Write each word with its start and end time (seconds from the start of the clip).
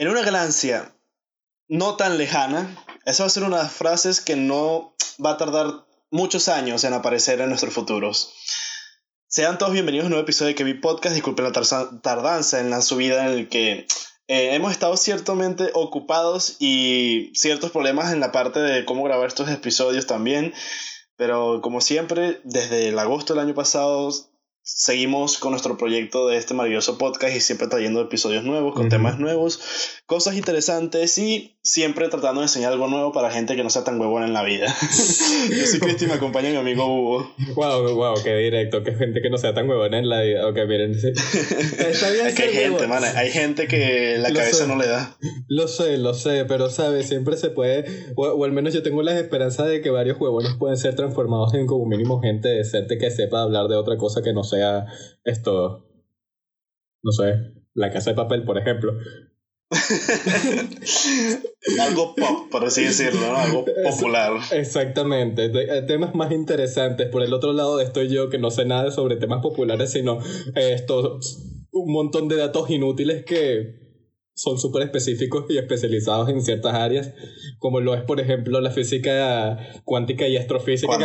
En 0.00 0.06
una 0.06 0.22
galaxia 0.22 0.94
no 1.66 1.96
tan 1.96 2.18
lejana, 2.18 2.72
esa 3.04 3.24
va 3.24 3.26
a 3.26 3.30
ser 3.30 3.42
una 3.42 3.56
de 3.56 3.62
las 3.64 3.72
frases 3.72 4.20
que 4.20 4.36
no 4.36 4.94
va 5.22 5.32
a 5.32 5.36
tardar 5.36 5.86
muchos 6.12 6.46
años 6.46 6.84
en 6.84 6.92
aparecer 6.92 7.40
en 7.40 7.48
nuestros 7.48 7.74
futuros. 7.74 8.32
Sean 9.26 9.58
todos 9.58 9.72
bienvenidos 9.72 10.04
a 10.04 10.06
un 10.06 10.10
nuevo 10.10 10.22
episodio 10.22 10.50
de 10.50 10.54
Kevin 10.54 10.80
Podcast. 10.80 11.16
Disculpen 11.16 11.46
la 11.46 12.00
tardanza 12.00 12.60
en 12.60 12.70
la 12.70 12.80
subida 12.80 13.26
en 13.26 13.32
el 13.40 13.48
que 13.48 13.88
eh, 14.28 14.54
hemos 14.54 14.70
estado 14.70 14.96
ciertamente 14.96 15.72
ocupados 15.74 16.58
y 16.60 17.32
ciertos 17.34 17.72
problemas 17.72 18.12
en 18.12 18.20
la 18.20 18.30
parte 18.30 18.60
de 18.60 18.84
cómo 18.84 19.02
grabar 19.02 19.26
estos 19.26 19.50
episodios 19.50 20.06
también. 20.06 20.54
Pero 21.16 21.60
como 21.60 21.80
siempre, 21.80 22.40
desde 22.44 22.86
el 22.90 23.00
agosto 23.00 23.34
del 23.34 23.42
año 23.42 23.54
pasado 23.56 24.12
seguimos 24.74 25.38
con 25.38 25.52
nuestro 25.52 25.78
proyecto 25.78 26.28
de 26.28 26.36
este 26.36 26.52
maravilloso 26.52 26.98
podcast 26.98 27.34
y 27.34 27.40
siempre 27.40 27.68
trayendo 27.68 28.02
episodios 28.02 28.44
nuevos, 28.44 28.74
con 28.74 28.90
temas 28.90 29.18
nuevos, 29.18 29.60
cosas 30.04 30.36
interesantes 30.36 31.16
y 31.16 31.58
siempre 31.62 32.08
tratando 32.08 32.40
de 32.40 32.46
enseñar 32.46 32.72
algo 32.72 32.86
nuevo 32.86 33.12
para 33.12 33.30
gente 33.30 33.56
que 33.56 33.62
no 33.62 33.70
sea 33.70 33.84
tan 33.84 33.98
huevona 33.98 34.26
en 34.26 34.34
la 34.34 34.42
vida. 34.42 34.66
Yo 35.50 35.66
soy 35.66 35.80
Cristi 35.80 36.04
y 36.04 36.08
me 36.08 36.14
acompaña 36.14 36.50
mi 36.50 36.56
amigo 36.56 36.86
Hugo. 36.86 37.34
Wow, 37.54 37.94
wow, 37.94 38.14
qué 38.22 38.36
directo, 38.36 38.82
que 38.82 38.94
gente 38.94 39.22
que 39.22 39.30
no 39.30 39.38
sea 39.38 39.54
tan 39.54 39.68
huevona 39.68 39.98
en 39.98 40.08
la 40.08 40.20
vida. 40.20 40.46
Ok, 40.46 40.56
miren. 40.68 40.92
Está 40.92 42.10
bien 42.10 42.26
es 42.26 42.34
que 42.34 42.42
hay 42.42 42.52
gente, 42.52 42.86
man, 42.86 43.02
hay 43.04 43.30
gente 43.30 43.68
que 43.68 44.18
la 44.18 44.32
cabeza 44.32 44.66
no 44.66 44.76
le 44.76 44.86
da. 44.86 45.16
Lo 45.48 45.66
sé, 45.66 45.96
lo 45.96 46.12
sé, 46.12 46.44
pero 46.44 46.68
sabes, 46.68 47.08
siempre 47.08 47.36
se 47.36 47.48
puede, 47.50 47.86
o, 48.16 48.44
al 48.44 48.52
menos 48.52 48.74
yo 48.74 48.82
tengo 48.82 49.02
la 49.02 49.18
esperanza 49.18 49.64
de 49.64 49.80
que 49.80 49.90
varios 49.90 50.20
huevones 50.20 50.52
pueden 50.58 50.76
ser 50.76 50.94
transformados 50.94 51.54
en 51.54 51.66
como 51.66 51.86
mínimo 51.86 52.20
gente 52.20 52.48
decente 52.48 52.98
que 52.98 53.10
sepa 53.10 53.42
hablar 53.42 53.68
de 53.68 53.76
otra 53.76 53.96
cosa 53.96 54.22
que 54.22 54.32
no 54.32 54.44
sea 54.58 54.86
esto, 55.24 55.86
no 57.02 57.12
sé, 57.12 57.52
la 57.74 57.90
casa 57.90 58.10
de 58.10 58.16
papel, 58.16 58.44
por 58.44 58.58
ejemplo. 58.58 58.92
algo 61.80 62.14
pop, 62.14 62.50
por 62.50 62.64
así 62.64 62.84
decirlo, 62.84 63.36
algo 63.36 63.66
popular. 63.84 64.32
Exactamente, 64.52 65.44
eh, 65.44 65.82
temas 65.82 66.14
más 66.14 66.32
interesantes. 66.32 67.08
Por 67.08 67.22
el 67.22 67.34
otro 67.34 67.52
lado 67.52 67.80
estoy 67.80 68.08
yo 68.08 68.30
que 68.30 68.38
no 68.38 68.50
sé 68.50 68.64
nada 68.64 68.90
sobre 68.90 69.16
temas 69.16 69.42
populares, 69.42 69.92
sino 69.92 70.20
esto, 70.54 71.20
un 71.72 71.92
montón 71.92 72.28
de 72.28 72.36
datos 72.36 72.70
inútiles 72.70 73.24
que 73.24 73.87
son 74.38 74.56
súper 74.56 74.82
específicos 74.84 75.46
y 75.48 75.58
especializados 75.58 76.28
en 76.28 76.42
ciertas 76.42 76.72
áreas, 76.74 77.10
como 77.58 77.80
lo 77.80 77.94
es, 77.94 78.02
por 78.02 78.20
ejemplo, 78.20 78.60
la 78.60 78.70
física 78.70 79.58
cuántica 79.84 80.28
y 80.28 80.36
astrofísica. 80.36 80.96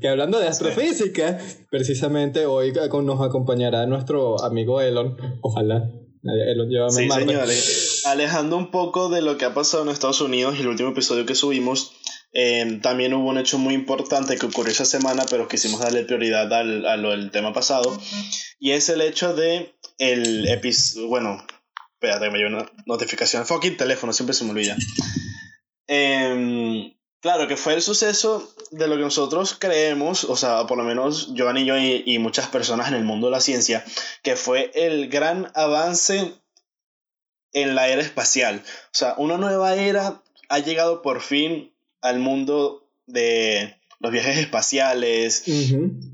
Que, 0.00 0.08
hablando 0.08 0.40
de 0.40 0.48
astrofísica, 0.48 1.38
precisamente 1.70 2.46
hoy 2.46 2.72
nos 2.72 3.20
acompañará 3.20 3.86
nuestro 3.86 4.42
amigo 4.42 4.80
Elon. 4.80 5.16
Ojalá. 5.42 5.90
Elon 6.22 6.90
Sí, 6.90 7.08
señores. 7.10 8.02
Alejando 8.06 8.56
un 8.56 8.70
poco 8.70 9.10
de 9.10 9.20
lo 9.20 9.36
que 9.36 9.44
ha 9.44 9.52
pasado 9.52 9.82
en 9.82 9.90
Estados 9.90 10.22
Unidos 10.22 10.54
y 10.56 10.62
el 10.62 10.68
último 10.68 10.90
episodio 10.90 11.26
que 11.26 11.34
subimos, 11.34 11.92
eh, 12.32 12.78
también 12.82 13.12
hubo 13.12 13.28
un 13.28 13.36
hecho 13.36 13.58
muy 13.58 13.74
importante 13.74 14.38
que 14.38 14.46
ocurrió 14.46 14.72
esa 14.72 14.86
semana, 14.86 15.26
pero 15.28 15.48
quisimos 15.48 15.80
darle 15.80 16.04
prioridad 16.04 16.50
al, 16.52 16.86
al 16.86 17.30
tema 17.30 17.52
pasado, 17.52 17.98
y 18.58 18.70
es 18.70 18.88
el 18.88 19.02
hecho 19.02 19.34
de 19.34 19.74
el 19.98 20.48
episodio, 20.48 21.08
bueno, 21.08 21.44
Espérate, 22.00 22.30
me 22.30 22.38
llegó 22.38 22.48
una 22.48 22.72
notificación. 22.86 23.44
Fucking 23.44 23.76
teléfono, 23.76 24.14
siempre 24.14 24.32
se 24.32 24.44
me 24.44 24.52
olvida. 24.52 24.74
Em, 25.86 26.94
claro, 27.20 27.46
que 27.46 27.58
fue 27.58 27.74
el 27.74 27.82
suceso 27.82 28.54
de 28.70 28.88
lo 28.88 28.96
que 28.96 29.02
nosotros 29.02 29.54
creemos, 29.58 30.24
o 30.24 30.34
sea, 30.34 30.66
por 30.66 30.78
lo 30.78 30.84
menos 30.84 31.34
Giovanni 31.34 31.60
y 31.60 31.66
yo 31.66 31.76
y, 31.76 32.18
muchas 32.18 32.46
personas 32.46 32.88
en 32.88 32.94
el 32.94 33.04
mundo 33.04 33.26
de 33.26 33.32
la 33.32 33.40
ciencia, 33.40 33.84
que 34.22 34.34
fue 34.36 34.70
el 34.74 35.10
gran 35.10 35.52
avance 35.54 36.32
en 37.52 37.74
la 37.74 37.88
era 37.88 38.00
espacial. 38.00 38.62
O 38.64 38.94
sea, 38.94 39.14
una 39.18 39.36
nueva 39.36 39.74
era 39.74 40.22
ha 40.48 40.58
llegado 40.58 41.02
por 41.02 41.20
fin 41.20 41.70
al 42.00 42.18
mundo 42.18 42.88
de 43.04 43.76
los 43.98 44.10
viajes 44.10 44.38
espaciales, 44.38 45.44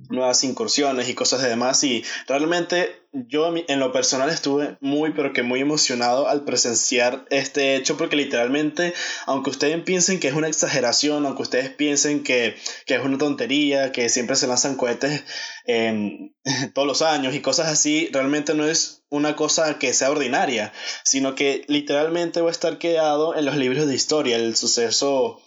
nuevas 0.08 0.42
incursiones 0.42 1.08
y 1.08 1.14
cosas 1.14 1.42
de 1.42 1.48
demás. 1.48 1.84
Y 1.84 2.04
realmente 2.26 3.05
yo 3.28 3.54
en 3.56 3.80
lo 3.80 3.92
personal 3.92 4.28
estuve 4.28 4.76
muy, 4.80 5.12
pero 5.12 5.32
que 5.32 5.42
muy 5.42 5.60
emocionado 5.60 6.28
al 6.28 6.44
presenciar 6.44 7.24
este 7.30 7.76
hecho, 7.76 7.96
porque 7.96 8.16
literalmente, 8.16 8.92
aunque 9.26 9.50
ustedes 9.50 9.82
piensen 9.82 10.20
que 10.20 10.28
es 10.28 10.34
una 10.34 10.48
exageración, 10.48 11.24
aunque 11.24 11.42
ustedes 11.42 11.70
piensen 11.70 12.22
que, 12.22 12.56
es 12.86 13.00
una 13.02 13.18
tontería, 13.18 13.92
que 13.92 14.08
siempre 14.08 14.36
se 14.36 14.46
lanzan 14.46 14.76
cohetes 14.76 15.24
todos 16.74 16.86
los 16.86 17.02
años 17.02 17.34
y 17.34 17.40
cosas 17.40 17.68
así, 17.68 18.08
realmente 18.12 18.54
no 18.54 18.66
es 18.66 19.02
una 19.08 19.36
cosa 19.36 19.78
que 19.78 19.94
sea 19.94 20.10
ordinaria, 20.10 20.72
sino 21.04 21.34
que 21.34 21.64
literalmente 21.68 22.40
va 22.40 22.48
a 22.48 22.52
estar 22.52 22.78
quedado 22.78 23.36
en 23.36 23.44
los 23.44 23.56
libros 23.56 23.86
de 23.86 23.94
historia, 23.94 24.36
el 24.36 24.56
suceso 24.56 25.40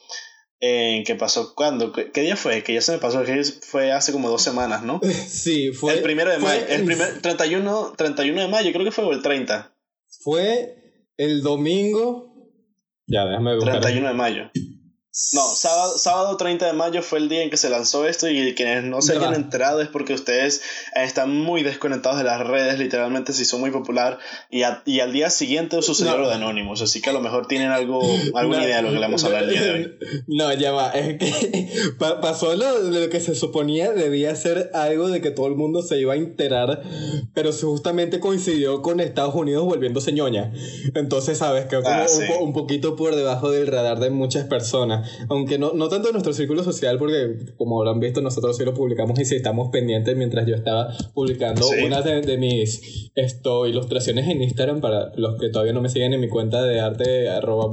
en 0.60 1.04
¿Qué 1.04 1.16
pasó 1.16 1.56
cuándo? 1.56 1.94
¿Qué, 1.94 2.22
día 2.22 2.36
fue? 2.36 2.64
Que 2.64 2.74
ya 2.74 2.82
se 2.82 2.92
me 2.92 2.98
pasó, 2.98 3.24
que 3.24 3.44
fue 3.44 3.92
hace 3.92 4.12
como 4.12 4.30
dos 4.30 4.42
semanas, 4.42 4.84
¿no? 4.84 5.00
Sí, 5.28 5.72
fue. 5.72 5.94
El 5.94 6.02
primero 6.02 6.32
de 6.32 6.40
mayo. 6.40 6.66
El 6.68 6.84
primer, 6.86 7.22
31, 7.22 7.94
31 7.98 8.42
de 8.42 8.48
mayo, 8.48 8.72
creo 8.72 8.86
que 8.86 8.92
fue, 8.92 9.06
o 9.06 9.12
el 9.12 9.22
30. 9.22 9.74
Fue 10.22 10.76
el 11.18 11.42
domingo. 11.42 12.34
Ya, 13.08 13.26
déjame 13.26 13.56
buscar. 13.56 13.80
31 13.80 14.08
de 14.10 14.14
mayo. 14.14 14.52
No, 15.34 15.42
sábado, 15.56 15.98
sábado 15.98 16.38
30 16.38 16.68
de 16.68 16.74
mayo 16.74 17.02
fue 17.02 17.18
el 17.18 17.30
día 17.30 17.42
en 17.42 17.50
que 17.50 17.58
se 17.58 17.72
lanzó 17.72 18.08
esto 18.08 18.30
y 18.30 18.54
quienes 18.54 18.84
no 18.84 19.02
se 19.02 19.18
hayan 19.18 19.34
enterado 19.34 19.82
es 19.82 19.88
porque 19.88 20.14
ustedes 20.14 20.62
están 20.96 21.36
muy 21.36 21.64
desconectados 21.64 22.20
de 22.20 22.24
las 22.24 22.46
redes, 22.46 22.78
literalmente 22.78 23.34
se 23.34 23.42
hizo 23.42 23.58
muy 23.58 23.72
popular 23.72 24.20
y, 24.52 24.62
y 24.86 25.00
al 25.00 25.12
día 25.12 25.32
siguiente 25.32 25.82
sucedió 25.82 26.16
lo 26.20 26.28
de 26.28 26.36
Anonymous, 26.36 26.84
así 26.84 27.02
que 27.02 27.10
a 27.10 27.14
lo 27.14 27.22
mejor 27.22 27.48
tienen 27.48 27.72
algo, 27.72 28.02
alguna 28.36 28.64
idea 28.64 28.78
de 28.78 28.82
lo 28.84 28.90
que 28.90 28.96
le 28.96 29.02
vamos 29.02 29.24
a 29.24 29.28
hablar 29.28 29.44
el 29.44 29.50
día 29.50 29.62
de 29.64 29.72
hoy. 29.72 29.98
No, 30.28 30.54
ya 30.54 30.72
va, 30.74 30.92
es 30.92 31.18
que 31.18 31.70
pasó 32.00 32.56
lo, 32.56 32.80
lo 32.80 33.10
que 33.10 33.20
se 33.20 33.34
suponía 33.34 33.92
debía 33.92 34.36
ser 34.36 34.70
algo 34.76 35.10
de 35.10 35.22
que 35.22 35.32
todo 35.32 35.48
el 35.48 35.56
mundo 35.56 35.82
se 35.82 36.00
iba 36.00 36.14
a 36.14 36.18
enterar, 36.18 36.84
pero 37.34 37.52
justamente 37.52 38.20
coincidió 38.20 38.84
con 38.84 39.00
Estados 39.00 39.34
Unidos 39.34 39.66
volviéndose 39.66 40.14
ñoña. 40.14 40.54
Entonces, 40.94 41.40
sabes, 41.40 41.66
que 41.66 41.78
como 41.78 41.90
ah, 41.90 42.06
un, 42.40 42.48
un 42.50 42.54
poquito 42.54 42.96
por 42.96 43.16
debajo 43.16 43.50
del 43.50 43.66
radar 43.66 44.00
de 44.00 44.12
muchas 44.12 44.46
personas 44.46 44.99
aunque 45.30 45.58
no, 45.58 45.74
no 45.74 45.90
tanto 45.90 46.10
en 46.10 46.14
nuestro 46.14 46.34
círculo 46.34 46.64
social, 46.64 46.98
porque 46.98 47.38
como 47.58 47.80
habrán 47.80 48.00
visto, 48.00 48.22
nosotros 48.22 48.58
sí 48.58 48.66
lo 48.66 48.74
publicamos 48.74 49.20
y 49.20 49.26
sí 49.26 49.36
estamos 49.36 49.70
pendientes 49.70 50.16
mientras 50.16 50.48
yo 50.48 50.56
estaba 50.56 50.94
publicando 51.14 51.68
una 51.86 52.02
de, 52.02 52.38
mis 52.38 53.12
esto, 53.16 53.68
ilustraciones 53.68 54.28
en 54.28 54.42
Instagram 54.42 54.82
para 54.82 55.12
los 55.16 55.40
que 55.40 55.50
todavía 55.50 55.74
no 55.74 55.82
me 55.82 55.90
siguen 55.90 56.14
en 56.14 56.20
mi 56.20 56.30
cuenta 56.30 56.64
de 56.64 56.80
arte 56.80 57.30
arroba 57.30 57.70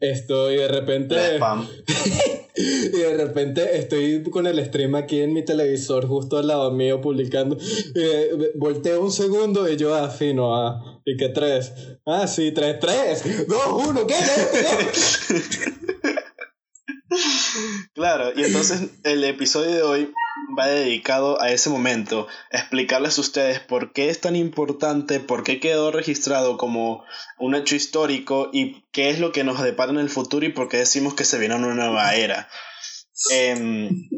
Esto, 0.00 0.50
y 0.52 0.56
de 0.56 0.68
repente. 0.68 1.16
y 2.56 2.98
de 2.98 3.16
repente 3.16 3.76
estoy 3.76 4.22
con 4.24 4.46
el 4.46 4.64
stream 4.64 4.94
aquí 4.94 5.20
en 5.20 5.32
mi 5.32 5.44
televisor, 5.44 6.06
justo 6.06 6.38
al 6.38 6.46
lado 6.46 6.70
mío, 6.70 7.00
publicando. 7.00 7.56
Y 7.56 8.58
volteo 8.58 9.02
un 9.02 9.12
segundo 9.12 9.68
y 9.70 9.76
yo 9.76 9.94
afino 9.94 10.54
a. 10.54 10.66
Ah, 10.68 11.00
¿Y 11.04 11.16
qué 11.16 11.28
tres? 11.28 11.72
Ah, 12.04 12.26
sí, 12.26 12.50
tres, 12.52 12.80
tres, 12.80 13.46
dos, 13.46 13.86
uno, 13.88 14.06
¿qué? 14.06 14.14
Claro, 17.96 18.30
y 18.36 18.44
entonces 18.44 18.90
el 19.04 19.24
episodio 19.24 19.70
de 19.70 19.82
hoy 19.82 20.12
va 20.56 20.66
dedicado 20.66 21.40
a 21.40 21.50
ese 21.50 21.70
momento, 21.70 22.28
explicarles 22.50 23.16
a 23.16 23.22
ustedes 23.22 23.60
por 23.60 23.94
qué 23.94 24.10
es 24.10 24.20
tan 24.20 24.36
importante, 24.36 25.18
por 25.18 25.42
qué 25.42 25.60
quedó 25.60 25.90
registrado 25.90 26.58
como 26.58 27.04
un 27.38 27.54
hecho 27.54 27.74
histórico 27.74 28.50
y 28.52 28.84
qué 28.92 29.08
es 29.08 29.18
lo 29.18 29.32
que 29.32 29.44
nos 29.44 29.62
depara 29.62 29.92
en 29.92 29.98
el 29.98 30.10
futuro 30.10 30.44
y 30.44 30.50
por 30.50 30.68
qué 30.68 30.76
decimos 30.76 31.14
que 31.14 31.24
se 31.24 31.38
viene 31.38 31.54
una 31.54 31.74
nueva 31.74 32.14
era. 32.14 32.50
Em, 33.30 34.10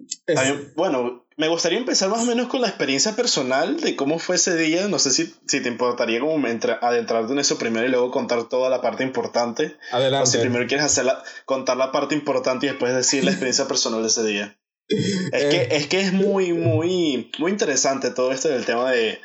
bueno, 0.74 1.24
me 1.38 1.46
gustaría 1.46 1.78
empezar 1.78 2.10
más 2.10 2.20
o 2.20 2.26
menos 2.26 2.48
con 2.48 2.60
la 2.60 2.66
experiencia 2.66 3.14
personal 3.14 3.80
de 3.80 3.94
cómo 3.94 4.18
fue 4.18 4.34
ese 4.34 4.56
día. 4.56 4.88
No 4.88 4.98
sé 4.98 5.12
si, 5.12 5.32
si 5.46 5.62
te 5.62 5.68
importaría 5.68 6.18
como 6.18 6.34
adentrarte 6.34 7.32
en 7.32 7.38
eso 7.38 7.58
primero 7.58 7.86
y 7.86 7.90
luego 7.90 8.10
contar 8.10 8.48
toda 8.48 8.68
la 8.68 8.82
parte 8.82 9.04
importante. 9.04 9.76
Adelante. 9.92 10.24
O 10.24 10.26
si 10.26 10.38
primero 10.38 10.66
quieres 10.66 10.84
hacer 10.84 11.06
contar 11.44 11.76
la 11.76 11.92
parte 11.92 12.16
importante 12.16 12.66
y 12.66 12.70
después 12.70 12.92
decir 12.92 13.22
la 13.24 13.30
experiencia 13.30 13.68
personal 13.68 14.02
de 14.02 14.08
ese 14.08 14.26
día. 14.26 14.58
Es, 14.90 15.44
que, 15.44 15.56
eh. 15.56 15.68
es 15.72 15.86
que 15.86 16.00
es 16.00 16.14
muy, 16.14 16.54
muy, 16.54 17.30
muy 17.38 17.52
interesante 17.52 18.10
todo 18.10 18.32
esto 18.32 18.48
del 18.48 18.64
tema 18.64 18.90
de, 18.90 19.20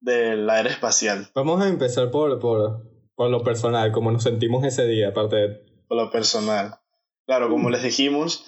de 0.00 0.34
la 0.34 0.60
era 0.60 0.70
espacial. 0.70 1.28
Vamos 1.34 1.62
a 1.62 1.68
empezar 1.68 2.10
por, 2.10 2.40
por, 2.40 2.84
por 3.14 3.30
lo 3.30 3.44
personal, 3.44 3.92
cómo 3.92 4.10
nos 4.10 4.22
sentimos 4.22 4.64
ese 4.64 4.86
día, 4.86 5.08
aparte 5.08 5.36
de... 5.36 5.48
Por 5.86 5.98
lo 5.98 6.10
personal. 6.10 6.80
Claro, 7.26 7.50
como 7.50 7.68
les 7.68 7.82
dijimos, 7.82 8.46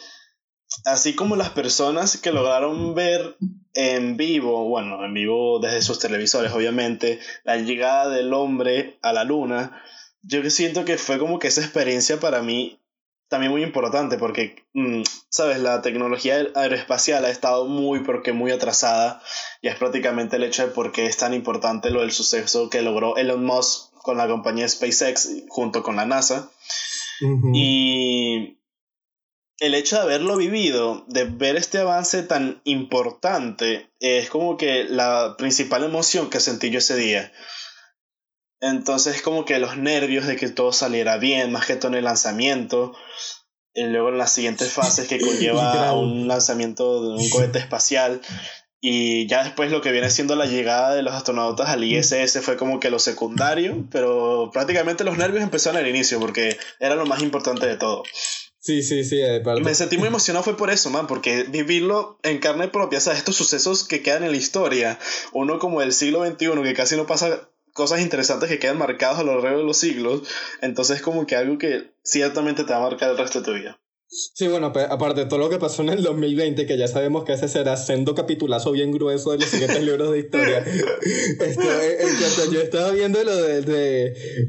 así 0.85 1.15
como 1.15 1.37
las 1.37 1.51
personas 1.51 2.17
que 2.17 2.33
lograron 2.33 2.95
ver 2.95 3.37
en 3.75 4.17
vivo, 4.17 4.69
bueno, 4.69 5.05
en 5.05 5.15
vivo 5.15 5.59
desde 5.61 5.83
sus 5.83 5.99
televisores, 5.99 6.53
obviamente, 6.53 7.21
la 7.45 7.57
llegada 7.57 8.09
del 8.09 8.33
hombre 8.33 8.99
a 9.03 9.13
la 9.13 9.25
luna, 9.25 9.83
yo 10.23 10.49
siento 10.51 10.85
que 10.85 10.99
fue 10.99 11.19
como 11.19 11.39
que 11.39 11.49
esa 11.49 11.63
experiencia 11.63 12.21
para 12.21 12.43
mí 12.43 12.81
también 13.29 13.53
muy 13.53 13.63
importante 13.63 14.19
porque, 14.19 14.57
mm, 14.75 15.03
sabes, 15.29 15.61
la 15.61 15.83
tecnología 15.83 16.47
aeroespacial 16.55 17.25
ha 17.25 17.31
estado 17.31 17.65
muy, 17.67 18.01
porque 18.01 18.33
muy 18.33 18.51
atrasada 18.51 19.23
y 19.63 19.69
es 19.69 19.77
prácticamente 19.77 20.37
el 20.37 20.43
hecho 20.43 20.67
de 20.67 20.73
por 20.73 20.91
qué 20.91 21.07
es 21.07 21.17
tan 21.17 21.33
importante 21.33 21.91
lo 21.91 22.01
del 22.01 22.11
suceso 22.11 22.69
que 22.69 22.83
logró 22.83 23.17
Elon 23.17 23.45
Musk 23.45 23.93
con 24.03 24.17
la 24.17 24.27
compañía 24.27 24.69
SpaceX 24.69 25.45
junto 25.49 25.83
con 25.83 25.97
la 25.97 26.07
NASA. 26.07 26.51
Y 27.53 28.60
el 29.61 29.75
hecho 29.75 29.97
de 29.97 30.03
haberlo 30.03 30.37
vivido, 30.37 31.05
de 31.07 31.25
ver 31.25 31.57
este 31.57 31.79
avance 31.79 32.23
tan 32.23 32.61
importante, 32.65 33.91
es 34.01 34.31
como 34.31 34.57
que 34.57 34.85
la 34.85 35.37
principal 35.37 35.85
emoción 35.85 36.31
que 36.31 36.41
sentí 36.41 36.71
yo 36.71 36.79
ese 36.79 36.97
día. 36.97 37.31
Entonces 38.61 39.21
como 39.21 39.45
que 39.45 39.59
los 39.59 39.77
nervios 39.77 40.27
de 40.27 40.37
que 40.37 40.49
todo 40.49 40.73
saliera 40.73 41.19
bien, 41.19 41.53
más 41.53 41.67
que 41.67 41.77
todo 41.77 41.89
en 41.89 41.99
el 41.99 42.05
lanzamiento, 42.05 42.95
y 43.75 43.85
luego 43.85 44.09
en 44.09 44.19
las 44.19 44.33
siguientes 44.33 44.73
fases 44.73 45.07
que 45.07 45.21
conlleva 45.25 45.93
un 45.93 46.27
lanzamiento 46.27 47.03
de 47.03 47.23
un 47.23 47.31
cohete 47.31 47.59
espacial, 47.59 48.23
y 48.83 49.27
ya 49.27 49.45
después 49.45 49.71
lo 49.71 49.83
que 49.83 49.93
viene 49.93 50.09
siendo 50.09 50.37
la 50.37 50.47
llegada 50.47 50.95
de 50.95 51.03
los 51.03 51.13
astronautas 51.13 51.69
al 51.69 51.85
ISS 51.85 52.41
fue 52.41 52.57
como 52.57 52.81
que 52.81 52.89
lo 52.89 52.99
secundario, 52.99 53.87
pero 53.91 54.49
prácticamente 54.55 55.05
los 55.05 55.19
nervios 55.19 55.43
empezaron 55.43 55.79
al 55.79 55.87
inicio 55.87 56.19
porque 56.19 56.57
era 56.79 56.95
lo 56.95 57.05
más 57.05 57.21
importante 57.21 57.67
de 57.67 57.77
todo. 57.77 58.05
Sí, 58.63 58.83
sí, 58.83 59.05
sí, 59.05 59.19
Y 59.23 59.61
me 59.63 59.75
sentí 59.75 59.97
muy 59.97 60.09
emocionado 60.09 60.45
fue 60.45 60.55
por 60.55 60.71
eso, 60.71 60.91
man, 60.91 61.07
porque 61.07 61.45
vivirlo 61.45 62.19
en 62.23 62.39
carne 62.39 62.69
propia, 62.69 63.01
¿sabes? 63.01 63.21
Estos 63.21 63.37
sucesos 63.37 63.85
que 63.85 64.03
quedan 64.03 64.23
en 64.23 64.33
la 64.33 64.37
historia, 64.37 64.99
uno 65.33 65.59
como 65.59 65.81
del 65.81 65.95
siglo 65.95 66.25
XXI, 66.27 66.63
que 66.63 66.75
casi 66.75 66.95
no 66.95 67.07
pasa 67.07 67.49
cosas 67.73 68.03
interesantes 68.03 68.51
que 68.51 68.59
quedan 68.59 68.77
marcados 68.77 69.19
a 69.19 69.23
lo 69.23 69.41
largo 69.41 69.61
de 69.61 69.65
los 69.65 69.79
siglos, 69.79 70.29
entonces 70.61 71.01
como 71.01 71.27
que 71.27 71.37
algo 71.37 71.57
que 71.57 71.91
ciertamente 72.03 72.65
te 72.65 72.73
va 72.75 72.81
a 72.81 72.91
marcar 72.91 73.11
el 73.11 73.19
resto 73.19 73.41
de 73.41 73.45
tu 73.47 73.55
vida. 73.55 73.81
Sí, 74.13 74.49
bueno, 74.49 74.73
aparte 74.91 75.21
de 75.21 75.27
todo 75.27 75.39
lo 75.39 75.49
que 75.49 75.61
pasó 75.61 75.83
en 75.83 75.91
el 75.91 76.03
2020, 76.03 76.67
que 76.67 76.77
ya 76.77 76.89
sabemos 76.89 77.23
que 77.23 77.35
ese 77.35 77.47
será 77.47 77.77
sendo 77.77 78.17
capitulazo 78.17 78.73
bien 78.73 78.91
grueso 78.91 79.31
de 79.31 79.39
los 79.39 79.49
siguientes 79.49 79.85
libros 79.85 80.11
de 80.11 80.19
historia. 80.19 80.59
Esto, 81.41 81.63
eh, 81.63 81.99
en 82.01 82.17
cuanto 82.17 82.53
yo 82.53 82.61
estaba 82.61 82.91
viendo 82.91 83.23
lo, 83.23 83.37
de, 83.37 83.63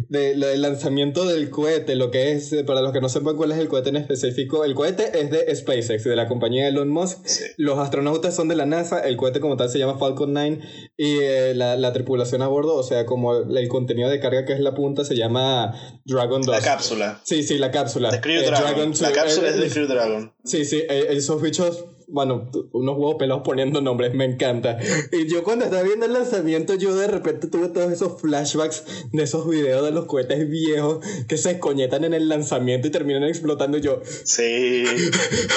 de, 0.10 0.36
lo 0.36 0.48
del 0.48 0.64
lanzamiento 0.64 1.26
del 1.26 1.52
cohete, 1.52 1.94
lo 1.94 2.10
que 2.10 2.32
es, 2.32 2.52
eh, 2.54 2.64
para 2.64 2.82
los 2.82 2.92
que 2.92 3.02
no 3.02 3.10
sepan 3.10 3.36
cuál 3.36 3.52
es 3.52 3.60
el 3.60 3.68
cohete 3.68 3.90
en 3.90 3.98
específico, 3.98 4.66
el 4.66 4.74
cohete 4.74 5.12
es 5.22 5.30
de 5.30 5.56
SpaceX, 5.56 6.06
de 6.06 6.16
la 6.16 6.28
compañía 6.28 6.68
Elon 6.68 6.90
Musk. 6.90 7.20
Los 7.58 7.78
astronautas 7.78 8.36
son 8.36 8.48
de 8.48 8.56
la 8.56 8.66
NASA, 8.66 9.02
el 9.02 9.16
cohete 9.16 9.40
como 9.40 9.58
tal 9.58 9.70
se 9.70 9.78
llama 9.78 10.00
Falcon 10.00 10.34
9 10.34 10.60
y 10.98 11.20
eh, 11.20 11.54
la, 11.54 11.78
la, 11.78 11.94
tripulación 11.94 12.42
a 12.42 12.48
bordo, 12.48 12.74
o 12.74 12.84
sea, 12.84 13.06
como 13.06 13.38
el 13.38 13.68
contenido 13.68 14.10
de 14.10 14.20
carga 14.20 14.44
que 14.44 14.54
es 14.54 14.60
la 14.60 14.74
punta, 14.74 15.06
se 15.06 15.16
llama 15.16 16.02
Dragon 16.04 16.42
2. 16.42 16.48
La 16.48 16.62
cápsula. 16.62 17.22
Sí, 17.24 17.44
sí, 17.44 17.60
la 17.60 17.70
cápsula. 17.70 18.10
Dragon. 18.10 18.94
La 19.00 19.12
cápsula 19.12 19.51
de 19.60 19.70
Crew 19.70 19.88
Dragon. 19.88 20.34
Sí, 20.44 20.66
sí, 20.66 20.84
eh, 20.88 21.08
esos 21.10 21.42
bichos 21.42 21.86
bueno, 22.12 22.50
unos 22.74 22.98
huevos 22.98 23.16
pelados 23.18 23.44
poniendo 23.44 23.82
nombres, 23.82 24.14
me 24.14 24.26
encanta. 24.26 24.78
Y 25.12 25.28
yo 25.28 25.44
cuando 25.44 25.66
estaba 25.66 25.84
viendo 25.84 26.06
el 26.06 26.14
lanzamiento, 26.14 26.76
yo 26.76 26.96
de 26.96 27.08
repente 27.08 27.48
tuve 27.48 27.70
todos 27.70 27.92
esos 27.92 28.20
flashbacks 28.20 28.84
de 29.12 29.24
esos 29.24 29.50
videos 29.50 29.84
de 29.86 29.92
los 29.92 30.06
cohetes 30.06 30.50
viejos 30.50 31.06
que 31.28 31.38
se 31.38 31.52
escoñetan 31.52 32.04
en 32.04 32.14
el 32.14 32.28
lanzamiento 32.28 32.88
y 32.88 32.92
terminan 32.92 33.24
explotando. 33.24 33.78
yo, 33.78 34.02
sí, 34.24 34.84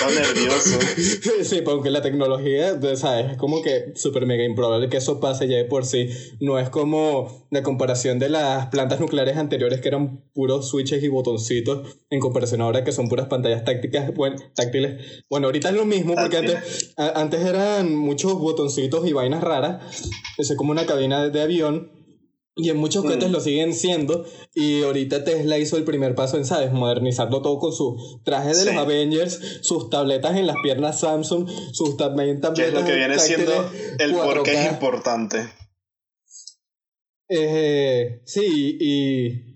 tan 0.00 0.14
nervioso. 0.14 0.78
sí, 1.42 1.62
porque 1.62 1.90
la 1.90 2.02
tecnología, 2.02 2.78
¿sabes? 2.96 3.32
Es 3.32 3.36
como 3.36 3.62
que 3.62 3.92
súper 3.94 4.26
mega 4.26 4.44
improbable 4.44 4.88
que 4.88 4.98
eso 4.98 5.20
pase 5.20 5.48
ya 5.48 5.56
de 5.56 5.64
por 5.64 5.84
sí. 5.84 6.08
No 6.40 6.58
es 6.58 6.68
como 6.70 7.46
la 7.50 7.62
comparación 7.62 8.18
de 8.18 8.28
las 8.28 8.66
plantas 8.66 9.00
nucleares 9.00 9.36
anteriores 9.36 9.80
que 9.80 9.88
eran 9.88 10.22
puros 10.34 10.68
switches 10.68 11.02
y 11.02 11.08
botoncitos 11.08 11.98
en 12.10 12.20
comparación 12.20 12.60
ahora 12.60 12.84
que 12.84 12.92
son 12.92 13.08
puras 13.08 13.26
pantallas 13.26 13.64
tácticas, 13.64 14.14
bueno, 14.14 14.36
táctiles. 14.54 15.24
Bueno, 15.28 15.46
ahorita 15.48 15.70
es 15.70 15.74
lo 15.74 15.84
mismo 15.84 16.14
porque 16.14 16.43
antes, 16.96 17.40
eran 17.40 17.94
muchos 17.94 18.34
botoncitos 18.34 19.06
y 19.06 19.12
vainas 19.12 19.42
raras. 19.42 20.10
Es 20.38 20.54
como 20.56 20.72
una 20.72 20.86
cabina 20.86 21.28
de, 21.28 21.42
avión. 21.42 21.92
Y 22.56 22.70
en 22.70 22.76
muchos 22.76 23.04
cohetes 23.04 23.28
mm. 23.28 23.32
lo 23.32 23.40
siguen 23.40 23.74
siendo. 23.74 24.24
Y 24.54 24.82
ahorita 24.82 25.24
Tesla 25.24 25.58
hizo 25.58 25.76
el 25.76 25.84
primer 25.84 26.14
paso 26.14 26.36
en, 26.36 26.44
¿sabes? 26.44 26.72
Modernizarlo 26.72 27.42
todo 27.42 27.58
con 27.58 27.72
su 27.72 28.20
traje 28.24 28.54
de 28.54 28.64
los 28.66 28.74
Avengers, 28.76 29.58
sus 29.62 29.90
tabletas 29.90 30.36
en 30.36 30.46
las 30.46 30.56
piernas 30.62 31.00
Samsung, 31.00 31.48
sus 31.72 31.96
también 31.96 32.40
tabletas. 32.40 32.72
Que 32.72 32.76
es 32.76 32.82
lo 32.82 32.86
que 32.86 32.96
viene 32.96 33.18
siendo 33.18 33.70
el 33.98 34.12
por 34.12 34.42
qué 34.44 34.52
es 34.52 34.72
importante. 34.72 35.48
Eh, 37.28 38.20
sí, 38.24 38.78
y. 38.80 39.54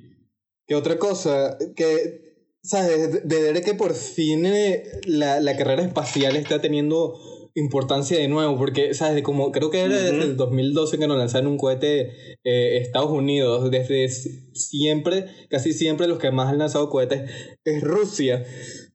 ¿Qué 0.66 0.74
otra 0.74 0.98
cosa? 0.98 1.56
Que 1.76 2.27
¿sabes? 2.62 3.26
De 3.26 3.40
ver 3.40 3.62
que 3.62 3.74
por 3.74 3.94
fin 3.94 4.46
eh, 4.46 4.84
la, 5.06 5.40
la, 5.40 5.56
carrera 5.56 5.82
espacial 5.82 6.36
está 6.36 6.60
teniendo 6.60 7.18
importancia 7.54 8.18
de 8.18 8.28
nuevo, 8.28 8.56
porque, 8.56 8.94
¿sabes? 8.94 9.22
Como 9.22 9.52
creo 9.52 9.70
que 9.70 9.80
era 9.80 9.96
desde 9.96 10.22
el 10.22 10.36
2012 10.36 10.98
que 10.98 11.06
nos 11.06 11.18
lanzaron 11.18 11.48
un 11.48 11.58
cohete 11.58 12.10
eh, 12.44 12.78
Estados 12.78 13.10
Unidos, 13.10 13.70
desde 13.70 14.08
siempre, 14.08 15.26
casi 15.50 15.72
siempre 15.72 16.06
los 16.06 16.18
que 16.18 16.30
más 16.30 16.52
han 16.52 16.58
lanzado 16.58 16.88
cohetes 16.88 17.30
es 17.64 17.82
Rusia. 17.82 18.44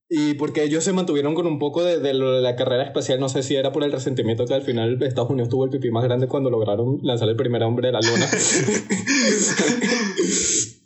Y 0.10 0.36
porque 0.36 0.64
ellos 0.64 0.84
se 0.84 0.94
mantuvieron 0.94 1.34
con 1.34 1.48
un 1.48 1.58
poco 1.58 1.84
de, 1.84 2.00
de, 2.00 2.14
la 2.14 2.56
carrera 2.56 2.84
espacial, 2.84 3.20
no 3.20 3.30
sé 3.30 3.42
si 3.42 3.56
era 3.56 3.72
por 3.72 3.84
el 3.84 3.92
resentimiento 3.92 4.46
que 4.46 4.54
al 4.54 4.62
final 4.62 5.02
Estados 5.02 5.32
Unidos 5.32 5.50
tuvo 5.50 5.66
el 5.66 5.72
pipí 5.72 5.90
más 5.90 6.04
grande 6.04 6.28
cuando 6.28 6.52
lograron 6.52 7.00
lanzar 7.02 7.30
el 7.30 7.36
primer 7.36 7.64
hombre 7.64 7.88
de 7.88 7.94
la 7.94 8.02
luna. 8.02 8.28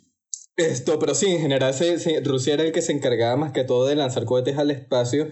Esto, 0.58 0.98
pero 0.98 1.14
sí, 1.14 1.26
en 1.26 1.40
general 1.40 1.72
Rusia 2.24 2.54
era 2.54 2.64
el 2.64 2.72
que 2.72 2.82
se 2.82 2.90
encargaba 2.90 3.36
más 3.36 3.52
que 3.52 3.62
todo 3.62 3.86
de 3.86 3.94
lanzar 3.94 4.24
cohetes 4.24 4.58
al 4.58 4.72
espacio. 4.72 5.28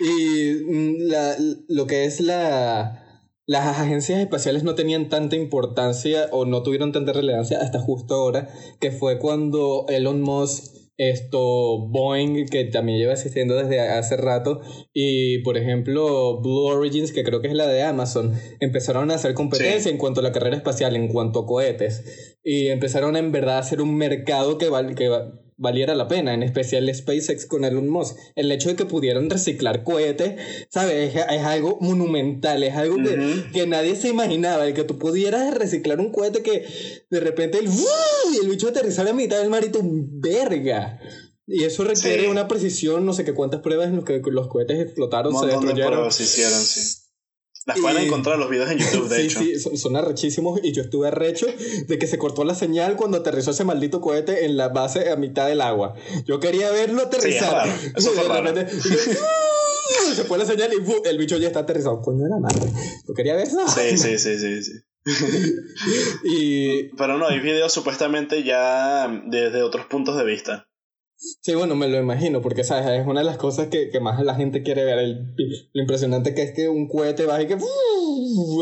Y 0.00 0.64
mm, 0.64 0.94
la, 1.08 1.36
lo 1.68 1.86
que 1.86 2.06
es 2.06 2.20
la... 2.20 2.98
Las 3.44 3.66
agencias 3.66 4.20
espaciales 4.20 4.62
no 4.62 4.74
tenían 4.74 5.10
tanta 5.10 5.36
importancia 5.36 6.28
o 6.30 6.46
no 6.46 6.62
tuvieron 6.62 6.92
tanta 6.92 7.12
relevancia 7.12 7.60
hasta 7.60 7.80
justo 7.80 8.14
ahora, 8.14 8.48
que 8.80 8.92
fue 8.92 9.18
cuando 9.18 9.84
Elon 9.88 10.22
Musk 10.22 10.81
esto 10.96 11.88
Boeing 11.88 12.46
que 12.46 12.64
también 12.64 12.98
lleva 12.98 13.12
existiendo 13.12 13.56
desde 13.56 13.80
hace 13.80 14.16
rato. 14.16 14.60
Y 14.92 15.38
por 15.38 15.56
ejemplo 15.56 16.40
Blue 16.40 16.66
Origins 16.66 17.12
que 17.12 17.24
creo 17.24 17.40
que 17.40 17.48
es 17.48 17.54
la 17.54 17.66
de 17.66 17.82
Amazon 17.82 18.34
empezaron 18.60 19.10
a 19.10 19.14
hacer 19.14 19.34
competencia 19.34 19.90
en 19.90 19.98
cuanto 19.98 20.20
a 20.20 20.22
la 20.22 20.32
carrera 20.32 20.56
espacial 20.56 20.96
en 20.96 21.08
cuanto 21.08 21.40
a 21.40 21.46
cohetes. 21.46 22.36
Y 22.44 22.68
empezaron 22.68 23.16
en 23.16 23.32
verdad 23.32 23.56
a 23.56 23.60
hacer 23.60 23.80
un 23.80 23.96
mercado 23.96 24.58
que, 24.58 24.68
val 24.68 24.94
que 24.94 25.08
valiera 25.62 25.94
la 25.94 26.08
pena, 26.08 26.34
en 26.34 26.42
especial 26.42 26.92
SpaceX 26.92 27.46
con 27.46 27.64
Elon 27.64 27.88
Musk. 27.88 28.16
El 28.34 28.50
hecho 28.50 28.68
de 28.68 28.76
que 28.76 28.84
pudieran 28.84 29.30
reciclar 29.30 29.84
cohetes, 29.84 30.66
¿sabes? 30.68 31.14
Es, 31.14 31.42
algo 31.42 31.78
monumental, 31.80 32.64
es 32.64 32.74
algo 32.74 32.96
que, 32.96 33.66
nadie 33.66 33.94
se 33.94 34.08
imaginaba, 34.08 34.66
el 34.66 34.74
que 34.74 34.82
tú 34.84 34.98
pudieras 34.98 35.54
reciclar 35.54 36.00
un 36.00 36.10
cohete 36.10 36.42
que 36.42 36.66
de 37.08 37.20
repente 37.20 37.58
el, 37.58 37.66
y 37.66 38.44
el 38.44 38.50
bicho 38.50 38.68
aterrizara 38.68 39.10
a 39.10 39.14
mitad 39.14 39.38
del 39.38 39.50
mar 39.50 39.64
y 39.64 39.70
tu 39.70 39.80
verga. 39.84 41.00
Y 41.46 41.64
eso 41.64 41.84
requiere 41.84 42.28
una 42.28 42.48
precisión, 42.48 43.06
no 43.06 43.12
sé 43.12 43.24
qué 43.24 43.32
cuántas 43.32 43.60
pruebas 43.60 43.88
en 43.88 43.96
los 43.96 44.04
que 44.04 44.20
los 44.24 44.48
cohetes 44.48 44.80
explotaron, 44.80 45.36
se 45.38 45.46
destruyeron. 45.46 46.10
se 46.10 46.24
hicieron, 46.24 46.60
sí. 46.60 47.01
Las 47.64 47.78
pueden 47.78 48.04
encontrar 48.04 48.38
los 48.38 48.50
videos 48.50 48.70
en 48.70 48.78
YouTube, 48.78 49.08
de 49.08 49.22
hecho. 49.22 49.38
Sí, 49.38 49.58
son, 49.60 49.76
son, 49.76 49.96
arrechísimos 49.96 50.60
y 50.62 50.72
yo 50.72 50.82
estuve 50.82 51.08
arrecho 51.08 51.46
de 51.86 51.98
que 51.98 52.06
se 52.06 52.18
cortó 52.18 52.44
la 52.44 52.54
señal 52.54 52.96
cuando 52.96 53.18
aterrizó 53.18 53.52
ese 53.52 53.64
maldito 53.64 54.00
cohete 54.00 54.44
en 54.44 54.56
la 54.56 54.68
base 54.68 55.10
a 55.10 55.16
mitad 55.16 55.46
del 55.46 55.60
agua. 55.60 55.94
Yo 56.26 56.40
quería 56.40 56.70
verlo 56.72 57.02
aterrizar. 57.02 57.68
Sí, 57.68 57.92
Eso 57.96 58.10
fue 58.12 58.24
raro. 58.24 58.52
se 60.14 60.24
fue 60.24 60.38
la 60.38 60.46
señal 60.46 60.70
y 60.72 61.08
el 61.08 61.18
bicho 61.18 61.36
ya 61.36 61.48
está 61.48 61.60
aterrizado. 61.60 62.00
Coño 62.00 62.24
de 62.24 62.30
la 62.30 62.38
madre. 62.38 62.68
Yo 63.06 63.14
quería 63.14 63.36
verlo. 63.36 63.62
Sí, 63.68 63.96
sí, 63.96 64.18
sí, 64.18 64.38
sí. 64.38 64.64
sí. 64.64 64.72
y... 66.24 66.82
Pero 66.96 67.18
no, 67.18 67.28
hay 67.28 67.40
videos 67.40 67.72
supuestamente 67.72 68.42
ya 68.42 69.08
desde 69.26 69.62
otros 69.62 69.86
puntos 69.86 70.16
de 70.16 70.24
vista. 70.24 70.68
Sí, 71.40 71.54
bueno, 71.54 71.76
me 71.76 71.88
lo 71.88 71.98
imagino, 71.98 72.42
porque 72.42 72.64
¿sabes? 72.64 73.00
es 73.00 73.06
una 73.06 73.20
de 73.20 73.26
las 73.26 73.36
cosas 73.36 73.68
que, 73.68 73.90
que 73.90 74.00
más 74.00 74.20
la 74.24 74.34
gente 74.34 74.62
quiere 74.62 74.84
ver. 74.84 74.98
El, 74.98 75.34
lo 75.72 75.80
impresionante 75.80 76.34
que 76.34 76.42
es 76.42 76.52
que 76.52 76.68
un 76.68 76.88
cohete 76.88 77.26
va 77.26 77.40
y 77.40 77.46
que 77.46 77.56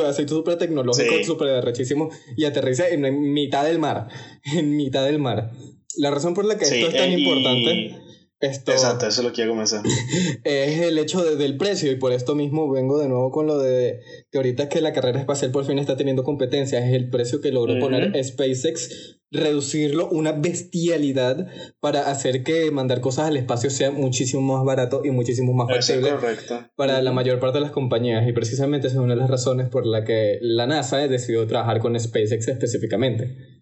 así 0.07 0.29
súper 0.29 0.59
tecnológico, 0.59 1.25
súper 1.25 1.65
rechísimo, 1.65 2.11
y 2.37 2.45
aterriza 2.45 2.89
en 2.89 3.33
mitad 3.33 3.65
del 3.65 3.79
mar. 3.79 4.09
En 4.55 4.77
mitad 4.77 5.05
del 5.05 5.19
mar. 5.19 5.53
La 5.97 6.11
razón 6.11 6.35
por 6.35 6.45
la 6.45 6.57
que 6.59 6.65
esto 6.65 6.89
es 6.89 6.97
tan 6.97 7.11
eh, 7.11 7.19
importante 7.19 8.11
esto 8.41 8.73
Exacto, 8.73 9.07
eso 9.07 9.21
es 9.21 9.25
lo 9.25 9.31
que 9.31 9.37
quiero 9.37 9.51
comenzar. 9.51 9.83
Es 10.45 10.81
el 10.81 10.99
hecho 10.99 11.23
del 11.37 11.59
precio 11.59 11.93
y 11.93 11.97
por 11.97 12.13
esto 12.13 12.35
mismo 12.35 12.71
vengo 12.71 12.99
de 12.99 13.07
nuevo 13.07 13.31
con 13.31 13.47
lo 13.47 13.59
de 13.59 14.01
que 14.31 14.39
ahorita 14.39 14.71
que 14.71 14.81
la 14.81 14.95
carrera 14.95 15.21
espacial 15.21 15.51
por 15.51 15.67
fin 15.67 15.79
está 15.79 15.97
teniendo 15.97 16.25
competencia, 16.25 16.79
es 16.79 16.95
el 16.95 17.11
precio 17.11 17.43
que 17.43 17.53
logró 17.53 17.79
poner 17.79 18.13
SpaceX, 18.25 19.20
reducirlo 19.31 20.09
una 20.09 20.33
bestialidad 20.33 21.47
para 21.79 22.11
hacer 22.11 22.43
que 22.43 22.71
mandar 22.71 23.01
cosas 23.01 23.29
al 23.29 23.37
espacio 23.37 23.71
sea 23.71 23.91
muchísimo 23.91 24.57
más 24.57 24.65
barato 24.65 25.03
y 25.05 25.11
muchísimo 25.11 25.53
más 25.53 25.69
factible 25.69 26.13
para 26.75 27.01
la 27.01 27.13
mayor 27.13 27.39
parte 27.39 27.59
de 27.59 27.63
las 27.63 27.71
compañías 27.71 28.27
y 28.29 28.33
precisamente 28.33 28.89
esa 28.89 28.97
es 28.97 29.03
una 29.03 29.15
de 29.15 29.21
las 29.21 29.31
razones 29.31 29.69
por 29.69 29.87
la 29.87 30.05
que 30.05 30.39
la 30.41 30.67
NASA 30.67 30.99
decidió 30.99 31.47
trabajar 31.47 31.79
con 31.79 31.99
SpaceX 31.99 32.49
específicamente. 32.49 33.61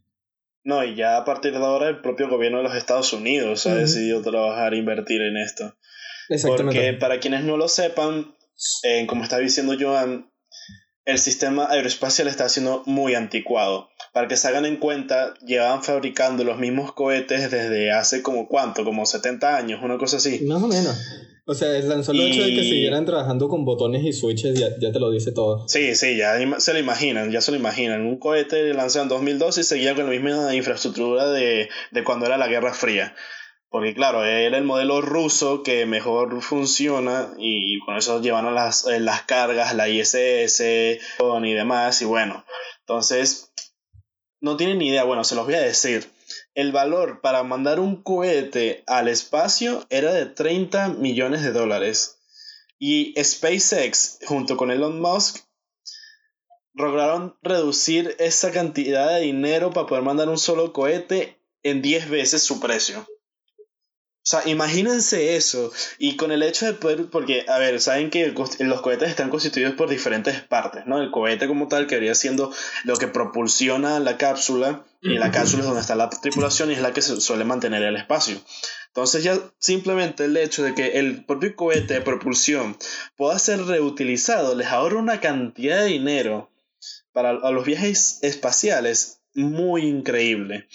No, 0.65 0.85
y 0.85 0.97
ya 0.97 1.17
a 1.17 1.25
partir 1.25 1.53
de 1.53 1.59
ahora 1.59 1.89
el 1.89 2.01
propio 2.01 2.29
gobierno 2.29 2.59
de 2.59 2.65
los 2.65 2.75
Estados 2.75 3.13
Unidos 3.13 3.67
ha 3.67 3.75
decidido 3.75 4.23
trabajar 4.23 4.75
e 4.75 4.79
invertir 4.79 5.23
en 5.23 5.37
esto. 5.37 5.75
Porque 6.45 6.93
para 6.93 7.21
quienes 7.21 7.43
no 7.45 7.57
lo 7.57 7.69
sepan, 7.69 8.35
eh, 8.83 9.07
como 9.07 9.23
está 9.23 9.39
diciendo 9.39 9.75
Joan, 9.79 10.31
el 11.07 11.19
sistema 11.19 11.69
aeroespacial 11.71 12.29
está 12.29 12.49
siendo 12.51 12.83
muy 12.85 13.15
anticuado. 13.15 13.89
Para 14.12 14.29
que 14.29 14.37
se 14.37 14.49
hagan 14.49 14.67
en 14.67 14.77
cuenta, 14.77 15.35
llevaban 15.45 15.83
fabricando 15.83 16.45
los 16.45 16.59
mismos 16.59 16.93
cohetes 16.93 17.50
desde 17.50 17.93
hace 17.93 18.23
como 18.23 18.49
cuánto, 18.49 18.85
como 18.85 19.07
70 19.07 19.57
años, 19.57 19.81
una 19.83 19.99
cosa 19.99 20.19
así. 20.19 20.41
Más 20.45 20.62
o 20.62 20.69
menos. 20.69 20.97
O 21.50 21.55
sea, 21.55 21.75
el 21.75 22.05
solo 22.05 22.23
hecho 22.25 22.43
de 22.43 22.55
que 22.55 22.62
siguieran 22.62 23.07
trabajando 23.07 23.49
con 23.49 23.65
botones 23.65 24.05
y 24.05 24.12
switches 24.12 24.59
ya, 24.59 24.69
ya, 24.79 24.93
te 24.93 25.00
lo 25.00 25.11
dice 25.11 25.33
todo. 25.33 25.67
Sí, 25.67 25.95
sí, 25.95 26.15
ya 26.17 26.37
se 26.61 26.75
lo 26.75 26.79
imaginan, 26.79 27.31
ya 27.31 27.41
se 27.41 27.53
lo 27.53 27.57
imaginan. 27.57 28.05
Un 28.05 28.19
cohete 28.19 28.75
lanzado 28.75 29.05
en 29.05 29.09
2012 29.09 29.62
y 29.62 29.65
seguía 29.65 29.95
con 29.95 30.05
la 30.05 30.11
misma 30.11 30.55
infraestructura 30.55 31.31
de, 31.31 31.71
de 31.91 32.05
cuando 32.05 32.27
era 32.27 32.37
la 32.37 32.49
Guerra 32.49 32.75
Fría. 32.75 33.15
Porque 33.71 33.95
claro, 33.95 34.25
era 34.25 34.57
el 34.59 34.65
modelo 34.65 35.00
ruso 35.03 35.62
que 35.62 35.85
mejor 35.85 36.41
funciona 36.43 37.31
y 37.38 37.79
con 37.81 37.97
eso 37.97 38.21
llevan 38.21 38.55
las, 38.55 38.87
eh, 38.87 38.99
las 38.99 39.23
cargas, 39.23 39.75
la 39.75 39.88
ISS 39.88 40.61
y 40.61 41.53
demás. 41.55 42.03
Y 42.03 42.05
bueno, 42.07 42.45
entonces 42.81 43.53
no 44.40 44.57
tienen 44.57 44.78
ni 44.78 44.88
idea. 44.88 45.04
Bueno, 45.04 45.25
se 45.25 45.35
los 45.35 45.47
voy 45.47 45.54
a 45.54 45.61
decir. 45.61 46.11
El 46.54 46.73
valor 46.73 47.21
para 47.21 47.42
mandar 47.42 47.80
un 47.80 48.02
cohete 48.02 48.83
al 48.87 49.09
espacio 49.09 49.87
era 49.90 50.12
de 50.12 50.26
30 50.26 50.88
millones 50.88 51.42
de 51.42 51.52
dólares. 51.52 52.18
Y 52.78 53.14
SpaceX, 53.23 54.18
junto 54.26 54.57
con 54.57 54.71
Elon 54.71 55.00
Musk, 55.00 55.38
lograron 56.75 57.37
reducir 57.42 58.14
esa 58.18 58.52
cantidad 58.52 59.09
de 59.14 59.21
dinero 59.21 59.71
para 59.73 59.87
poder 59.87 60.04
mandar 60.04 60.28
un 60.28 60.38
solo 60.38 60.73
cohete 60.73 61.40
en 61.62 61.83
10 61.83 62.09
veces 62.09 62.42
su 62.42 62.61
precio. 62.61 63.07
O 64.28 64.30
sea, 64.30 64.42
imagínense 64.44 65.37
eso. 65.37 65.73
Y 65.99 66.16
con 66.16 66.32
el 66.32 66.42
hecho 66.42 66.66
de 66.66 66.75
poder, 66.75 67.06
porque, 67.06 67.47
a 67.49 67.58
ver, 67.58 67.80
saben 67.80 68.11
que 68.11 68.35
los 68.58 68.80
cohetes 68.82 69.08
están 69.08 69.30
constituidos 69.30 69.73
por 69.73 69.88
diferentes 69.88 70.42
partes, 70.42 70.85
¿no? 70.85 71.00
El 71.00 71.11
cohete 71.11 71.49
como 71.49 71.66
tal 71.66 71.85
que 71.85 71.94
quedaría 71.94 72.14
siendo 72.14 72.52
lo 72.85 72.97
que 72.99 73.08
propulsiona 73.08 73.99
la 74.00 74.18
cápsula, 74.18 74.85
y 75.00 75.16
la 75.16 75.30
cápsula 75.30 75.61
es 75.61 75.66
donde 75.66 75.80
está 75.80 75.94
la 75.94 76.11
tripulación 76.11 76.70
y 76.70 76.75
es 76.75 76.82
la 76.82 76.92
que 76.92 77.00
se 77.00 77.18
suele 77.23 77.47
mantener 77.47 77.82
el 77.82 77.97
espacio. 77.97 78.38
Entonces 78.88 79.25
ya 79.25 79.38
simplemente 79.61 80.26
el 80.26 80.37
hecho 80.37 80.62
de 80.62 80.75
que 80.75 80.99
el 80.99 81.25
propio 81.25 81.56
cohete 81.56 81.94
de 81.94 82.00
propulsión 82.02 82.76
pueda 83.16 83.38
ser 83.38 83.64
reutilizado 83.64 84.54
les 84.54 84.66
ahorra 84.66 84.99
una 84.99 85.20
cantidad 85.20 85.78
de 85.78 85.87
dinero 85.87 86.50
para 87.12 87.32
los 87.32 87.64
viajes 87.64 88.18
espaciales 88.20 89.20
muy 89.35 89.87
increíble. 89.87 90.68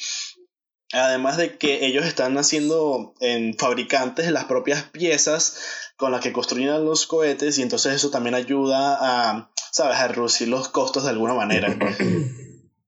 Además 0.93 1.37
de 1.37 1.57
que 1.57 1.85
ellos 1.85 2.05
están 2.05 2.37
haciendo 2.37 3.15
en 3.19 3.57
fabricantes 3.57 4.31
las 4.31 4.45
propias 4.45 4.83
piezas 4.83 5.57
con 5.97 6.11
las 6.11 6.21
que 6.21 6.31
construyen 6.31 6.85
los 6.85 7.07
cohetes 7.07 7.57
y 7.57 7.63
entonces 7.63 7.93
eso 7.95 8.11
también 8.11 8.35
ayuda 8.35 8.97
a, 9.01 9.49
¿sabes?, 9.71 9.97
a 9.97 10.07
reducir 10.07 10.47
los 10.47 10.69
costos 10.69 11.03
de 11.03 11.09
alguna 11.09 11.33
manera. 11.33 11.75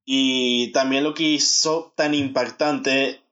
Y 0.08 0.72
también 0.72 1.04
lo 1.04 1.16
que 1.16 1.24
hizo 1.24 1.92
tan 1.96 2.14
impactante 2.14 3.25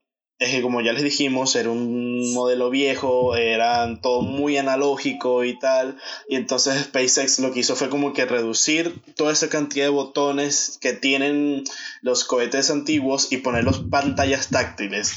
es 0.44 0.52
que 0.52 0.62
como 0.62 0.82
ya 0.82 0.92
les 0.92 1.04
dijimos, 1.04 1.56
era 1.56 1.70
un 1.70 2.34
modelo 2.34 2.70
viejo, 2.70 3.38
era 3.38 3.98
todo 4.02 4.22
muy 4.22 4.58
analógico 4.58 5.46
y 5.46 5.58
tal, 5.58 5.98
y 6.28 6.36
entonces 6.36 6.84
SpaceX 6.84 7.40
lo 7.40 7.54
que 7.54 7.62
hizo 7.62 7.78
fue 7.78 7.90
como 7.90 8.12
que 8.12 8.26
reducir 8.26 9.02
toda 9.16 9.32
esa 9.32 9.48
cantidad 9.48 9.86
de 9.86 9.92
botones 9.92 10.78
que 10.82 10.92
tienen 10.92 11.64
los 12.02 12.26
cohetes 12.26 12.70
antiguos 12.72 13.32
y 13.32 13.38
ponerlos 13.38 13.86
pantallas 13.90 14.50
táctiles. 14.50 15.14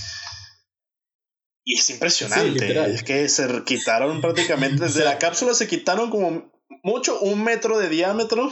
Y 1.64 1.75
es 1.75 1.90
impresionante, 1.90 2.92
es 2.92 3.02
que 3.02 3.28
se 3.28 3.49
quitaron 3.64 4.21
prácticamente, 4.21 4.85
desde 4.85 5.02
la 5.02 5.18
cápsula 5.18 5.54
se 5.54 5.66
quitaron 5.66 6.09
como 6.09 6.52
mucho 6.85 7.18
un 7.18 7.42
metro 7.42 7.78
de 7.78 7.88
diámetro 7.88 8.49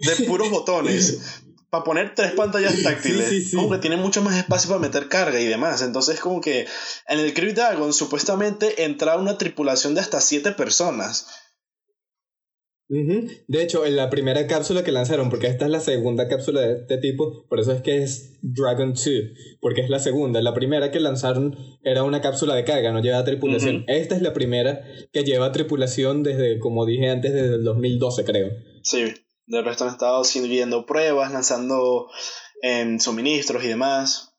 de 0.00 0.26
puros 0.26 0.48
botones 0.48 1.42
para 1.70 1.84
poner 1.84 2.14
tres 2.14 2.32
pantallas 2.32 2.82
táctiles. 2.82 3.50
Como 3.54 3.70
que 3.70 3.78
tiene 3.78 3.96
mucho 3.96 4.22
más 4.22 4.36
espacio 4.36 4.70
para 4.70 4.80
meter 4.80 5.08
carga 5.08 5.40
y 5.40 5.46
demás. 5.46 5.82
Entonces, 5.82 6.20
como 6.20 6.40
que 6.40 6.66
en 7.08 7.20
el 7.20 7.34
Crew 7.34 7.52
Dragon 7.52 7.92
supuestamente 7.92 8.84
entraba 8.84 9.20
una 9.20 9.38
tripulación 9.38 9.94
de 9.94 10.00
hasta 10.00 10.20
siete 10.20 10.52
personas. 10.52 11.26
De 12.90 13.62
hecho, 13.62 13.84
en 13.84 13.96
la 13.96 14.08
primera 14.08 14.46
cápsula 14.46 14.82
que 14.82 14.92
lanzaron, 14.92 15.28
porque 15.28 15.46
esta 15.46 15.66
es 15.66 15.70
la 15.70 15.80
segunda 15.80 16.26
cápsula 16.26 16.62
de 16.62 16.72
este 16.80 16.96
tipo, 16.96 17.46
por 17.46 17.60
eso 17.60 17.72
es 17.72 17.82
que 17.82 18.02
es 18.02 18.38
Dragon 18.40 18.94
2, 18.94 19.08
porque 19.60 19.82
es 19.82 19.90
la 19.90 19.98
segunda. 19.98 20.40
La 20.40 20.54
primera 20.54 20.90
que 20.90 20.98
lanzaron 20.98 21.54
era 21.82 22.02
una 22.04 22.22
cápsula 22.22 22.54
de 22.54 22.64
carga, 22.64 22.90
no 22.90 23.02
lleva 23.02 23.22
tripulación. 23.24 23.84
Esta 23.88 24.16
es 24.16 24.22
la 24.22 24.32
primera 24.32 24.82
que 25.12 25.22
lleva 25.22 25.52
tripulación 25.52 26.22
desde, 26.22 26.58
como 26.60 26.86
dije 26.86 27.10
antes, 27.10 27.34
desde 27.34 27.56
el 27.56 27.64
2012, 27.64 28.24
creo. 28.24 28.52
Sí. 28.82 29.12
Del 29.48 29.64
resto 29.64 29.84
han 29.84 29.90
estado 29.90 30.24
sirviendo 30.24 30.84
pruebas, 30.84 31.32
lanzando 31.32 32.08
em, 32.62 32.98
suministros 32.98 33.64
y 33.64 33.68
demás. 33.68 34.34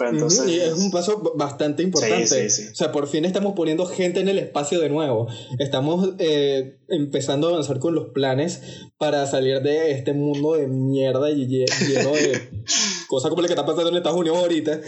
entonces... 0.00 0.48
Y 0.48 0.58
es 0.58 0.74
un 0.74 0.90
paso 0.90 1.32
bastante 1.36 1.84
importante. 1.84 2.46
O 2.46 2.74
sea, 2.74 2.90
por 2.90 3.06
fin 3.06 3.24
estamos 3.24 3.54
poniendo 3.54 3.86
gente 3.86 4.18
en 4.18 4.28
el 4.28 4.38
espacio 4.40 4.80
de 4.80 4.88
nuevo. 4.88 5.28
Estamos 5.60 6.14
eh, 6.18 6.80
empezando 6.88 7.46
a 7.46 7.50
avanzar 7.50 7.78
con 7.78 7.94
los 7.94 8.08
planes 8.08 8.62
para 8.98 9.24
salir 9.26 9.62
de 9.62 9.92
este 9.92 10.12
mundo 10.12 10.54
de 10.54 10.66
mierda 10.66 11.30
y 11.30 11.46
lleno 11.46 12.10
de 12.10 12.50
cosa 13.08 13.30
como 13.30 13.40
la 13.40 13.48
que 13.48 13.54
está 13.54 13.64
pasando 13.64 13.88
en 13.88 13.96
Estados 13.96 14.18
Unidos 14.18 14.38
ahorita, 14.38 14.80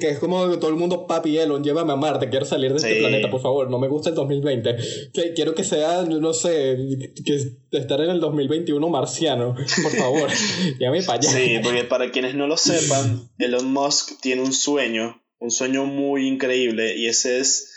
que 0.00 0.10
es 0.10 0.18
como 0.18 0.58
todo 0.58 0.70
el 0.70 0.76
mundo, 0.76 1.06
papi 1.06 1.36
Elon, 1.36 1.62
llévame 1.62 1.92
a 1.92 1.96
Marte, 1.96 2.30
quiero 2.30 2.46
salir 2.46 2.70
de 2.72 2.76
este 2.76 3.00
planeta, 3.00 3.30
por 3.30 3.42
favor, 3.42 3.68
no 3.68 3.78
me 3.78 3.88
gusta 3.88 4.10
el 4.10 4.14
2020. 4.14 4.76
Que, 5.12 5.34
quiero 5.34 5.54
que 5.54 5.64
sea, 5.64 6.02
no 6.04 6.32
sé, 6.32 6.78
que 7.24 7.52
estar 7.72 8.00
en 8.00 8.10
el 8.10 8.20
2021 8.20 8.88
marciano, 8.88 9.56
por 9.82 9.92
favor, 9.92 10.30
llévame 10.78 11.02
para 11.02 11.18
allá. 11.18 11.30
Sí, 11.30 11.58
porque 11.62 11.84
para 11.84 12.10
quienes 12.12 12.34
no 12.36 12.46
lo 12.46 12.56
sepan, 12.56 13.28
Elon 13.38 13.72
Musk 13.72 14.20
tiene 14.20 14.42
un 14.42 14.52
sueño, 14.52 15.20
un 15.38 15.50
sueño 15.50 15.84
muy 15.84 16.28
increíble, 16.28 16.96
y 16.96 17.08
ese 17.08 17.40
es... 17.40 17.72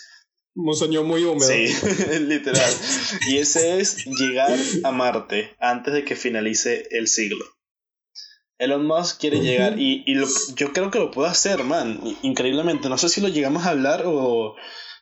Un 0.60 0.76
sueño 0.76 1.04
muy 1.04 1.24
húmedo. 1.24 1.48
Sí, 1.48 1.68
literal. 2.28 2.72
Y 3.30 3.38
ese 3.38 3.80
es 3.80 4.06
llegar 4.06 4.58
a 4.84 4.92
Marte 4.92 5.52
antes 5.60 5.94
de 5.94 6.04
que 6.04 6.16
finalice 6.16 6.88
el 6.90 7.08
siglo. 7.08 7.46
Elon 8.60 8.86
Musk 8.86 9.20
quiere 9.20 9.40
llegar 9.40 9.80
y, 9.80 10.04
y 10.06 10.16
yo 10.56 10.74
creo 10.74 10.90
que 10.90 11.00
lo 11.00 11.12
puede 11.12 11.30
hacer, 11.30 11.64
man, 11.64 12.00
increíblemente. 12.24 12.90
No 12.90 12.98
sé 12.98 13.10
si 13.10 13.22
lo 13.22 13.28
llegamos 13.28 13.66
a 13.66 13.70
hablar 13.70 14.04
o 14.06 14.56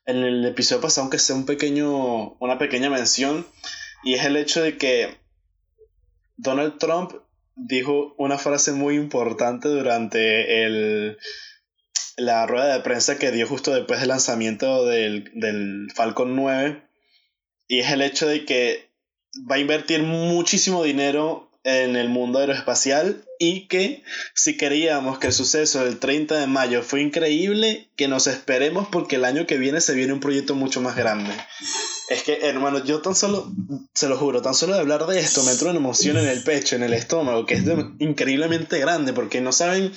en 0.06 0.18
el 0.18 0.46
episodio 0.46 0.82
pasado, 0.82 1.04
aunque 1.04 1.20
sea 1.20 1.36
un 1.36 1.46
pequeño, 1.46 2.34
una 2.40 2.58
pequeña 2.58 2.90
mención, 2.90 3.46
y 4.04 4.14
es 4.14 4.26
el 4.26 4.36
hecho 4.36 4.62
de 4.62 4.78
que 4.78 5.18
Donald 6.38 6.78
Trump 6.78 7.14
dijo 7.56 8.14
una 8.18 8.38
frase 8.38 8.72
muy 8.74 8.96
importante 8.96 9.68
durante 9.68 10.66
el, 10.66 11.18
la 12.18 12.46
rueda 12.46 12.74
de 12.74 12.84
prensa 12.84 13.18
que 13.18 13.32
dio 13.32 13.48
justo 13.48 13.74
después 13.74 14.00
del 14.00 14.10
lanzamiento 14.10 14.86
del, 14.86 15.32
del 15.34 15.88
Falcon 15.96 16.36
9, 16.36 16.84
y 17.68 17.80
es 17.80 17.92
el 17.92 18.02
hecho 18.02 18.28
de 18.28 18.46
que 18.46 18.92
va 19.50 19.56
a 19.56 19.60
invertir 19.60 20.04
muchísimo 20.04 20.84
dinero 20.84 21.45
en 21.66 21.96
el 21.96 22.10
mundo 22.10 22.40
aeroespacial 22.40 23.26
y 23.40 23.68
que 23.68 24.04
si 24.36 24.56
queríamos 24.56 25.18
que 25.18 25.28
el 25.28 25.34
suceso 25.34 25.84
del 25.84 25.98
30 25.98 26.40
de 26.40 26.48
mayo 26.48 26.84
fue 26.84 27.02
increíble, 27.02 27.90
que 27.96 28.08
nos 28.08 28.28
esperemos 28.28 28.88
porque 28.90 29.16
el 29.16 29.26
año 29.26 29.48
que 29.48 29.58
viene 29.58 29.82
se 29.82 29.96
viene 29.96 30.14
un 30.14 30.20
proyecto 30.20 30.54
mucho 30.54 30.80
más 30.80 30.96
grande. 30.96 31.32
Es 32.08 32.22
que, 32.22 32.38
hermano, 32.44 32.86
yo 32.86 33.02
tan 33.02 33.16
solo, 33.16 33.52
se 33.96 34.08
lo 34.08 34.16
juro, 34.16 34.44
tan 34.44 34.54
solo 34.54 34.76
de 34.76 34.80
hablar 34.80 35.08
de 35.08 35.20
esto 35.20 35.42
me 35.44 35.52
entra 35.52 35.72
una 35.72 35.80
emoción 35.80 36.18
en 36.18 36.28
el 36.28 36.44
pecho, 36.44 36.76
en 36.76 36.84
el 36.84 36.94
estómago, 36.94 37.48
que 37.48 37.56
es 37.56 37.64
increíblemente 37.98 38.78
grande, 38.78 39.12
porque 39.12 39.42
no 39.42 39.52
saben 39.52 39.92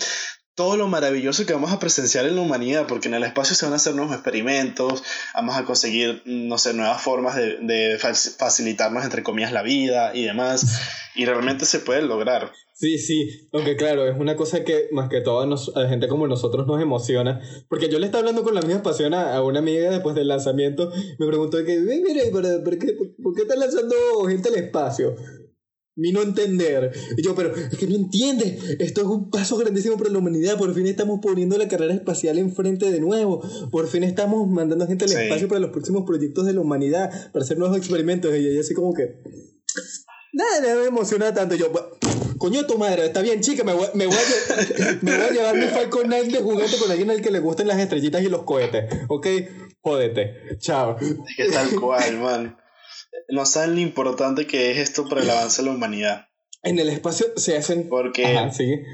todo 0.59 0.77
lo 0.77 0.89
maravilloso 0.89 1.47
que 1.47 1.53
vamos 1.53 1.71
a 1.71 1.79
presenciar 1.79 2.27
en 2.27 2.35
la 2.35 2.43
humanidad, 2.43 2.89
porque 2.89 3.07
en 3.07 3.15
el 3.15 3.23
espacio 3.23 3.55
se 3.55 3.65
van 3.65 3.75
a 3.75 3.77
hacer 3.77 3.95
nuevos 3.95 4.13
experimentos, 4.13 5.05
vamos 5.33 5.57
a 5.57 5.65
conseguir, 5.65 6.21
no 6.25 6.59
sé, 6.59 6.75
nuevas 6.75 7.01
formas 7.01 7.37
de, 7.37 7.59
de 7.59 7.97
facilitarnos, 7.97 9.05
entre 9.05 9.23
comillas, 9.23 9.53
la 9.53 9.63
vida 9.63 10.17
y 10.17 10.25
demás, 10.25 10.81
y 11.15 11.27
realmente 11.27 11.65
se 11.65 11.79
puede 11.79 12.03
lograr. 12.03 12.51
Sí, 12.73 12.99
sí, 12.99 13.49
aunque 13.53 13.77
claro, 13.77 14.09
es 14.09 14.19
una 14.19 14.35
cosa 14.35 14.65
que 14.65 14.89
más 14.91 15.09
que 15.09 15.21
todo 15.21 15.43
a 15.77 15.89
gente 15.89 16.09
como 16.09 16.27
nosotros 16.27 16.67
nos 16.67 16.83
emociona, 16.83 17.41
porque 17.69 17.89
yo 17.89 18.01
le 18.01 18.07
estaba 18.07 18.21
hablando 18.21 18.43
con 18.43 18.57
la 18.57 18.63
misma 18.63 18.83
pasión 18.83 19.15
a, 19.15 19.41
una 19.43 19.61
amiga 19.61 19.91
después 19.91 20.17
del 20.17 20.27
lanzamiento, 20.27 20.91
me 21.21 21.27
preguntó 21.29 21.65
que, 21.65 21.79
mire, 21.79 22.31
¿por, 22.33 22.79
qué, 22.79 22.97
¿por 23.23 23.35
qué 23.35 23.43
están 23.43 23.61
lanzando 23.61 23.95
gente 24.29 24.49
al 24.49 24.57
espacio? 24.57 25.15
Mi 25.99 26.13
no 26.13 26.23
entender. 26.23 26.93
Y 27.17 27.23
yo, 27.23 27.35
pero 27.35 27.55
es 27.55 27.77
que 27.77 27.87
no 27.87 27.97
entiende. 27.97 28.59
Esto 28.79 29.01
es 29.01 29.07
un 29.07 29.31
paso 29.31 29.57
grandísimo 29.57 29.99
para 29.99 30.11
la 30.11 30.19
humanidad. 30.19 30.57
Por 30.57 30.73
fin 30.73 30.87
estamos 30.87 31.19
poniendo 31.21 31.59
la 31.59 31.69
carrera 31.69 31.93
espacial 31.93 32.39
enfrente 32.39 32.91
de 32.91 33.01
nuevo. 33.01 33.43
Por 33.71 33.89
fin 33.89 34.05
estamos 34.05 34.49
mandando 34.49 34.87
gente 34.87 35.05
al 35.05 35.13
espacio 35.13 35.49
para 35.49 35.61
los 35.61 35.71
próximos 35.71 36.05
proyectos 36.07 36.47
de 36.47 36.55
la 36.55 36.61
humanidad, 36.61 37.11
para 37.33 37.45
hacer 37.45 37.59
nuevos 37.59 37.77
experimentos. 37.77 38.33
Y 38.33 38.47
ella 38.47 38.61
así 38.61 38.75
como 38.75 38.95
que... 38.95 39.21
Nada, 40.33 40.77
me 40.77 40.87
emociona 40.87 41.35
tanto. 41.35 41.57
Yo, 41.57 41.73
coño 42.39 42.65
tu 42.65 42.79
madre, 42.79 43.07
está 43.07 43.21
bien, 43.21 43.41
chica, 43.41 43.65
me 43.65 43.73
voy, 43.73 43.89
me 43.95 44.07
voy, 44.07 44.15
a, 44.15 44.99
me 45.03 45.17
voy 45.17 45.27
a 45.27 45.31
llevar 45.33 45.57
mi 45.57 45.67
Falcon 45.67 46.05
9 46.07 46.29
de 46.29 46.39
juguete 46.39 46.77
con 46.79 46.91
alguien 46.93 47.11
al 47.11 47.21
que 47.21 47.33
le 47.33 47.41
gusten 47.41 47.67
las 47.67 47.81
estrellitas 47.81 48.23
y 48.23 48.29
los 48.29 48.45
cohetes. 48.45 48.85
¿Ok? 49.09 49.27
Jódete. 49.81 50.59
Chao. 50.59 50.97
Es 51.01 51.37
que 51.37 51.51
tal 51.51 51.75
cual, 51.81 52.19
man 52.19 52.68
no 53.29 53.47
saben 53.47 53.75
lo 53.75 53.81
importante 53.81 54.47
que 54.47 54.71
es 54.71 54.79
esto 54.79 55.09
para 55.09 55.23
el 55.23 55.31
avance 55.31 55.63
de 55.63 55.69
la 55.69 55.75
humanidad. 55.75 56.27
En 56.63 56.79
el 56.79 56.89
espacio 56.89 57.27
se 57.37 57.57
hacen. 57.57 57.89
Porque. 57.89 58.27
Ajá, 58.27 58.51
sigue. 58.51 58.85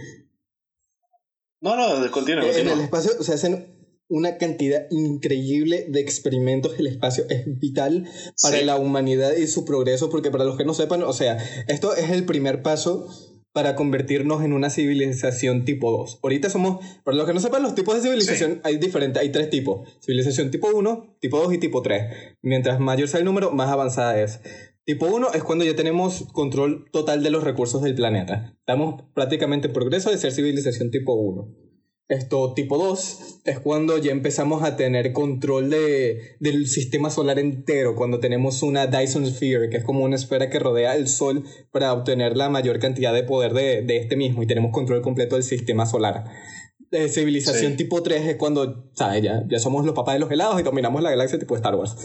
No, 1.61 1.76
no, 1.76 2.11
continúa. 2.11 2.45
En 2.50 2.69
el 2.69 2.81
espacio 2.81 3.23
se 3.23 3.33
hacen 3.33 3.75
una 4.09 4.37
cantidad 4.37 4.87
increíble 4.90 5.87
de 5.88 6.00
experimentos. 6.00 6.78
El 6.78 6.87
espacio 6.88 7.25
es 7.31 7.45
vital 7.59 8.07
para 8.43 8.59
Sí. 8.59 8.64
la 8.64 8.76
humanidad 8.76 9.35
y 9.35 9.47
su 9.47 9.64
progreso, 9.64 10.11
porque 10.11 10.31
para 10.31 10.45
los 10.45 10.59
que 10.59 10.64
no 10.64 10.75
sepan, 10.75 11.02
o 11.02 11.12
sea, 11.14 11.38
esto 11.69 11.95
es 11.95 12.11
el 12.11 12.26
primer 12.26 12.62
paso 12.62 13.09
para 13.54 13.76
convertirnos 13.76 14.42
en 14.42 14.52
una 14.52 14.68
civilización 14.68 15.64
tipo 15.64 15.92
2. 15.92 16.18
Ahorita 16.25 16.50
somos, 16.50 16.84
para 17.04 17.16
los 17.16 17.25
que 17.25 17.32
no 17.32 17.38
sepan, 17.38 17.62
los 17.62 17.76
tipos 17.76 17.94
de 17.94 18.02
civilización 18.02 18.61
hay 18.64 18.78
diferentes, 18.78 19.23
hay 19.23 19.30
tres 19.30 19.49
tipos. 19.49 19.88
Civilización 20.00 20.50
tipo 20.50 20.68
1, 20.75 21.18
tipo 21.20 21.38
2 21.38 21.54
y 21.54 21.58
tipo 21.58 21.80
3. 21.80 22.37
Mientras 22.42 22.80
mayor 22.80 23.06
sea 23.06 23.20
el 23.20 23.25
número, 23.25 23.52
más 23.52 23.70
avanzada 23.70 24.20
es. 24.20 24.40
Tipo 24.84 25.06
1 25.06 25.34
es 25.34 25.44
cuando 25.44 25.64
ya 25.64 25.76
tenemos 25.76 26.25
control 26.32 26.90
total 26.90 27.23
de 27.23 27.30
los 27.30 27.44
recursos 27.44 27.80
del 27.80 27.94
planeta. 27.94 28.56
Estamos 28.58 29.04
prácticamente 29.14 29.68
en 29.68 29.73
progreso 29.73 30.11
de 30.11 30.18
ser 30.18 30.32
civilización 30.32 30.90
tipo 30.90 31.14
1. 31.14 31.63
Esto 32.06 32.52
tipo 32.52 32.76
2 32.76 33.40
es 33.46 33.58
cuando 33.61 33.96
ya 33.96 34.12
empezamos 34.12 34.62
a 34.62 34.76
tener 34.76 35.12
control 35.14 35.70
de, 35.70 36.37
del 36.38 36.66
sistema 36.66 37.08
solar 37.08 37.38
entero, 37.38 37.96
cuando 37.96 38.20
tenemos 38.20 38.62
una 38.62 38.87
Dyson 38.87 39.26
Sphere, 39.26 39.70
que 39.70 39.78
es 39.78 39.84
como 39.84 40.04
una 40.04 40.16
esfera 40.16 40.50
que 40.50 40.58
rodea 40.58 40.96
el 40.96 41.08
Sol 41.08 41.44
para 41.73 41.94
obtener 41.94 42.37
la 42.37 42.50
mayor 42.50 42.78
cantidad 42.78 43.14
de 43.14 43.23
poder 43.23 43.54
de, 43.54 43.80
de 43.82 43.96
este 43.96 44.16
mismo 44.16 44.42
y 44.42 44.46
tenemos 44.46 44.70
control 44.70 45.00
completo 45.00 45.37
del 45.37 45.44
sistema 45.44 45.87
solar. 45.87 46.25
Eh, 46.90 47.08
civilización 47.08 47.73
Sí. 47.73 47.76
tipo 47.78 48.02
3 48.02 48.26
es 48.28 48.37
cuando, 48.37 48.90
¿sabes? 48.94 49.23
Ya, 49.23 49.42
ya 49.49 49.58
somos 49.58 49.84
los 49.84 49.94
papás 49.94 50.14
de 50.14 50.20
los 50.20 50.30
helados 50.30 50.61
y 50.61 50.62
dominamos 50.62 51.02
la 51.02 51.11
galaxia 51.11 51.38
tipo 51.38 51.56
Star 51.56 51.75
Wars. 51.75 51.96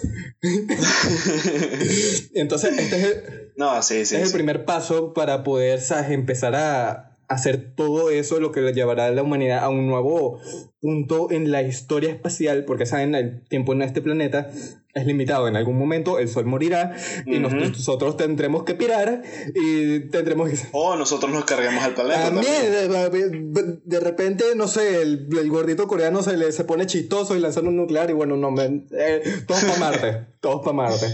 Entonces, 2.34 2.78
este 2.78 2.96
es 2.96 3.04
el, 3.04 3.52
no, 3.58 3.82
sí, 3.84 4.06
sí. 4.06 4.16
es 4.16 4.24
el 4.24 4.32
primer 4.32 4.66
paso 4.66 5.14
para 5.14 5.44
poder 5.44 5.82
¿sabes? 5.82 6.12
empezar 6.12 6.56
a 6.56 7.09
hacer 7.30 7.74
todo 7.76 8.10
eso, 8.10 8.40
lo 8.40 8.52
que 8.52 8.62
le 8.62 8.74
llevará 8.74 9.06
a 9.06 9.12
la 9.12 9.24
humanidad 9.24 9.64
a 9.64 9.70
un 9.70 9.88
nuevo 9.88 10.40
punto 10.82 11.30
en 11.32 11.52
la 11.52 11.62
historia 11.62 12.10
espacial, 12.12 12.64
porque 12.66 12.86
saben, 12.86 13.14
el 13.16 13.42
tiempo 13.48 13.74
en 13.74 13.82
este 13.82 14.02
planeta 14.02 14.50
es 14.94 15.06
limitado. 15.06 15.48
En 15.48 15.56
algún 15.56 15.78
momento 15.78 16.20
el 16.20 16.30
Sol 16.30 16.46
morirá 16.46 16.96
y 17.26 17.34
Ujú. 17.40 17.42
nos- 17.42 17.54
nosotros 17.72 18.18
tendremos 18.18 18.64
que 18.64 18.76
pirar 18.76 19.22
y 19.54 20.00
tendremos 20.10 20.50
que... 20.50 20.58
O 20.72 20.96
nosotros 20.96 21.32
nos 21.32 21.46
carguemos 21.46 21.84
al 21.84 21.94
planeta. 21.94 22.24
También, 22.32 22.92
también. 22.92 23.54
de, 23.54 23.62
de- 23.62 23.80
de 23.84 24.00
repente, 24.00 24.44
no 24.56 24.68
sé, 24.68 25.02
el, 25.02 25.28
el 25.38 25.50
gordito 25.50 25.88
coreano 25.88 26.24
se 26.24 26.38
le 26.38 26.52
se 26.52 26.64
pone 26.64 26.86
chistoso 26.88 27.36
y 27.36 27.40
lanza 27.40 27.60
un 27.62 27.76
nuclear 27.76 28.10
y 28.10 28.14
bueno, 28.14 28.36
no, 28.38 28.50
me, 28.52 28.86
eh, 28.92 29.22
todos 29.48 29.64
para 29.66 29.78
Marte, 29.80 30.26
todos 30.40 30.62
para 30.62 30.74
Marte. 30.74 31.06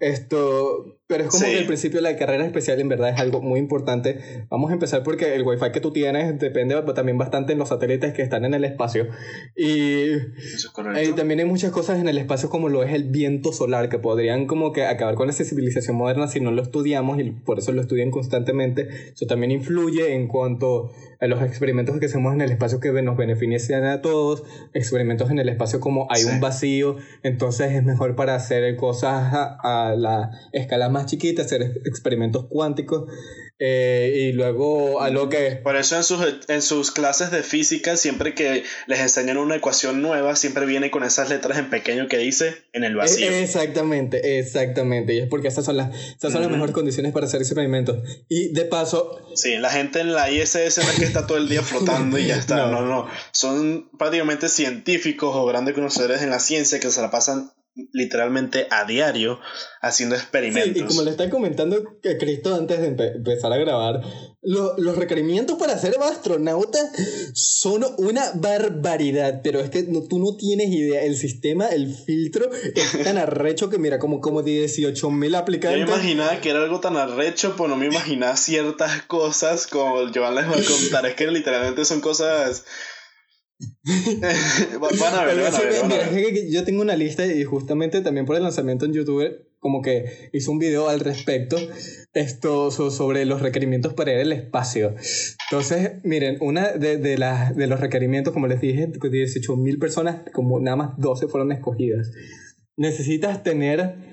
Esto, 0.00 0.98
pero 1.06 1.24
es 1.24 1.30
como 1.30 1.44
Sí. 1.44 1.52
que 1.52 1.58
al 1.58 1.66
principio 1.66 2.00
la 2.00 2.16
carrera 2.16 2.44
especial 2.44 2.80
en 2.80 2.88
verdad 2.88 3.10
es 3.10 3.20
algo 3.20 3.40
muy 3.40 3.60
importante. 3.60 4.46
Vamos 4.50 4.70
a 4.70 4.74
empezar 4.74 5.02
porque 5.04 5.34
el 5.34 5.42
wifi 5.42 5.70
que 5.72 5.80
tú 5.80 5.92
tienes 5.92 6.38
depende 6.38 6.74
también 6.94 7.18
bastante 7.18 7.52
en 7.52 7.58
los 7.60 7.68
satélites 7.68 8.12
que 8.12 8.22
están 8.22 8.44
en 8.44 8.54
el 8.54 8.64
espacio. 8.64 9.06
Y 9.56 10.10
es 10.12 10.70
eh, 10.96 11.12
también 11.14 11.40
hay 11.40 11.46
muchas 11.46 11.70
cosas 11.72 11.98
en 12.00 12.08
el 12.08 12.18
espacio 12.18 12.48
como 12.48 12.68
lo 12.68 12.82
es 12.82 12.92
el 12.94 13.04
viento 13.04 13.52
solar 13.52 13.88
que 13.88 13.98
podrían 13.98 14.46
como 14.46 14.72
que 14.72 14.84
acabar 14.84 15.14
con 15.14 15.26
la 15.26 15.32
civilización 15.32 15.96
moderna 15.96 16.26
si 16.28 16.40
no 16.40 16.50
lo 16.50 16.62
estudiamos 16.62 17.18
y 17.20 17.30
por 17.30 17.58
eso 17.58 17.72
lo 17.72 17.80
estudian 17.80 18.10
constantemente. 18.10 18.88
Eso 19.14 19.26
también 19.26 19.50
influye 19.50 20.14
en 20.14 20.28
cuanto 20.28 20.90
a 21.20 21.26
los 21.26 21.42
experimentos 21.42 21.98
que 22.00 22.06
hacemos 22.06 22.34
en 22.34 22.40
el 22.40 22.50
espacio 22.50 22.80
que 22.80 22.90
nos 23.02 23.16
benefician 23.16 23.84
a 23.84 24.00
todos, 24.02 24.42
experimentos 24.74 25.30
en 25.30 25.38
el 25.38 25.48
espacio 25.48 25.78
como 25.80 26.06
hay 26.10 26.22
Sí. 26.22 26.28
un 26.30 26.40
vacío, 26.40 26.96
entonces 27.22 27.72
es 27.72 27.84
mejor 27.84 28.16
para 28.16 28.34
hacer 28.34 28.74
cosas 28.76 29.32
a, 29.32 29.90
a 29.90 29.94
la 29.96 30.30
escala 30.52 30.88
más 30.88 31.06
chiquita, 31.06 31.42
hacer 31.42 31.62
ex- 31.62 31.86
experimentos 31.86 32.46
cuánticos 32.48 33.04
eh, 33.64 34.12
y 34.16 34.32
luego 34.32 35.00
a 35.02 35.10
lo 35.10 35.28
que... 35.28 35.52
Por 35.52 35.76
eso 35.76 35.96
en 35.96 36.02
sus, 36.02 36.20
en 36.48 36.62
sus 36.62 36.90
clases 36.90 37.30
de 37.30 37.44
física, 37.44 37.96
siempre 37.96 38.34
que 38.34 38.64
les 38.88 38.98
enseñan 38.98 39.36
una 39.36 39.54
ecuación 39.54 40.02
nueva, 40.02 40.34
siempre 40.34 40.66
viene 40.66 40.90
con 40.90 41.04
esas 41.04 41.28
letras 41.28 41.58
en 41.58 41.70
pequeño 41.70 42.08
que 42.08 42.18
dice 42.18 42.56
en 42.72 42.82
el 42.82 42.96
vacío. 42.96 43.30
Eh, 43.30 43.42
Exactamente, 43.44 44.40
exactamente. 44.40 45.14
Y 45.14 45.20
es 45.20 45.28
porque 45.28 45.46
esas 45.46 45.64
son 45.64 45.76
las, 45.76 45.94
esas 45.94 46.32
son 46.32 46.40
las 46.40 46.46
Ujú. 46.46 46.54
mejores 46.54 46.74
condiciones 46.74 47.12
para 47.12 47.26
hacer 47.26 47.40
experimentos. 47.40 47.98
Y 48.28 48.52
de 48.52 48.64
paso, 48.64 49.20
Sí, 49.36 49.56
la 49.58 49.70
gente 49.70 50.00
en 50.00 50.12
la 50.12 50.28
ISS 50.30 50.78
no 50.78 50.90
es 50.90 50.98
que 50.98 51.04
está 51.04 51.26
todo 51.26 51.38
el 51.38 51.48
día 51.48 51.62
flotando 51.62 52.18
y 52.18 52.26
ya 52.26 52.36
está. 52.36 52.56
No. 52.66 52.82
No, 52.82 52.82
no. 52.82 53.08
Son 53.30 53.88
prácticamente 53.98 54.48
científicos 54.48 55.34
o 55.34 55.46
grandes 55.46 55.74
conocedores 55.74 56.22
en 56.22 56.30
la 56.30 56.40
ciencia 56.40 56.80
que 56.80 56.90
se 56.90 57.00
la 57.00 57.10
pasan 57.10 57.50
literalmente 57.92 58.66
a 58.70 58.84
diario 58.84 59.40
haciendo 59.80 60.14
sí, 60.16 60.22
experimentos. 60.22 60.76
y 60.82 60.84
como 60.84 61.02
le 61.02 61.10
estaba 61.10 61.30
comentando 61.30 61.98
que 62.02 62.18
Cristo 62.18 62.54
antes 62.54 62.80
de 62.80 62.94
empe- 62.94 63.16
empezar 63.16 63.52
a 63.52 63.56
grabar, 63.56 64.02
lo- 64.42 64.76
los 64.78 64.96
requerimientos 64.96 65.56
para 65.58 65.78
ser 65.78 65.94
astronauta 66.02 66.78
son 67.34 67.84
una 67.98 68.30
barbaridad. 68.34 69.40
Pero 69.42 69.60
es 69.60 69.70
que 69.70 69.84
no- 69.84 70.02
tú 70.02 70.18
no 70.18 70.36
tienes 70.36 70.68
idea. 70.68 71.02
El 71.02 71.16
sistema, 71.16 71.68
el 71.68 71.94
filtro 71.94 72.50
es 72.52 72.92
tan 73.04 73.18
arrecho 73.18 73.70
que 73.70 73.78
mira, 73.78 73.98
como, 73.98 74.20
como 74.20 74.42
18 74.42 75.10
mil 75.10 75.30
Yo 75.30 75.36
me 75.36 75.38
aplicantes. 75.38 75.80
imaginaba 75.88 76.40
que 76.40 76.50
era 76.50 76.62
algo 76.62 76.80
tan 76.80 76.96
arrecho, 76.96 77.54
pero 77.56 77.68
no 77.68 77.76
me 77.76 77.86
imaginaba 77.86 78.36
ciertas 78.36 79.02
cosas 79.02 79.66
como 79.66 79.94
Joan 80.14 80.34
les 80.34 80.44
va 80.46 80.56
a 80.56 80.64
contar. 80.64 81.06
Es 81.06 81.14
que 81.14 81.26
literalmente 81.28 81.84
son 81.84 82.00
cosas. 82.00 82.64
van 84.80 85.14
a 85.14 85.24
ver, 85.24 85.40
van 85.40 85.54
a 85.54 85.58
ver. 85.60 85.72
van 85.82 85.84
a 85.84 85.94
mira, 85.94 86.08
ver. 86.10 86.18
es 86.18 86.32
que 86.32 86.50
yo 86.50 86.64
tengo 86.64 86.82
una 86.82 86.96
lista 86.96 87.26
y 87.26 87.44
justamente 87.44 88.00
también 88.00 88.26
por 88.26 88.36
el 88.36 88.42
lanzamiento 88.42 88.84
en 88.84 88.92
YouTube, 88.92 89.46
como 89.58 89.82
que 89.82 90.28
hizo 90.32 90.50
un 90.50 90.58
video 90.58 90.88
al 90.88 91.00
respecto 91.00 91.56
esto 92.14 92.70
so- 92.70 92.90
sobre 92.90 93.24
los 93.24 93.40
requerimientos 93.42 93.94
para 93.94 94.12
ir 94.12 94.18
al 94.20 94.32
espacio. 94.32 94.94
Entonces, 95.50 95.92
miren, 96.04 96.36
una 96.40 96.72
de, 96.72 96.98
de, 96.98 97.18
las 97.18 97.54
de 97.56 97.66
los 97.66 97.80
requerimientos, 97.80 98.32
como 98.32 98.46
les 98.46 98.60
dije, 98.60 98.86
18 98.88 99.56
mil 99.56 99.78
personas, 99.78 100.22
como 100.32 100.60
nada 100.60 100.76
más 100.76 100.90
12 100.98 101.28
fueron 101.28 101.52
escogidas. 101.52 102.10
Necesitas 102.76 103.42
tener 103.42 104.11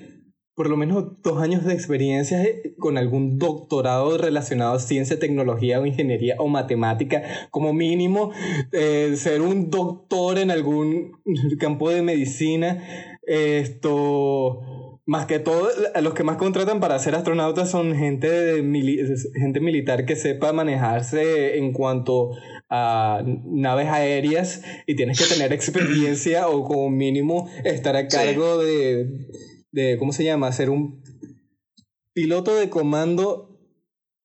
por 0.60 0.68
lo 0.68 0.76
menos 0.76 1.22
dos 1.22 1.40
años 1.40 1.64
de 1.64 1.72
experiencia 1.72 2.42
eh, 2.44 2.74
con 2.78 2.98
algún 2.98 3.38
doctorado 3.38 4.18
relacionado 4.18 4.74
a 4.74 4.78
ciencia, 4.78 5.18
tecnología 5.18 5.80
o 5.80 5.86
ingeniería 5.86 6.34
o 6.38 6.48
matemática, 6.48 7.22
como 7.50 7.72
mínimo 7.72 8.30
eh, 8.72 9.14
ser 9.16 9.40
un 9.40 9.70
doctor 9.70 10.38
en 10.38 10.50
algún 10.50 11.12
campo 11.58 11.88
de 11.88 12.02
medicina, 12.02 12.84
esto, 13.26 14.98
más 15.06 15.24
que 15.24 15.38
todo, 15.38 15.68
a 15.94 16.00
los 16.02 16.12
que 16.12 16.24
más 16.24 16.36
contratan 16.36 16.78
para 16.78 16.98
ser 16.98 17.14
astronautas 17.14 17.70
son 17.70 17.96
gente, 17.96 18.30
de 18.30 18.62
mili- 18.62 19.00
gente 19.40 19.60
militar 19.60 20.04
que 20.04 20.14
sepa 20.14 20.52
manejarse 20.52 21.56
en 21.56 21.72
cuanto 21.72 22.32
a 22.68 23.22
naves 23.46 23.88
aéreas 23.88 24.62
y 24.86 24.94
tienes 24.94 25.18
que 25.18 25.32
tener 25.34 25.54
experiencia 25.54 26.48
o 26.48 26.64
como 26.64 26.90
mínimo 26.90 27.48
estar 27.64 27.96
a 27.96 28.02
Sí. 28.02 28.16
cargo 28.16 28.58
de, 28.58 29.06
de, 29.72 29.96
¿cómo 29.98 30.12
se 30.12 30.24
llama? 30.24 30.52
Ser 30.52 30.70
un 30.70 31.02
piloto 32.12 32.54
de 32.54 32.70
comando 32.70 33.46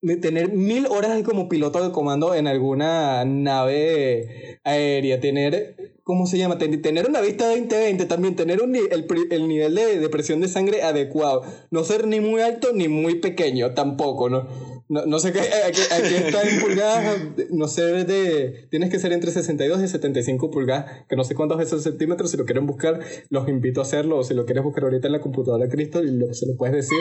de 0.02 0.18
tener 0.18 0.52
mil 0.54 0.86
horas 0.88 1.24
como 1.24 1.50
piloto 1.50 1.84
de 1.84 1.92
comando 1.92 2.36
en 2.36 2.46
alguna 2.46 3.26
nave 3.26 4.60
aérea, 4.64 5.20
tener, 5.20 5.98
¿cómo 6.04 6.28
se 6.28 6.38
llama? 6.38 6.60
Ten- 6.60 6.82
tener 6.82 7.10
una 7.10 7.22
vista 7.22 7.48
2020 7.50 8.06
también, 8.06 8.36
tener 8.36 8.62
un, 8.62 8.76
el, 8.76 9.08
el 9.32 9.48
nivel 9.48 9.74
de 9.76 10.10
presión 10.10 10.42
de 10.42 10.48
sangre 10.48 10.84
adecuado, 10.84 11.42
no 11.72 11.84
ser 11.84 12.06
ni 12.06 12.20
muy 12.20 12.42
alto 12.42 12.72
ni 12.74 12.88
muy 12.88 13.16
pequeño 13.16 13.74
tampoco, 13.74 14.30
¿no? 14.30 14.48
No, 14.88 15.06
no 15.08 15.18
sé 15.18 15.34
qué, 15.34 15.40
aquí, 15.40 15.82
aquí 15.92 16.14
está 16.14 16.48
en 16.48 16.60
pulgadas, 16.60 17.20
no 17.50 17.68
sé 17.68 17.82
de, 17.82 18.68
tienes 18.70 18.92
que 18.92 19.00
ser 19.00 19.14
entre 19.14 19.32
62 19.32 19.82
y 19.82 19.88
75 19.88 20.52
pulgadas, 20.52 21.06
que 21.10 21.16
no 21.16 21.24
sé 21.24 21.34
cuántos 21.34 21.60
es 21.60 21.68
esos 21.68 21.82
centímetros, 21.82 22.30
si 22.30 22.38
lo 22.38 22.46
quieren 22.46 22.68
buscar, 22.68 23.00
los 23.30 23.50
invito 23.50 23.80
a 23.80 23.84
hacerlo, 23.84 24.20
o 24.20 24.24
si 24.24 24.36
lo 24.36 24.46
quieres 24.46 24.64
buscar 24.64 24.84
ahorita 24.84 25.08
en 25.08 25.14
la 25.14 25.22
computadora, 25.22 25.68
Cristo, 25.70 26.04
y 26.04 26.12
lo, 26.12 26.32
se 26.36 26.46
lo 26.46 26.56
puedes 26.56 26.76
decir. 26.76 27.00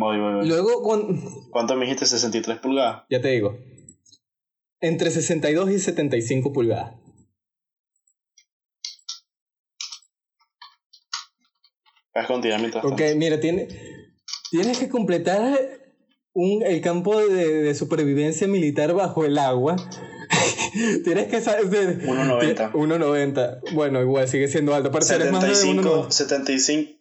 Voy, 0.00 0.18
voy, 0.18 0.34
voy. 0.36 0.48
Luego, 0.48 0.82
cuando, 0.82 1.14
¿Cuánto 1.50 1.76
me 1.76 1.82
dijiste? 1.82 2.06
63 2.06 2.58
pulgadas. 2.58 3.02
Ya 3.10 3.20
te 3.20 3.28
digo. 3.28 3.58
Entre 4.80 5.10
62 5.10 5.70
y 5.70 5.78
75 5.78 6.52
pulgadas. 6.54 6.94
Continuar 12.26 12.60
mientras 12.60 12.82
Ok, 12.82 13.02
mira, 13.16 13.38
tiene, 13.40 13.68
tienes 14.50 14.78
que 14.78 14.88
completar 14.88 15.85
un, 16.36 16.62
el 16.62 16.82
campo 16.82 17.18
de, 17.18 17.62
de 17.62 17.74
supervivencia 17.74 18.46
militar 18.46 18.92
bajo 18.92 19.24
el 19.24 19.38
agua. 19.38 19.76
tienes 21.04 21.28
que 21.28 21.40
saber... 21.40 21.66
1.90. 21.66 22.72
1.90. 22.72 23.72
Bueno, 23.72 24.02
igual 24.02 24.28
sigue 24.28 24.46
siendo 24.46 24.74
alto. 24.74 24.90
Pero 24.92 25.04
si 25.04 25.14
eres 25.14 25.32
más 25.32 25.42
de 25.42 25.54
75, 25.54 26.08
1.90. 26.08 26.10
75, 26.10 26.92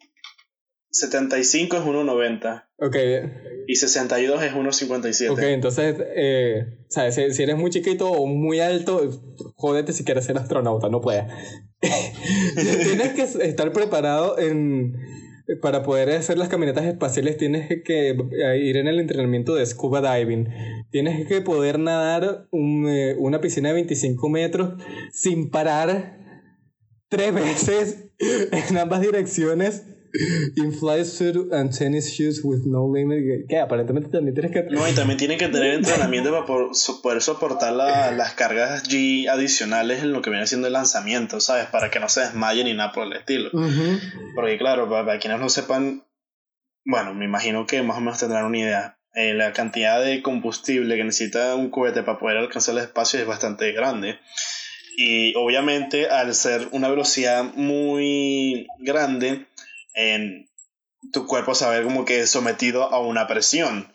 75 0.90 1.78
es 1.78 1.84
1.90 1.84 2.64
Ok, 2.78 2.96
y 3.68 3.76
62 3.76 4.44
es 4.44 4.54
1.57. 4.54 5.30
ok, 5.32 5.40
entonces, 5.40 5.96
eh, 6.16 6.78
¿sabes? 6.90 7.16
Si, 7.16 7.32
si 7.34 7.44
eres 7.44 7.58
muy 7.58 7.72
chiquito 7.72 8.10
o 8.10 8.28
muy 8.28 8.62
alto, 8.62 9.02
jódete 9.56 9.92
si 9.92 10.06
quieres 10.06 10.26
ser 10.26 10.38
astronauta, 10.38 10.88
no 10.90 11.02
puedes. 11.02 11.26
Tienes 11.82 13.14
que 13.14 13.24
estar 13.46 13.74
preparado 13.74 14.40
en 14.40 14.96
para 15.62 15.84
poder 15.84 16.10
hacer 16.12 16.38
las 16.38 16.50
caminatas 16.50 16.86
espaciales 16.86 17.38
tienes 17.38 17.68
que 17.84 18.18
ir 18.60 18.78
en 18.78 18.88
el 18.88 19.00
entrenamiento 19.00 19.56
de 19.56 19.66
scuba 19.66 20.02
diving. 20.02 20.50
Tienes 20.90 21.28
que 21.28 21.42
poder 21.42 21.80
nadar 21.80 22.48
eh, 22.52 23.16
una 23.20 23.42
piscina 23.42 23.70
de 23.70 23.76
25 23.76 24.30
metros 24.30 24.82
sin 25.12 25.50
parar 25.50 26.20
tres 27.10 27.34
veces 27.34 28.10
en 28.20 28.78
ambas 28.78 29.02
direcciones 29.02 29.95
In 30.56 30.72
fly 30.72 31.04
suit 31.04 31.52
and 31.52 31.72
tennis 31.72 32.14
shoes 32.14 32.42
with 32.44 32.66
no 32.66 32.88
limit. 32.88 33.48
Que 33.48 33.60
aparentemente 33.60 34.10
también 34.10 34.34
tienes 34.34 34.52
que. 34.52 34.64
No, 34.64 34.88
y 34.88 34.94
también 34.94 35.18
tienen 35.18 35.38
que 35.38 35.48
tener 35.48 35.74
entrenamiento 35.76 36.32
para 36.32 36.46
poder 36.46 37.22
soportar 37.22 37.74
las 37.74 38.34
cargas 38.34 38.84
G 38.84 39.28
adicionales 39.30 40.04
en 40.04 40.12
lo 40.12 40.22
que 40.22 40.30
viene 40.30 40.48
siendo 40.48 40.68
el 40.68 40.74
lanzamiento, 40.74 41.40
¿sabes? 41.40 41.66
Para 41.68 41.90
que 41.90 42.00
no 42.00 42.10
se 42.10 42.22
desmayen 42.22 42.66
ni 42.66 42.74
nada 42.74 42.92
por 42.92 43.06
el 43.06 43.14
estilo. 43.14 43.50
Porque, 44.36 44.58
claro, 44.58 44.90
para, 44.90 45.20
quienes 45.20 45.40
no 45.40 45.50
sepan, 45.50 46.04
bueno, 46.86 47.14
me 47.14 47.26
imagino 47.26 47.66
que 47.66 47.82
más 47.82 47.98
o 47.98 48.02
menos 48.02 48.20
tendrán 48.20 48.46
una 48.46 48.58
idea. 48.58 48.98
Eh, 49.14 49.34
la 49.34 49.54
cantidad 49.54 50.04
de 50.04 50.22
combustible 50.22 50.98
que 50.98 51.04
necesita 51.06 51.56
un 51.56 51.70
cohete 51.70 52.04
para 52.04 52.20
poder 52.20 52.38
alcanzar 52.38 52.76
el 52.76 52.84
espacio 52.84 53.20
es 53.20 53.26
bastante 53.26 53.72
grande. 53.72 54.20
Y 54.98 55.34
obviamente, 55.36 56.08
al 56.08 56.34
ser 56.36 56.70
una 56.72 56.90
velocidad 56.90 57.44
muy 57.56 58.68
grande, 58.80 59.46
en 59.96 60.50
tu 61.12 61.26
cuerpo 61.26 61.56
se 61.56 61.84
como 61.84 62.06
que 62.06 62.28
sometido 62.28 62.84
a 62.84 63.00
una 63.00 63.28
presión. 63.28 63.92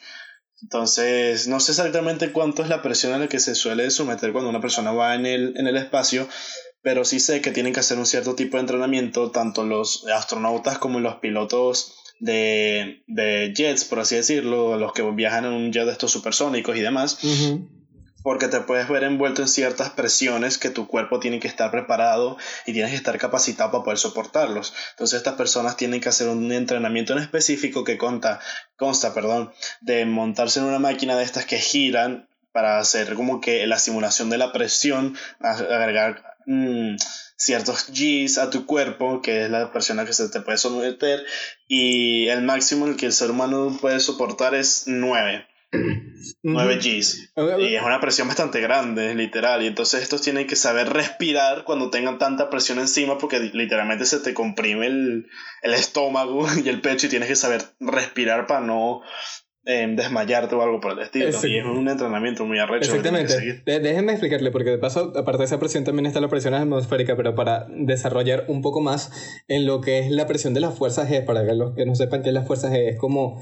Entonces, 0.63 1.49
no 1.49 1.61
sé 1.61 1.73
exactamente 1.73 2.33
cuánto 2.33 2.63
es 2.63 2.69
la 2.69 2.83
presión 2.83 3.13
a 3.13 3.19
la 3.19 3.29
que 3.29 3.41
se 3.41 3.55
suele 3.55 3.91
someter 3.91 4.33
cuando 4.33 4.51
una 4.51 4.61
persona 4.61 4.93
va 4.93 5.15
en 5.15 5.25
el, 5.25 5.55
en 5.57 5.67
el 5.67 5.77
espacio, 5.77 6.29
pero 6.83 7.05
sí 7.05 7.19
sé 7.19 7.41
que 7.41 7.51
tienen 7.51 7.73
que 7.73 7.81
hacer 7.81 7.99
un 7.99 8.07
cierto 8.07 8.35
tipo 8.35 8.57
de 8.57 8.63
entrenamiento, 8.63 9.31
tanto 9.31 9.65
los 9.65 10.07
astronautas 10.09 10.79
como 10.79 11.01
los 11.01 11.17
pilotos 11.17 11.95
de, 12.21 13.03
de 13.07 13.55
jets, 13.57 13.85
por 13.85 14.01
así 14.01 14.17
decirlo, 14.17 14.77
los 14.77 14.93
que 14.93 15.03
viajan 15.03 15.47
en 15.47 15.53
un 15.53 15.73
jet 15.73 15.87
de 15.87 15.93
estos 15.93 16.11
supersónicos 16.11 16.77
y 16.77 16.81
demás 16.81 17.19
porque 18.23 18.49
te 18.49 18.61
puedes 18.61 18.89
ver 18.89 19.05
envuelto 19.05 19.43
en 19.43 19.49
ciertas 19.49 19.91
presiones 19.91 20.59
que 20.59 20.71
tu 20.71 20.87
cuerpo 20.87 21.21
tiene 21.21 21.41
que 21.41 21.49
estar 21.49 21.71
preparado 21.71 22.37
y 22.67 22.73
tienes 22.73 22.91
que 22.91 22.97
estar 22.97 23.19
capacitado 23.19 23.71
para 23.71 23.85
poder 23.85 23.99
soportarlos. 23.99 24.75
Entonces 24.91 25.19
estas 25.19 25.35
personas 25.35 25.77
tienen 25.77 26.01
que 26.01 26.09
hacer 26.09 26.29
un 26.29 26.53
entrenamiento 26.53 27.13
en 27.13 27.21
específico 27.21 27.85
que 27.85 27.99
consta, 27.99 28.41
consta 28.77 29.15
perdón, 29.15 29.53
de 29.81 30.05
montarse 30.07 30.61
en 30.61 30.67
una 30.67 30.79
máquina 30.79 31.17
de 31.17 31.25
estas 31.25 31.47
que 31.47 31.59
giran 31.59 32.29
para 32.53 32.79
hacer 32.79 33.15
como 33.15 33.41
que 33.41 33.67
la 33.67 33.79
simulación 33.79 34.29
de 34.31 34.39
la 34.39 34.53
presión, 34.53 35.17
agregar 35.41 36.37
mm, 36.47 36.97
ciertos 37.37 37.87
Gs 37.89 38.39
a 38.39 38.51
tu 38.51 38.67
cuerpo, 38.67 39.23
que 39.23 39.45
es 39.45 39.51
la 39.51 39.73
presión 39.73 40.05
que 40.05 40.13
se 40.13 40.29
te 40.29 40.41
puede 40.41 40.59
someter, 40.59 41.25
y 41.69 42.29
el 42.29 42.43
máximo 42.43 42.87
el 42.87 42.97
que 42.97 43.07
el 43.07 43.13
ser 43.13 43.31
humano 43.31 43.77
puede 43.81 44.01
soportar 44.01 44.55
es 44.55 44.85
9. 44.87 45.47
9 46.43 46.77
Gs. 46.77 47.33
Y 47.59 47.75
es 47.75 47.83
una 47.83 48.01
presión 48.01 48.29
bastante 48.29 48.61
grande, 48.61 49.15
literal. 49.15 49.63
Y 49.63 49.67
entonces 49.67 50.03
estos 50.03 50.23
tienen 50.23 50.47
que 50.47 50.57
saber 50.57 50.89
respirar 50.93 51.65
cuando 51.65 51.91
tengan 51.91 52.19
tanta 52.19 52.51
presión 52.51 52.79
encima 52.79 53.19
porque 53.19 53.39
literalmente 53.41 54.05
se 54.05 54.21
te 54.21 54.35
comprime 54.35 54.87
el, 54.87 55.27
estómago 55.63 56.47
y 56.65 56.69
el 56.69 56.81
pecho 56.81 57.07
y 57.07 57.11
tienes 57.11 57.29
que 57.29 57.37
saber 57.37 57.63
respirar 57.79 58.47
para 58.47 58.61
no 58.61 59.03
em, 59.65 59.95
desmayarte 59.95 60.55
o 60.57 60.63
algo 60.63 60.81
por 60.81 60.93
el 60.93 60.99
estilo. 61.01 61.29
Y 61.29 61.59
es 61.59 61.65
un 61.65 61.89
entrenamiento 61.89 62.45
muy 62.45 62.59
arrecho. 62.59 62.91
Exactamente. 62.95 63.63
Déjenme 63.65 64.13
explicarle, 64.13 64.51
porque 64.51 64.71
de 64.71 64.79
paso, 64.79 65.13
aparte 65.17 65.39
de 65.39 65.45
esa 65.45 65.61
presión, 65.61 65.85
también 65.85 66.07
está 66.07 66.21
la 66.21 66.29
presión 66.29 66.55
atmosférica, 66.55 67.17
pero 67.17 67.37
para 67.37 67.67
desarrollar 67.71 68.45
un 68.49 68.61
poco 68.61 68.81
más 68.81 69.13
en 69.47 69.67
lo 69.67 69.81
que 69.81 70.01
es 70.01 70.11
la 70.11 70.27
presión 70.27 70.53
de 70.53 70.61
las 70.61 70.77
fuerzas 70.77 71.09
G, 71.09 71.25
para 71.25 71.47
que 71.47 71.55
los 71.55 71.75
que 71.77 71.87
no 71.87 71.95
sepan 71.95 72.23
qué 72.23 72.31
es 72.31 72.35
la 72.35 72.43
fuerza 72.43 72.71
G, 72.71 72.89
es 72.89 72.99
como 72.99 73.41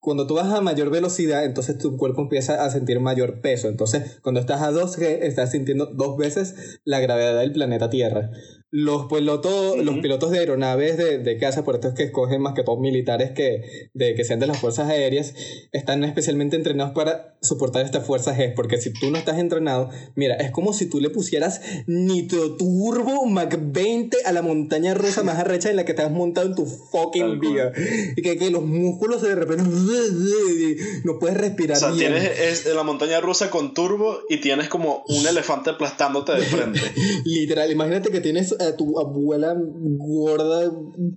cuando 0.00 0.26
tú 0.26 0.34
vas 0.34 0.52
a 0.52 0.62
mayor 0.62 0.90
velocidad, 0.90 1.44
entonces 1.44 1.76
tu 1.76 1.96
cuerpo 1.96 2.22
empieza 2.22 2.64
a 2.64 2.70
sentir 2.70 3.00
mayor 3.00 3.40
peso. 3.42 3.68
Entonces, 3.68 4.18
cuando 4.22 4.40
estás 4.40 4.62
a 4.62 4.72
2G, 4.72 5.18
estás 5.22 5.50
sintiendo 5.50 5.86
dos 5.86 6.16
veces 6.16 6.80
la 6.84 7.00
gravedad 7.00 7.38
del 7.38 7.52
planeta 7.52 7.90
Tierra. 7.90 8.30
Los 8.70 9.06
pilotos, 9.06 9.78
los 9.78 9.98
pilotos 9.98 10.30
de 10.30 10.38
aeronaves 10.38 10.96
de, 10.96 11.18
de 11.18 11.38
casa, 11.38 11.64
por 11.64 11.74
esto 11.74 11.88
es 11.88 11.94
que 11.94 12.04
escogen 12.04 12.40
más 12.40 12.54
que 12.54 12.62
todos 12.62 12.78
militares 12.78 13.32
que, 13.32 13.90
de, 13.94 14.14
que 14.14 14.24
sean 14.24 14.38
de 14.38 14.46
las 14.46 14.58
fuerzas 14.58 14.88
aéreas, 14.88 15.34
están 15.72 16.04
especialmente 16.04 16.56
entrenados 16.56 16.94
para 16.94 17.36
soportar 17.42 17.84
estas 17.84 18.06
fuerzas 18.06 18.36
G, 18.36 18.54
porque 18.54 18.80
si 18.80 18.92
tú 18.92 19.10
no 19.10 19.18
estás 19.18 19.38
entrenado, 19.38 19.90
mira, 20.14 20.36
es 20.36 20.50
como 20.50 20.72
si 20.72 20.86
tú 20.86 21.00
le 21.00 21.10
pusieras 21.10 21.60
nitro 21.86 22.56
turbo 22.56 23.26
Mac 23.26 23.58
20 23.60 24.18
a 24.24 24.32
la 24.32 24.42
montaña 24.42 24.94
rusa 24.94 25.22
más 25.22 25.38
arrecha 25.38 25.70
en 25.70 25.76
la 25.76 25.84
que 25.84 25.94
te 25.94 26.02
has 26.02 26.10
montado 26.10 26.46
en 26.46 26.54
tu 26.54 26.66
fucking 26.66 27.40
vida. 27.40 27.72
Y 28.16 28.22
que, 28.22 28.36
que, 28.36 28.50
los 28.50 28.62
músculos 28.62 29.22
de 29.22 29.34
repente 29.34 29.64
no 31.04 31.18
puedes 31.18 31.36
respirar. 31.36 31.76
O 31.76 31.80
sea, 31.80 31.92
tienes 31.92 32.38
es, 32.38 32.66
la 32.66 32.82
montaña 32.82 33.20
rusa 33.20 33.50
con 33.50 33.74
turbo 33.74 34.20
y 34.28 34.38
tienes 34.38 34.68
como 34.68 35.04
un 35.08 35.26
elefante 35.26 35.70
aplastándote 35.70 36.32
de 36.32 36.42
frente. 36.42 36.80
Literal, 37.24 37.70
imagínate 37.70 38.10
que 38.10 38.20
tienes 38.20 38.54
a 38.60 38.76
tu 38.76 38.98
abuela 38.98 39.56
gorda, 39.58 40.72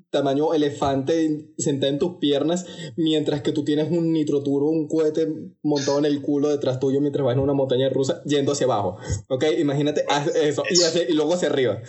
tamaño 0.10 0.54
elefante, 0.54 1.50
sentada 1.58 1.92
en 1.92 2.00
tus 2.00 2.18
piernas, 2.18 2.66
mientras 2.96 3.42
que 3.42 3.52
tú 3.52 3.64
tienes 3.64 3.92
un 3.92 4.14
nitroturo, 4.14 4.68
un 4.68 4.88
cohete 4.88 5.28
montado 5.62 6.00
en 6.00 6.06
el 6.06 6.22
culo 6.22 6.50
detrás 6.50 6.80
tuyo 6.80 7.02
mientras 7.02 7.26
vas 7.26 7.36
en 7.36 7.42
una 7.42 7.54
montaña 7.54 7.90
rusa 7.90 8.22
yendo 8.26 8.54
hacia 8.54 8.66
abajo. 8.66 8.98
¿Ok? 9.30 9.46
Imagínate 9.60 10.06
eso, 10.42 10.64
y, 10.70 11.14
luego 11.14 11.34
hacia 11.34 11.50
arriba. 11.50 11.82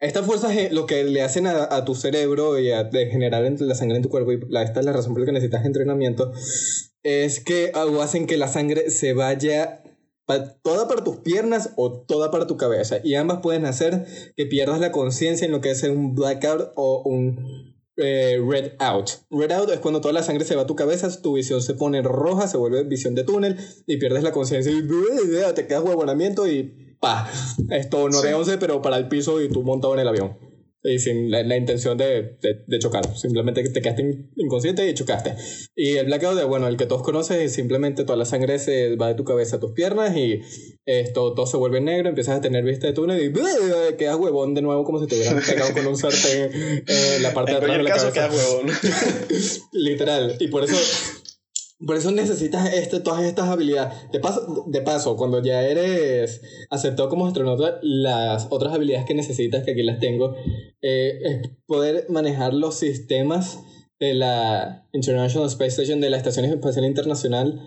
Estas 0.00 0.24
fuerzas 0.24 0.52
lo 0.72 0.86
que 0.86 1.04
le 1.04 1.22
hacen 1.22 1.46
a, 1.46 1.84
tu 1.84 1.94
cerebro 1.94 2.58
y 2.58 2.70
a 2.70 2.84
de 2.84 3.06
generar 3.06 3.42
la 3.42 3.74
sangre 3.74 3.96
en 3.96 4.02
tu 4.02 4.08
cuerpo, 4.08 4.32
y 4.32 4.40
la, 4.48 4.62
esta 4.62 4.80
es 4.80 4.86
la 4.86 4.92
razón 4.92 5.12
por 5.12 5.20
la 5.20 5.26
que 5.26 5.32
necesitas 5.32 5.66
entrenamiento, 5.66 6.32
es 7.02 7.40
que 7.40 7.72
hacen 8.00 8.26
que 8.26 8.36
la 8.36 8.48
sangre 8.48 8.90
se 8.90 9.12
vaya 9.12 9.79
toda 10.62 10.88
para 10.88 11.04
tus 11.04 11.16
piernas 11.18 11.70
o 11.76 11.92
toda 11.92 12.30
para 12.30 12.46
tu 12.46 12.56
cabeza. 12.56 12.98
Y 13.02 13.14
ambas 13.14 13.40
pueden 13.42 13.66
hacer 13.66 14.06
que 14.36 14.46
pierdas 14.46 14.80
la 14.80 14.92
conciencia 14.92 15.44
en 15.44 15.52
lo 15.52 15.60
que 15.60 15.70
es 15.70 15.82
un 15.82 16.14
blackout 16.14 16.72
o 16.76 17.02
un 17.04 17.74
eh, 17.96 18.38
red 18.46 18.72
out. 18.78 19.10
Red 19.30 19.52
out 19.52 19.70
es 19.70 19.80
cuando 19.80 20.00
toda 20.00 20.14
la 20.14 20.22
sangre 20.22 20.44
se 20.44 20.56
va 20.56 20.62
a 20.62 20.66
tu 20.66 20.76
cabeza, 20.76 21.08
tu 21.20 21.34
visión 21.34 21.60
se 21.62 21.74
pone 21.74 22.02
roja, 22.02 22.48
se 22.48 22.56
vuelve 22.56 22.84
visión 22.84 23.14
de 23.14 23.24
túnel 23.24 23.56
y 23.86 23.98
pierdes 23.98 24.22
la 24.22 24.32
conciencia 24.32 24.72
y 24.72 24.86
te 25.54 25.66
quedas 25.66 25.82
huevonamiento 25.82 26.46
y 26.46 26.96
pa. 27.00 27.30
Esto 27.70 28.08
no 28.08 28.22
de 28.22 28.34
11, 28.34 28.58
pero 28.58 28.80
para 28.82 28.96
el 28.96 29.08
piso 29.08 29.40
y 29.40 29.48
tú 29.48 29.62
montado 29.62 29.94
en 29.94 30.00
el 30.00 30.08
avión 30.08 30.49
y 30.82 30.98
sin 30.98 31.30
la, 31.30 31.56
intención 31.56 31.98
de, 31.98 32.38
de, 32.40 32.78
chocar. 32.78 33.16
Simplemente 33.16 33.62
te 33.68 33.82
quedaste 33.82 34.30
inconsciente 34.36 34.88
y 34.88 34.94
chocaste. 34.94 35.34
Y 35.76 35.96
el 35.96 36.06
blackout, 36.06 36.36
de, 36.36 36.44
bueno, 36.44 36.68
el 36.68 36.76
que 36.76 36.86
todos 36.86 37.02
conoces, 37.02 37.38
es 37.38 37.52
simplemente 37.52 38.04
toda 38.04 38.16
la 38.16 38.24
sangre 38.24 38.58
se 38.58 38.96
va 38.96 39.08
de 39.08 39.14
tu 39.14 39.24
cabeza 39.24 39.56
a 39.56 39.60
tus 39.60 39.72
piernas 39.72 40.16
y 40.16 40.40
esto 40.86 41.34
todo 41.34 41.46
se 41.46 41.58
vuelve 41.58 41.80
negro, 41.80 42.08
empiezas 42.08 42.38
a 42.38 42.40
tener 42.40 42.64
vista 42.64 42.86
de 42.86 42.94
túnel 42.94 43.22
y 43.22 43.96
quedas 43.96 44.16
huevón 44.16 44.54
de 44.54 44.62
nuevo 44.62 44.84
como 44.84 45.00
si 45.00 45.06
te 45.06 45.16
hubieran 45.16 45.42
pegado 45.46 45.72
con 45.74 45.86
un 45.86 45.96
sartén 45.96 46.50
en 46.86 47.22
la 47.22 47.34
parte 47.34 47.52
de 47.52 47.58
atrás 47.58 47.76
de 47.76 47.82
la 47.82 47.90
caso, 47.90 48.12
Quedas 48.12 48.34
huevón. 48.34 48.70
Literal. 49.72 50.36
Y 50.40 50.48
por 50.48 50.64
eso 50.64 50.76
por 51.86 51.96
eso 51.96 52.10
necesitas 52.10 52.72
este, 52.74 53.00
todas 53.00 53.24
estas 53.24 53.48
habilidades. 53.48 54.10
De 54.12 54.20
paso, 54.20 54.64
de 54.66 54.82
paso, 54.82 55.16
cuando 55.16 55.42
ya 55.42 55.62
eres 55.62 56.42
aceptado 56.68 57.08
como 57.08 57.26
astronauta, 57.26 57.78
las 57.82 58.48
otras 58.50 58.74
habilidades 58.74 59.06
que 59.06 59.14
necesitas, 59.14 59.64
que 59.64 59.72
aquí 59.72 59.82
las 59.82 59.98
tengo, 59.98 60.34
eh, 60.82 61.18
es 61.22 61.50
poder 61.66 62.06
manejar 62.10 62.52
los 62.52 62.78
sistemas 62.78 63.60
de 63.98 64.14
la 64.14 64.86
International 64.92 65.48
Space 65.48 65.82
Station, 65.82 66.00
de 66.00 66.10
la 66.10 66.18
Estación 66.18 66.44
Espacial 66.44 66.84
Internacional, 66.84 67.60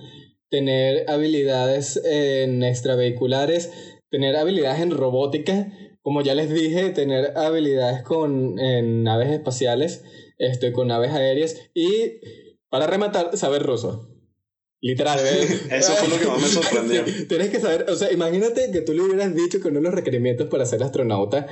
tener 0.50 1.10
habilidades 1.10 2.00
en 2.06 2.64
extravehiculares, 2.64 3.72
tener 4.10 4.36
habilidades 4.36 4.82
en 4.82 4.92
robótica, 4.92 5.72
como 6.04 6.22
ya 6.22 6.36
les 6.36 6.54
dije, 6.54 6.90
tener 6.90 7.36
habilidades 7.38 8.04
con 8.04 8.60
en 8.60 9.04
naves 9.04 9.32
espaciales, 9.32 10.04
estoy 10.38 10.72
con 10.72 10.90
naves 10.90 11.12
aéreas 11.12 11.58
y 11.74 12.20
para 12.74 12.88
rematar, 12.88 13.38
saber 13.38 13.62
ruso. 13.62 14.10
Literal. 14.82 15.20
Eso 15.72 15.94
fue 15.94 16.08
lo 16.08 16.18
que 16.18 16.26
más 16.26 16.42
me 16.42 16.48
sorprendió. 16.48 17.04
Tienes 17.30 17.50
que 17.50 17.60
saber, 17.60 17.86
o 17.88 17.96
sea, 17.96 18.12
imagínate 18.12 18.72
que 18.72 18.82
tú 18.82 18.94
le 18.94 19.04
hubieras 19.04 19.36
dicho 19.36 19.62
que 19.62 19.68
uno 19.68 19.78
de 19.78 19.84
los 19.84 19.94
requerimientos 19.94 20.48
para 20.48 20.66
ser 20.66 20.82
astronauta, 20.82 21.46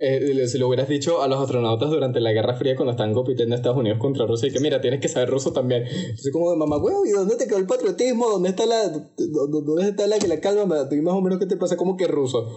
eh, 0.00 0.48
si 0.48 0.58
lo 0.58 0.66
hubieras 0.66 0.88
dicho 0.88 1.22
a 1.22 1.28
los 1.28 1.40
astronautas 1.40 1.90
durante 1.90 2.18
la 2.18 2.32
Guerra 2.32 2.56
Fría 2.56 2.74
cuando 2.74 2.90
estaban 2.90 3.14
compitiendo 3.14 3.54
Estados 3.54 3.78
Unidos 3.78 4.00
contra 4.00 4.26
Rusia, 4.26 4.48
y 4.48 4.52
que 4.52 4.58
mira, 4.58 4.80
tienes 4.80 4.98
que 4.98 5.06
saber 5.06 5.30
ruso 5.30 5.52
también. 5.52 5.84
Así 5.84 6.32
como 6.32 6.50
de 6.50 6.56
mamá, 6.56 6.78
huevo, 6.78 7.06
¿y 7.06 7.10
dónde 7.10 7.36
te 7.36 7.46
quedó 7.46 7.58
el 7.58 7.68
patriotismo? 7.68 8.28
¿Dónde 8.30 8.48
está 8.48 8.66
la, 8.66 8.88
dónde 9.16 9.90
está 9.90 10.08
la 10.08 10.18
que 10.18 10.26
la 10.26 10.40
calma? 10.40 10.66
más 10.66 10.90
o 10.90 11.20
menos 11.20 11.38
qué 11.38 11.46
te 11.46 11.56
pasa 11.56 11.76
como 11.76 11.96
que 11.96 12.08
ruso. 12.08 12.50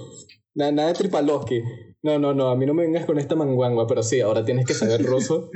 Nada, 0.57 0.71
nada 0.71 0.87
de 0.87 0.95
Tripalowski. 0.95 1.61
No, 2.01 2.17
no, 2.17 2.33
no, 2.33 2.49
a 2.49 2.55
mí 2.55 2.65
no 2.65 2.73
me 2.73 2.83
vengas 2.83 3.05
con 3.05 3.19
esta 3.19 3.35
manguangua, 3.35 3.85
pero 3.85 4.01
sí, 4.01 4.21
ahora 4.21 4.43
tienes 4.43 4.65
que 4.65 4.73
saber 4.73 5.03
ruso. 5.05 5.51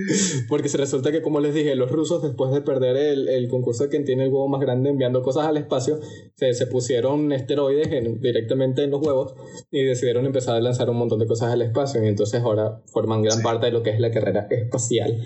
Porque 0.48 0.70
se 0.70 0.78
resulta 0.78 1.12
que, 1.12 1.24
como 1.24 1.40
les 1.40 1.56
dije, 1.56 1.76
los 1.76 1.90
rusos, 1.92 2.22
después 2.22 2.52
de 2.52 2.62
perder 2.62 2.96
el, 2.98 3.28
el 3.28 3.48
concurso 3.48 3.84
de 3.84 3.90
quien 3.90 4.06
tiene 4.06 4.26
el 4.26 4.30
huevo 4.30 4.48
más 4.48 4.62
grande 4.62 4.92
enviando 4.92 5.24
cosas 5.24 5.48
al 5.48 5.58
espacio, 5.58 6.00
se, 6.36 6.54
se 6.54 6.68
pusieron 6.68 7.32
esteroides 7.32 7.90
directamente 8.22 8.84
en 8.84 8.92
los 8.92 9.02
huevos 9.02 9.34
y 9.72 9.84
decidieron 9.84 10.28
empezar 10.28 10.56
a 10.56 10.62
lanzar 10.62 10.88
un 10.92 10.98
montón 10.98 11.18
de 11.18 11.26
cosas 11.26 11.52
al 11.52 11.64
espacio. 11.64 12.04
Y 12.04 12.08
entonces 12.08 12.40
ahora 12.44 12.84
forman 12.94 13.24
gran 13.24 13.42
parte 13.42 13.66
de 13.66 13.72
lo 13.72 13.82
que 13.82 13.90
es 13.90 14.00
la 14.00 14.12
carrera 14.12 14.48
espacial. 14.52 15.20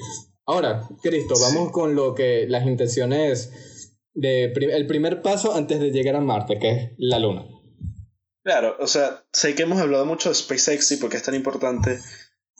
Ahora, 0.45 0.87
Cristo, 1.01 1.33
vamos 1.41 1.71
con 1.71 1.95
lo 1.95 2.13
que 2.13 2.45
las 2.47 2.65
intenciones 2.65 3.91
de 4.13 4.45
el 4.45 4.87
primer 4.87 5.21
paso 5.21 5.53
antes 5.53 5.81
de 5.81 5.91
llegar 5.91 6.15
a 6.15 6.21
Marte, 6.21 6.59
que 6.59 6.69
es 6.69 6.91
la 6.97 7.19
Luna. 7.19 7.54
Claro, 8.45 8.77
o 8.79 8.85
sea, 8.85 9.23
sé 9.33 9.55
que 9.55 9.63
hemos 9.63 9.81
hablado 9.81 10.05
mucho 10.05 10.29
de 10.29 10.35
SpaceX 10.35 10.91
y 10.91 10.97
por 10.97 11.09
qué 11.09 11.17
es 11.17 11.23
tan 11.23 11.33
importante, 11.33 11.99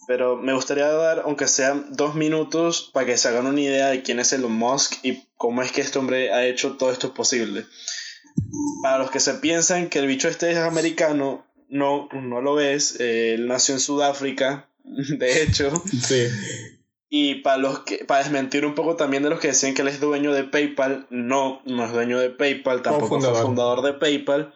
pero 0.08 0.36
me 0.36 0.56
gustaría 0.56 0.88
dar, 0.88 1.22
aunque 1.26 1.48
sean 1.48 1.90
dos 1.92 2.16
minutos, 2.16 2.90
para 2.92 3.06
que 3.06 3.20
se 3.20 3.28
hagan 3.28 3.46
una 3.46 3.62
idea 3.62 3.90
de 3.90 4.02
quién 4.02 4.20
es 4.20 4.34
Elon 4.34 4.52
Musk 4.52 4.96
y 5.04 5.28
cómo 5.38 5.62
es 5.62 5.72
que 5.72 5.82
este 5.82 6.00
hombre 6.00 6.34
ha 6.34 6.44
hecho 6.44 6.76
todo 6.78 6.92
esto 6.92 7.14
posible. 7.14 7.68
Para 8.82 8.98
los 8.98 9.12
que 9.12 9.20
se 9.20 9.36
piensan 9.36 9.90
que 9.90 10.00
el 10.00 10.08
bicho 10.08 10.28
este 10.28 10.50
es 10.50 10.58
americano, 10.58 11.46
no, 11.70 12.10
no 12.14 12.42
lo 12.42 12.56
ves. 12.56 13.00
él 13.00 13.48
nació 13.48 13.76
en 13.76 13.80
Sudáfrica, 13.80 14.68
de 14.84 15.44
hecho. 15.44 15.72
Sí. 15.86 16.30
Y 17.10 17.36
para 17.36 17.58
los 17.58 17.82
que, 17.82 18.06
para 18.06 18.24
desmentir 18.24 18.66
un 18.66 18.74
poco 18.74 18.96
también 18.96 19.22
de 19.22 19.30
los 19.30 19.40
que 19.40 19.50
decían 19.50 19.76
que 19.76 19.84
él 19.84 19.90
es 19.90 20.00
dueño 20.00 20.34
de 20.34 20.46
PayPal, 20.46 21.06
no, 21.12 21.62
no 21.64 21.86
es 21.86 21.94
dueño 21.94 22.18
de 22.18 22.32
PayPal, 22.32 22.82
tampoco 22.82 23.20
es 23.20 23.40
fundador 23.40 23.84
de 23.84 23.94
PayPal. 23.94 24.52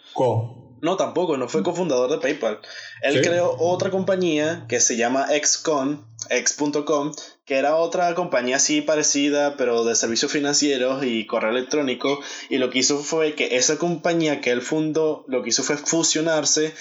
No, 0.82 0.98
tampoco, 0.98 1.38
no 1.38 1.50
fue 1.50 1.64
cofundador 1.64 2.10
de 2.10 2.18
PayPal. 2.18 2.60
Él 3.02 3.22
creó 3.22 3.56
otra 3.60 3.90
compañía 3.90 4.66
que 4.68 4.80
se 4.80 4.98
llama 4.98 5.28
Xcon, 5.28 6.06
X.com, 6.30 7.14
que 7.46 7.58
era 7.58 7.76
otra 7.76 8.14
compañía 8.16 8.58
así 8.58 8.82
parecida, 8.82 9.58
pero 9.58 9.84
de 9.84 9.96
servicios 9.96 10.32
financieros 10.32 11.04
y 11.04 11.26
correo 11.26 11.52
electrónico. 11.52 12.20
Y 12.50 12.58
lo 12.58 12.70
que 12.70 12.80
hizo 12.80 13.00
fue 13.00 13.36
que 13.36 13.58
esa 13.58 13.78
compañía 13.78 14.42
que 14.42 14.52
él 14.52 14.62
fundó, 14.62 15.26
lo 15.28 15.44
que 15.44 15.50
hizo 15.50 15.64
fue 15.64 15.78
fusionarse 15.78 16.74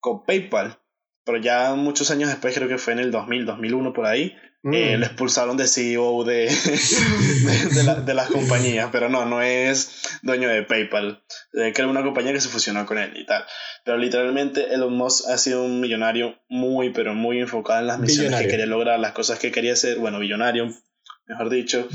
con 0.00 0.24
PayPal. 0.24 0.78
Pero 1.24 1.38
ya 1.38 1.74
muchos 1.74 2.10
años 2.10 2.30
después, 2.30 2.54
creo 2.54 2.68
que 2.68 2.78
fue 2.78 2.94
en 2.94 3.00
el 3.00 3.10
2000, 3.10 3.44
2001 3.46 3.92
por 3.92 4.06
ahí, 4.06 4.34
eh, 4.64 4.96
mm. 4.96 5.00
le 5.00 5.06
expulsaron 5.06 5.56
de 5.56 5.68
CEO 5.68 6.24
de, 6.24 6.50
de, 8.04 8.14
las 8.14 8.28
compañías, 8.28 8.88
pero 8.90 9.08
no, 9.08 9.24
no 9.24 9.40
es 9.40 10.02
dueño 10.22 10.48
de 10.48 10.64
PayPal. 10.64 11.22
Eh, 11.54 11.72
que 11.72 11.82
era 11.82 11.90
una 11.90 12.02
compañía 12.02 12.32
que 12.32 12.40
se 12.40 12.48
fusionó 12.48 12.84
con 12.84 12.98
él 12.98 13.16
y 13.16 13.24
tal. 13.24 13.44
Pero 13.84 13.98
literalmente 13.98 14.74
Elon 14.74 14.94
Musk 14.94 15.28
ha 15.28 15.38
sido 15.38 15.64
un 15.64 15.80
millonario 15.80 16.40
muy, 16.48 16.90
pero 16.90 17.14
muy 17.14 17.38
enfocado 17.38 17.80
en 17.80 17.86
las 17.86 18.00
misiones 18.00 18.40
que 18.40 18.48
quería 18.48 18.66
lograr, 18.66 18.98
las 18.98 19.12
cosas 19.12 19.38
que 19.38 19.52
quería 19.52 19.74
hacer. 19.74 19.98
Bueno, 19.98 20.18
millonario, 20.18 20.74
mejor 21.26 21.50
dicho. 21.50 21.88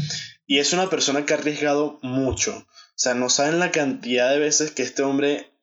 Y 0.45 0.59
es 0.59 0.71
una 0.71 0.89
persona 0.89 1.25
que 1.25 1.33
ha 1.33 1.37
arriesgado 1.37 1.99
mucho. 2.01 2.55
O 2.55 2.95
sea, 2.95 3.13
no 3.13 3.29
saben 3.29 3.59
la 3.59 3.71
cantidad 3.71 4.29
de 4.29 4.39
veces 4.39 4.71
que 4.71 4.83
este 4.83 5.03
hombre 5.03 5.53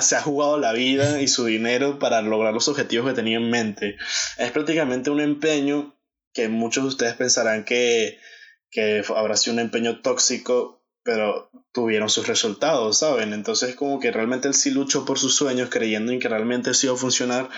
se 0.00 0.16
ha 0.16 0.20
jugado 0.20 0.58
la 0.58 0.72
vida 0.72 1.20
y 1.20 1.28
su 1.28 1.46
dinero 1.46 1.98
para 1.98 2.20
lograr 2.22 2.52
los 2.52 2.68
objetivos 2.68 3.08
que 3.08 3.16
tenía 3.16 3.38
en 3.38 3.50
mente. 3.50 3.96
Es 4.36 4.52
prácticamente 4.52 5.10
un 5.10 5.20
empeño 5.20 5.97
que 6.38 6.48
muchos 6.48 6.84
de 6.84 6.88
ustedes 6.90 7.14
pensarán 7.14 7.64
que, 7.64 8.16
que 8.70 9.02
habrá 9.16 9.36
sido 9.36 9.54
un 9.54 9.60
empeño 9.60 10.02
tóxico, 10.02 10.84
pero 11.02 11.50
tuvieron 11.72 12.08
sus 12.08 12.28
resultados, 12.28 12.98
¿saben? 12.98 13.32
Entonces 13.32 13.74
como 13.74 13.98
que 13.98 14.12
realmente 14.12 14.46
él 14.46 14.54
sí 14.54 14.70
luchó 14.70 15.04
por 15.04 15.18
sus 15.18 15.34
sueños 15.34 15.68
creyendo 15.68 16.12
en 16.12 16.20
que 16.20 16.28
realmente 16.28 16.74
sí 16.74 16.86
iba 16.86 16.94
a 16.94 16.98
funcionar 16.98 17.48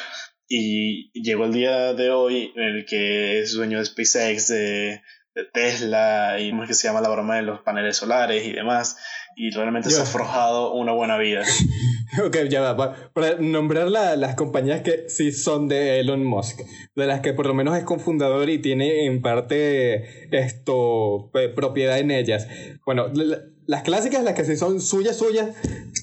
y 0.48 1.10
llegó 1.12 1.44
el 1.44 1.52
día 1.52 1.92
de 1.92 2.10
hoy 2.10 2.54
en 2.56 2.62
el 2.62 2.86
que 2.86 3.40
es 3.40 3.52
dueño 3.52 3.78
de 3.78 3.84
SpaceX, 3.84 4.48
de, 4.48 5.02
de 5.34 5.44
Tesla 5.52 6.40
y 6.40 6.50
más 6.52 6.66
que 6.66 6.72
se 6.72 6.88
llama 6.88 7.02
la 7.02 7.10
broma 7.10 7.36
de 7.36 7.42
los 7.42 7.60
paneles 7.60 7.98
solares 7.98 8.46
y 8.46 8.52
demás 8.52 8.96
y 9.36 9.50
realmente 9.50 9.90
se 9.90 10.00
ha 10.00 10.06
forjado 10.06 10.72
una 10.72 10.92
buena 10.92 11.18
vida. 11.18 11.44
ok, 12.27 12.37
ya 12.49 12.61
va. 12.73 13.11
Para, 13.12 13.37
nombrar 13.37 13.88
las 13.88 14.35
compañías 14.35 14.83
que 14.83 15.09
sí 15.09 15.33
son 15.33 15.68
de 15.68 16.01
Elon 16.01 16.25
Musk, 16.25 16.61
de 16.94 17.07
las 17.07 17.20
que 17.20 17.33
por 17.33 17.46
lo 17.46 17.55
menos 17.55 17.77
es 17.77 17.85
cofundador 17.85 18.49
y 18.51 18.59
tiene 18.59 19.07
en 19.07 19.23
parte 19.23 20.29
esto, 20.37 21.31
propiedad 21.55 21.99
en 21.99 22.11
ellas. 22.11 22.49
Bueno, 22.85 23.07
las 23.66 23.83
clásicas, 23.83 24.25
las 24.25 24.35
que 24.35 24.44
sí 24.44 24.57
son 24.57 24.81
suyas, 24.81 25.16
suyas, 25.16 25.51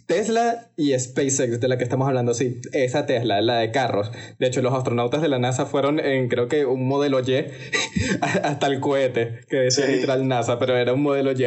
Tesla 0.06 0.72
y 0.78 0.98
SpaceX, 0.98 1.60
de 1.60 1.68
la 1.68 1.78
que 1.78 1.84
estamos 1.84 2.08
hablando, 2.08 2.34
sí, 2.34 2.62
esa 2.72 3.06
Tesla, 3.06 3.42
la 3.42 3.58
de 3.58 3.72
carros. 3.72 4.10
De 4.40 4.48
hecho, 4.48 4.62
los 4.62 4.74
astronautas 4.74 5.22
de 5.22 5.28
la 5.28 5.38
NASA 5.38 5.66
fueron 5.66 6.00
en, 6.00 6.30
creo 6.30 6.48
que, 6.48 6.66
un 6.66 6.88
modelo 6.88 7.20
Y, 7.20 7.46
hasta 8.22 8.68
el 8.68 8.80
cohete, 8.80 9.42
que 9.50 9.58
decía 9.58 9.86
literal 9.88 10.28
NASA, 10.30 10.60
pero 10.60 10.78
era 10.78 10.94
un 10.94 11.02
modelo 11.02 11.34
Y. 11.34 11.44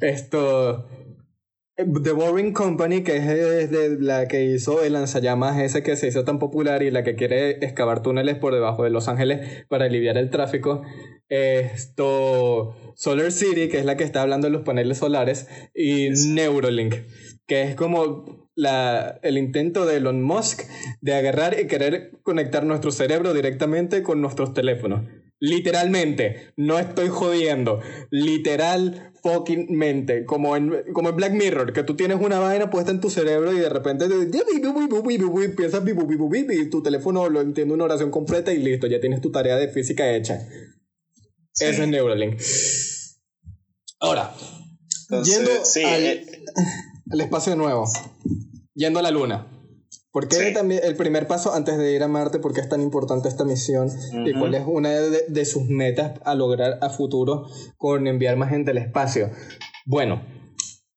Esto 0.00 0.88
The 1.84 2.12
Boring 2.12 2.52
Company, 2.52 3.02
que 3.02 3.16
es 3.16 3.70
de 3.70 3.96
la 4.00 4.28
que 4.28 4.44
hizo 4.44 4.82
el 4.82 4.92
lanzallamas 4.92 5.58
ese 5.60 5.82
que 5.82 5.96
se 5.96 6.08
hizo 6.08 6.24
tan 6.24 6.38
popular 6.38 6.82
y 6.82 6.90
la 6.90 7.02
que 7.02 7.14
quiere 7.14 7.50
excavar 7.64 8.02
túneles 8.02 8.36
por 8.36 8.54
debajo 8.54 8.84
de 8.84 8.90
Los 8.90 9.08
Ángeles 9.08 9.64
para 9.68 9.86
aliviar 9.86 10.18
el 10.18 10.30
tráfico. 10.30 10.82
Esto, 11.28 12.74
Solar 12.96 13.32
City, 13.32 13.68
que 13.68 13.78
es 13.78 13.84
la 13.84 13.96
que 13.96 14.04
está 14.04 14.22
hablando 14.22 14.48
de 14.48 14.52
los 14.52 14.62
paneles 14.62 14.98
solares, 14.98 15.48
y 15.74 16.10
Neuralink, 16.10 16.94
que 17.46 17.62
es 17.62 17.74
como 17.76 18.48
la, 18.54 19.18
el 19.22 19.38
intento 19.38 19.86
de 19.86 19.96
Elon 19.96 20.22
Musk 20.22 20.62
de 21.00 21.14
agarrar 21.14 21.58
y 21.58 21.66
querer 21.66 22.18
conectar 22.22 22.64
nuestro 22.64 22.90
cerebro 22.90 23.32
directamente 23.32 24.02
con 24.02 24.20
nuestros 24.20 24.52
teléfonos. 24.54 25.02
Literalmente, 25.40 26.52
no 26.56 26.78
estoy 26.78 27.08
jodiendo. 27.08 27.80
Literal 28.10 29.12
fucking 29.22 29.68
mente. 29.70 30.26
Como 30.26 30.54
en, 30.54 30.92
como 30.92 31.08
en 31.08 31.16
Black 31.16 31.32
Mirror, 31.32 31.72
que 31.72 31.82
tú 31.82 31.96
tienes 31.96 32.20
una 32.20 32.38
vaina 32.38 32.68
puesta 32.68 32.90
en 32.90 33.00
tu 33.00 33.08
cerebro 33.08 33.52
y 33.52 33.58
de 33.58 33.70
repente 33.70 34.06
piensas 35.56 35.82
y 36.54 36.70
tu 36.70 36.82
teléfono 36.82 37.28
lo 37.30 37.40
entiende 37.40 37.72
una 37.72 37.84
oración 37.84 38.10
completa 38.10 38.52
y 38.52 38.58
listo, 38.58 38.86
ya 38.86 39.00
tienes 39.00 39.22
tu 39.22 39.32
tarea 39.32 39.56
de 39.56 39.68
física 39.68 40.14
hecha. 40.14 40.46
Ese 41.54 41.82
es 41.82 41.88
Neuralink. 41.88 42.38
Ahora, 43.98 44.34
yendo 45.24 45.50
al, 45.50 46.04
eh. 46.04 46.26
al 47.10 47.20
espacio 47.20 47.56
nuevo, 47.56 47.86
yendo 48.74 48.98
a 48.98 49.02
la 49.02 49.10
luna. 49.10 49.46
¿Por 50.12 50.26
qué 50.26 50.50
también 50.50 50.80
el 50.82 50.96
primer 50.96 51.28
paso 51.28 51.54
antes 51.54 51.78
de 51.78 51.92
ir 51.92 52.02
a 52.02 52.08
Marte? 52.08 52.40
¿Por 52.40 52.52
qué 52.52 52.60
es 52.60 52.68
tan 52.68 52.80
importante 52.80 53.28
esta 53.28 53.44
misión? 53.44 53.88
¿Y 54.26 54.32
cuál 54.32 54.54
es 54.54 54.64
una 54.66 54.90
de, 54.90 55.44
sus 55.44 55.68
metas 55.68 56.20
a 56.24 56.34
lograr 56.34 56.78
a 56.82 56.90
futuro 56.90 57.46
con 57.76 58.08
enviar 58.08 58.36
más 58.36 58.50
gente 58.50 58.72
al 58.72 58.78
espacio? 58.78 59.30
Bueno, 59.86 60.22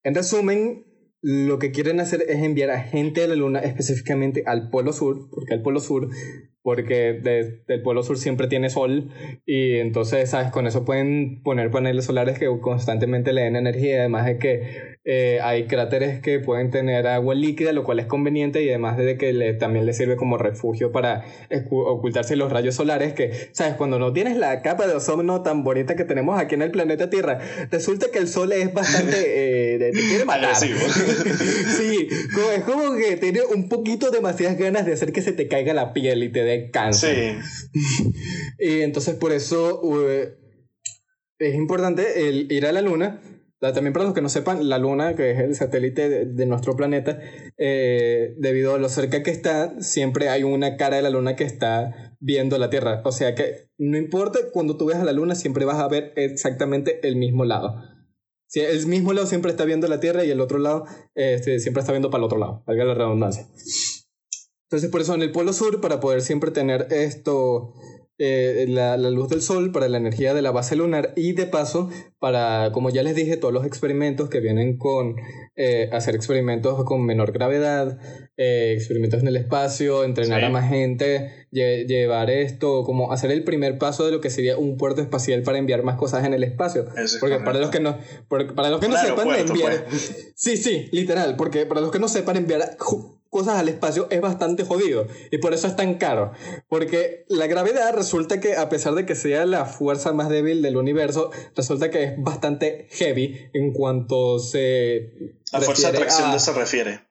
en 0.03 0.15
resumen, 0.15 0.85
lo 1.21 1.59
que 1.59 1.71
quieren 1.71 1.99
hacer 1.99 2.25
es 2.27 2.41
enviar 2.41 2.71
a 2.71 2.81
gente 2.81 3.23
a 3.23 3.27
la 3.27 3.35
Luna, 3.35 3.59
específicamente 3.59 4.43
al 4.47 4.71
Polo 4.71 4.93
Sur, 4.93 5.29
porque 5.29 5.53
al 5.53 5.61
Polo 5.61 5.79
Sur 5.79 6.09
porque 6.63 7.13
desde 7.13 7.61
el 7.67 7.81
Polo 7.81 8.03
Sur 8.03 8.17
siempre 8.17 8.47
tiene 8.47 8.69
sol 8.69 9.09
y 9.45 9.75
entonces, 9.75 10.29
¿sabes? 10.29 10.51
Con 10.51 10.65
eso 10.65 10.85
pueden 10.85 11.43
poner 11.43 11.69
paneles 11.69 12.05
solares 12.05 12.39
que 12.39 12.47
constantemente 12.61 13.33
le 13.33 13.41
den 13.41 13.57
energía, 13.57 13.99
además 13.99 14.25
de 14.25 14.37
que 14.37 14.93
eh, 15.05 15.39
hay 15.43 15.67
cráteres 15.67 16.21
que 16.21 16.39
pueden 16.39 16.71
tener 16.71 17.05
agua 17.07 17.35
líquida, 17.35 17.73
lo 17.73 17.83
cual 17.83 17.99
es 17.99 18.05
conveniente 18.05 18.63
y 18.63 18.69
además 18.69 18.95
de 18.97 19.17
que 19.17 19.33
le, 19.33 19.53
también 19.53 19.85
le 19.85 19.91
sirve 19.91 20.15
como 20.15 20.37
refugio 20.37 20.93
para 20.93 21.25
ocultarse 21.69 22.37
los 22.37 22.49
rayos 22.49 22.75
solares, 22.75 23.11
que, 23.11 23.49
¿sabes? 23.51 23.73
Cuando 23.73 23.99
no 23.99 24.13
tienes 24.13 24.37
la 24.37 24.61
capa 24.61 24.87
de 24.87 24.93
ozono 24.93 25.43
tan 25.43 25.65
bonita 25.65 25.97
que 25.97 26.05
tenemos 26.05 26.39
aquí 26.39 26.55
en 26.55 26.61
el 26.61 26.71
planeta 26.71 27.09
Tierra, 27.09 27.39
resulta 27.69 28.07
que 28.11 28.19
el 28.19 28.27
sol 28.27 28.51
es 28.51 28.73
bastante... 28.73 29.13
Eh, 29.43 29.77
te 29.79 29.91
quiere 29.91 30.25
matar. 30.25 30.55
sí, 30.55 32.07
es 32.55 32.63
como 32.63 32.95
que 32.95 33.17
tiene 33.17 33.41
un 33.43 33.67
poquito 33.67 34.11
demasiadas 34.11 34.57
ganas 34.57 34.85
de 34.85 34.93
hacer 34.93 35.11
que 35.11 35.21
se 35.21 35.31
te 35.31 35.47
caiga 35.47 35.73
la 35.73 35.93
piel 35.93 36.23
y 36.23 36.29
te 36.29 36.43
dé 36.43 36.52
cáncer. 36.71 37.37
y 38.59 38.81
entonces 38.81 39.15
por 39.15 39.31
eso 39.31 39.81
es 41.39 41.55
importante 41.55 42.27
el 42.27 42.51
ir 42.51 42.65
a 42.65 42.71
la 42.71 42.81
luna. 42.81 43.21
También 43.59 43.93
para 43.93 44.03
los 44.03 44.13
que 44.13 44.21
no 44.21 44.27
sepan, 44.27 44.67
la 44.67 44.77
luna, 44.77 45.15
que 45.15 45.31
es 45.31 45.39
el 45.39 45.55
satélite 45.55 46.25
de, 46.25 46.45
nuestro 46.45 46.75
planeta, 46.75 47.17
eh, 47.57 48.35
debido 48.37 48.75
a 48.75 48.77
lo 48.77 48.89
cerca 48.89 49.23
que 49.23 49.31
está, 49.31 49.81
siempre 49.81 50.27
hay 50.27 50.43
una 50.43 50.75
cara 50.75 50.97
de 50.97 51.01
la 51.01 51.09
luna 51.09 51.37
que 51.37 51.45
está 51.45 52.13
viendo 52.19 52.57
la 52.57 52.69
Tierra. 52.69 53.01
O 53.05 53.13
sea 53.13 53.35
que 53.35 53.69
no 53.77 53.97
importa 53.97 54.39
cuando 54.51 54.75
tú 54.75 54.87
ves 54.87 54.97
a 54.97 55.05
la 55.05 55.13
luna, 55.13 55.35
siempre 55.35 55.63
vas 55.63 55.79
a 55.79 55.87
ver 55.87 56.11
exactamente 56.17 57.07
el 57.07 57.15
mismo 57.15 57.45
lado. 57.45 57.81
Si 58.47 58.59
el 58.59 58.85
mismo 58.85 59.13
lado 59.13 59.27
siempre 59.27 59.51
está 59.51 59.63
viendo 59.63 59.87
la 59.87 60.01
Tierra 60.01 60.25
y 60.25 60.31
el 60.31 60.41
otro 60.41 60.59
lado 60.59 60.85
este, 61.15 61.59
siempre 61.59 61.79
está 61.79 61.93
viendo 61.93 62.09
para 62.09 62.19
el 62.19 62.25
otro 62.25 62.39
lado, 62.39 62.63
valga 62.67 62.83
la 62.83 62.93
redundancia. 62.95 63.47
Entonces, 64.73 64.89
por 64.89 65.01
eso 65.01 65.13
en 65.13 65.21
el 65.21 65.31
Polo 65.31 65.53
Sur, 65.53 65.81
para 65.81 65.99
poder 65.99 66.23
siempre 66.23 66.49
tener 66.49 66.87
esto, 66.89 67.75
eh, 68.17 68.65
la, 68.67 68.97
la, 68.97 69.11
luz 69.11 69.29
del 69.29 69.43
sol 69.43 69.71
para 69.71 69.87
la 69.87 69.99
energía 69.99 70.33
de 70.33 70.41
la 70.41 70.49
base 70.49 70.75
lunar 70.75 71.13
y 71.15 71.33
de 71.33 71.45
paso 71.45 71.91
para, 72.17 72.71
como 72.71 72.89
ya 72.89 73.03
les 73.03 73.15
dije, 73.15 73.37
todos 73.37 73.53
los 73.53 73.67
experimentos 73.67 74.29
que 74.29 74.39
vienen 74.39 74.79
con 74.79 75.15
eh, 75.55 75.89
hacer 75.91 76.15
experimentos 76.15 76.83
con 76.85 77.05
menor 77.05 77.33
gravedad, 77.33 77.99
eh, 78.35 78.73
experimentos 78.75 79.21
en 79.21 79.27
el 79.27 79.35
espacio, 79.35 80.03
entrenar 80.05 80.43
a 80.43 80.49
más 80.49 80.69
gente, 80.69 81.47
llevar 81.51 82.31
esto, 82.31 82.83
como 82.83 83.11
hacer 83.11 83.29
el 83.29 83.43
primer 83.43 83.77
paso 83.77 84.07
de 84.07 84.11
lo 84.11 84.21
que 84.21 84.31
sería 84.31 84.57
un 84.57 84.77
puerto 84.77 85.03
espacial 85.03 85.43
para 85.43 85.59
enviar 85.59 85.83
más 85.83 85.97
cosas 85.97 86.25
en 86.25 86.33
el 86.33 86.43
espacio. 86.43 86.85
porque 87.19 87.37
para 87.37 87.59
los 87.59 87.69
que 87.69 87.79
no, 87.79 87.99
para 88.27 88.69
los 88.71 88.79
que 88.79 88.87
no 88.87 88.97
sepan 88.97 89.35
enviar... 89.35 89.85
Sí, 90.33 90.57
sí, 90.57 90.89
literal, 90.91 91.35
porque 91.35 91.67
para 91.67 91.79
los 91.81 91.91
que 91.91 91.99
no 91.99 92.07
sepan 92.07 92.37
enviar 92.37 92.75
cosas 93.33 93.59
al 93.59 93.67
espacio 93.67 94.07
es 94.09 94.21
bastante 94.21 94.63
jodido 94.63 95.07
y 95.29 95.39
por 95.39 95.53
eso 95.53 95.67
es 95.67 95.75
tan 95.75 95.95
caro. 95.95 96.31
Porque 96.69 97.25
la 97.27 97.47
gravedad 97.47 97.93
resulta 97.93 98.39
que 98.39 98.55
a 98.55 98.69
pesar 98.69 98.93
de 98.93 99.05
que 99.05 99.15
sea 99.15 99.45
la 99.45 99.65
fuerza 99.65 100.13
más 100.13 100.29
débil 100.29 100.61
del 100.61 100.77
universo, 100.77 101.31
resulta 101.55 101.89
que 101.89 102.03
es 102.03 102.13
bastante 102.17 102.87
heavy 102.91 103.49
en 103.53 103.73
cuanto 103.73 104.39
se... 104.39 105.33
La 105.51 105.59
fuerza 105.59 105.91
de 105.91 105.97
atracción 105.97 106.39
se 106.39 106.53
refiere. 106.53 107.01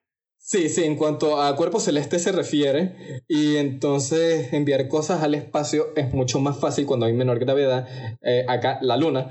Sí, 0.45 0.67
sí, 0.67 0.83
en 0.83 0.97
cuanto 0.97 1.41
a 1.41 1.55
cuerpo 1.55 1.79
celeste 1.79 2.19
se 2.19 2.33
refiere, 2.33 3.23
y 3.29 3.55
entonces 3.55 4.51
enviar 4.51 4.89
cosas 4.89 5.23
al 5.23 5.35
espacio 5.35 5.93
es 5.95 6.13
mucho 6.13 6.41
más 6.41 6.59
fácil 6.59 6.85
cuando 6.85 7.05
hay 7.05 7.13
menor 7.13 7.39
gravedad, 7.39 7.87
eh, 8.21 8.45
acá 8.49 8.77
la 8.81 8.97
luna, 8.97 9.29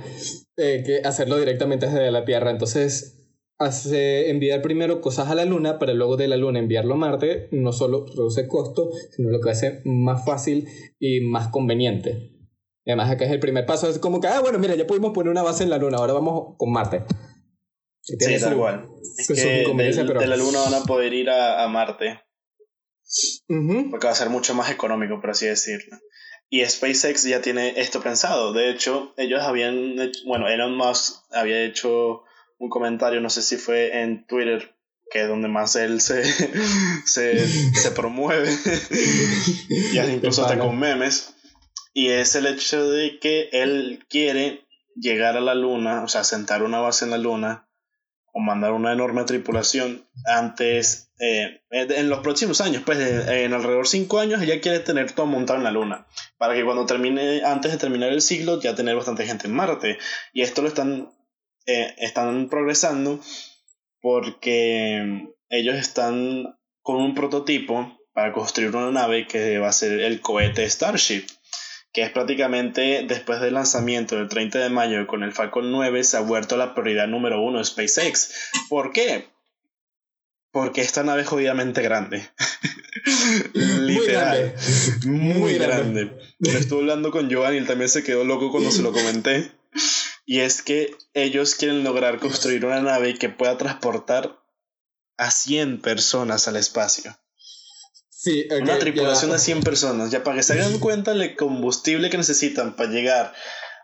eh, 0.56 0.82
que 0.86 1.06
hacerlo 1.06 1.38
directamente 1.38 1.84
desde 1.84 2.10
la 2.10 2.24
Tierra. 2.24 2.50
Entonces, 2.50 3.21
hace 3.62 4.30
enviar 4.30 4.62
primero 4.62 5.00
cosas 5.00 5.28
a 5.28 5.34
la 5.34 5.44
luna, 5.44 5.78
para 5.78 5.94
luego 5.94 6.16
de 6.16 6.28
la 6.28 6.36
luna 6.36 6.58
enviarlo 6.58 6.94
a 6.94 6.98
Marte, 6.98 7.48
no 7.52 7.72
solo 7.72 8.06
reduce 8.06 8.46
costo, 8.48 8.90
sino 9.10 9.30
lo 9.30 9.40
que 9.40 9.50
hace 9.50 9.80
más 9.84 10.24
fácil 10.24 10.68
y 10.98 11.20
más 11.20 11.48
conveniente. 11.48 12.32
además, 12.86 13.10
acá 13.10 13.24
es 13.24 13.32
el 13.32 13.40
primer 13.40 13.66
paso, 13.66 13.88
es 13.88 13.98
como 13.98 14.20
que, 14.20 14.28
ah, 14.28 14.40
bueno, 14.40 14.58
mira, 14.58 14.74
ya 14.74 14.86
pudimos 14.86 15.12
poner 15.12 15.30
una 15.30 15.42
base 15.42 15.64
en 15.64 15.70
la 15.70 15.78
luna, 15.78 15.98
ahora 15.98 16.12
vamos 16.12 16.56
con 16.58 16.72
Marte. 16.72 17.04
Sí, 18.02 18.16
tal 18.40 18.56
cual. 18.56 18.88
Es 19.16 19.28
que 19.28 19.34
de 19.34 20.26
la 20.26 20.36
Luna 20.36 20.60
van 20.60 20.74
a 20.74 20.82
poder 20.82 21.12
ir 21.12 21.30
a, 21.30 21.66
Marte. 21.68 22.20
Porque 23.90 24.06
va 24.06 24.12
a 24.12 24.16
ser 24.16 24.28
mucho 24.28 24.54
más 24.54 24.70
económico, 24.70 25.20
por 25.20 25.30
así 25.30 25.46
decirlo. 25.46 25.98
Y 26.48 26.64
SpaceX 26.64 27.24
ya 27.24 27.40
tiene 27.40 27.80
esto 27.80 28.02
pensado. 28.02 28.52
De 28.52 28.70
hecho, 28.70 29.14
ellos 29.16 29.40
habían. 29.42 29.96
bueno, 30.26 30.48
Elon 30.48 30.76
Musk 30.76 31.22
había 31.30 31.64
hecho 31.64 32.24
un 32.62 32.70
comentario, 32.70 33.20
no 33.20 33.28
sé 33.28 33.42
si 33.42 33.56
fue 33.56 34.02
en 34.02 34.24
Twitter, 34.24 34.72
que 35.10 35.22
es 35.22 35.28
donde 35.28 35.48
más 35.48 35.74
él 35.74 36.00
se, 36.00 36.24
se, 37.04 37.46
se 37.74 37.90
promueve. 37.90 38.48
y 39.68 39.98
incluso 39.98 40.42
hasta 40.42 40.58
con 40.58 40.78
memes. 40.78 41.34
Y 41.92 42.10
es 42.10 42.36
el 42.36 42.46
hecho 42.46 42.88
de 42.88 43.18
que 43.18 43.48
él 43.52 44.06
quiere 44.08 44.64
llegar 44.94 45.36
a 45.36 45.40
la 45.40 45.56
Luna, 45.56 46.04
o 46.04 46.08
sea, 46.08 46.22
sentar 46.22 46.62
una 46.62 46.78
base 46.78 47.04
en 47.04 47.10
la 47.10 47.18
Luna 47.18 47.68
o 48.32 48.38
mandar 48.38 48.72
una 48.72 48.92
enorme 48.92 49.24
tripulación 49.24 50.06
antes, 50.24 51.10
eh, 51.18 51.62
en 51.70 52.08
los 52.08 52.20
próximos 52.20 52.60
años, 52.60 52.82
pues 52.86 52.98
en 52.98 53.52
alrededor 53.52 53.84
de 53.84 53.90
5 53.90 54.20
años 54.20 54.40
ella 54.40 54.60
quiere 54.60 54.78
tener 54.78 55.10
todo 55.12 55.26
montado 55.26 55.58
en 55.58 55.64
la 55.64 55.72
Luna, 55.72 56.06
para 56.38 56.54
que 56.54 56.64
cuando 56.64 56.86
termine, 56.86 57.42
antes 57.44 57.72
de 57.72 57.78
terminar 57.78 58.10
el 58.10 58.22
siglo, 58.22 58.60
ya 58.60 58.76
tener 58.76 58.94
bastante 58.94 59.26
gente 59.26 59.48
en 59.48 59.54
Marte. 59.54 59.98
Y 60.32 60.42
esto 60.42 60.62
lo 60.62 60.68
están, 60.68 61.10
eh, 61.66 61.94
están 61.98 62.48
progresando 62.48 63.20
porque 64.00 65.28
ellos 65.48 65.76
están 65.76 66.58
con 66.82 66.96
un 66.96 67.14
prototipo 67.14 67.98
para 68.12 68.32
construir 68.32 68.74
una 68.74 68.90
nave 68.90 69.26
que 69.26 69.58
va 69.58 69.68
a 69.68 69.72
ser 69.72 70.00
el 70.00 70.20
cohete 70.20 70.68
Starship 70.68 71.26
que 71.92 72.02
es 72.02 72.10
prácticamente 72.10 73.04
después 73.06 73.40
del 73.40 73.54
lanzamiento 73.54 74.16
del 74.16 74.28
30 74.28 74.58
de 74.58 74.70
mayo 74.70 75.06
con 75.06 75.22
el 75.22 75.32
Falcon 75.32 75.70
9 75.70 76.04
se 76.04 76.16
ha 76.16 76.20
vuelto 76.20 76.56
la 76.56 76.74
prioridad 76.74 77.06
número 77.06 77.42
uno 77.42 77.58
de 77.58 77.64
SpaceX. 77.64 78.32
¿Por 78.68 78.92
qué? 78.92 79.26
Porque 80.50 80.80
esta 80.80 81.02
nave 81.02 81.22
es 81.22 81.28
jodidamente 81.28 81.82
grande. 81.82 82.26
Literal. 83.54 84.54
Muy 85.04 85.54
grande. 85.54 86.04
Muy 86.04 86.08
grande. 86.08 86.10
Estuve 86.40 86.80
hablando 86.80 87.10
con 87.10 87.30
Joan 87.32 87.54
y 87.54 87.58
él 87.58 87.66
también 87.66 87.90
se 87.90 88.02
quedó 88.02 88.24
loco 88.24 88.50
cuando 88.50 88.70
se 88.70 88.82
lo 88.82 88.92
comenté. 88.92 89.50
Y 90.32 90.40
es 90.40 90.62
que 90.62 90.96
ellos 91.12 91.56
quieren 91.56 91.84
lograr 91.84 92.18
construir 92.18 92.64
una 92.64 92.80
nave 92.80 93.18
que 93.18 93.28
pueda 93.28 93.58
transportar 93.58 94.40
a 95.18 95.30
100 95.30 95.82
personas 95.82 96.48
al 96.48 96.56
espacio. 96.56 97.14
Sí, 98.08 98.48
Una 98.50 98.78
tripulación 98.78 99.30
de 99.30 99.38
100 99.38 99.62
personas, 99.62 100.10
ya 100.10 100.24
para 100.24 100.38
que 100.38 100.42
se 100.42 100.54
hagan 100.54 100.78
cuenta 100.80 101.12
el 101.12 101.36
combustible 101.36 102.08
que 102.08 102.16
necesitan 102.16 102.76
para 102.76 102.88
llegar 102.88 103.34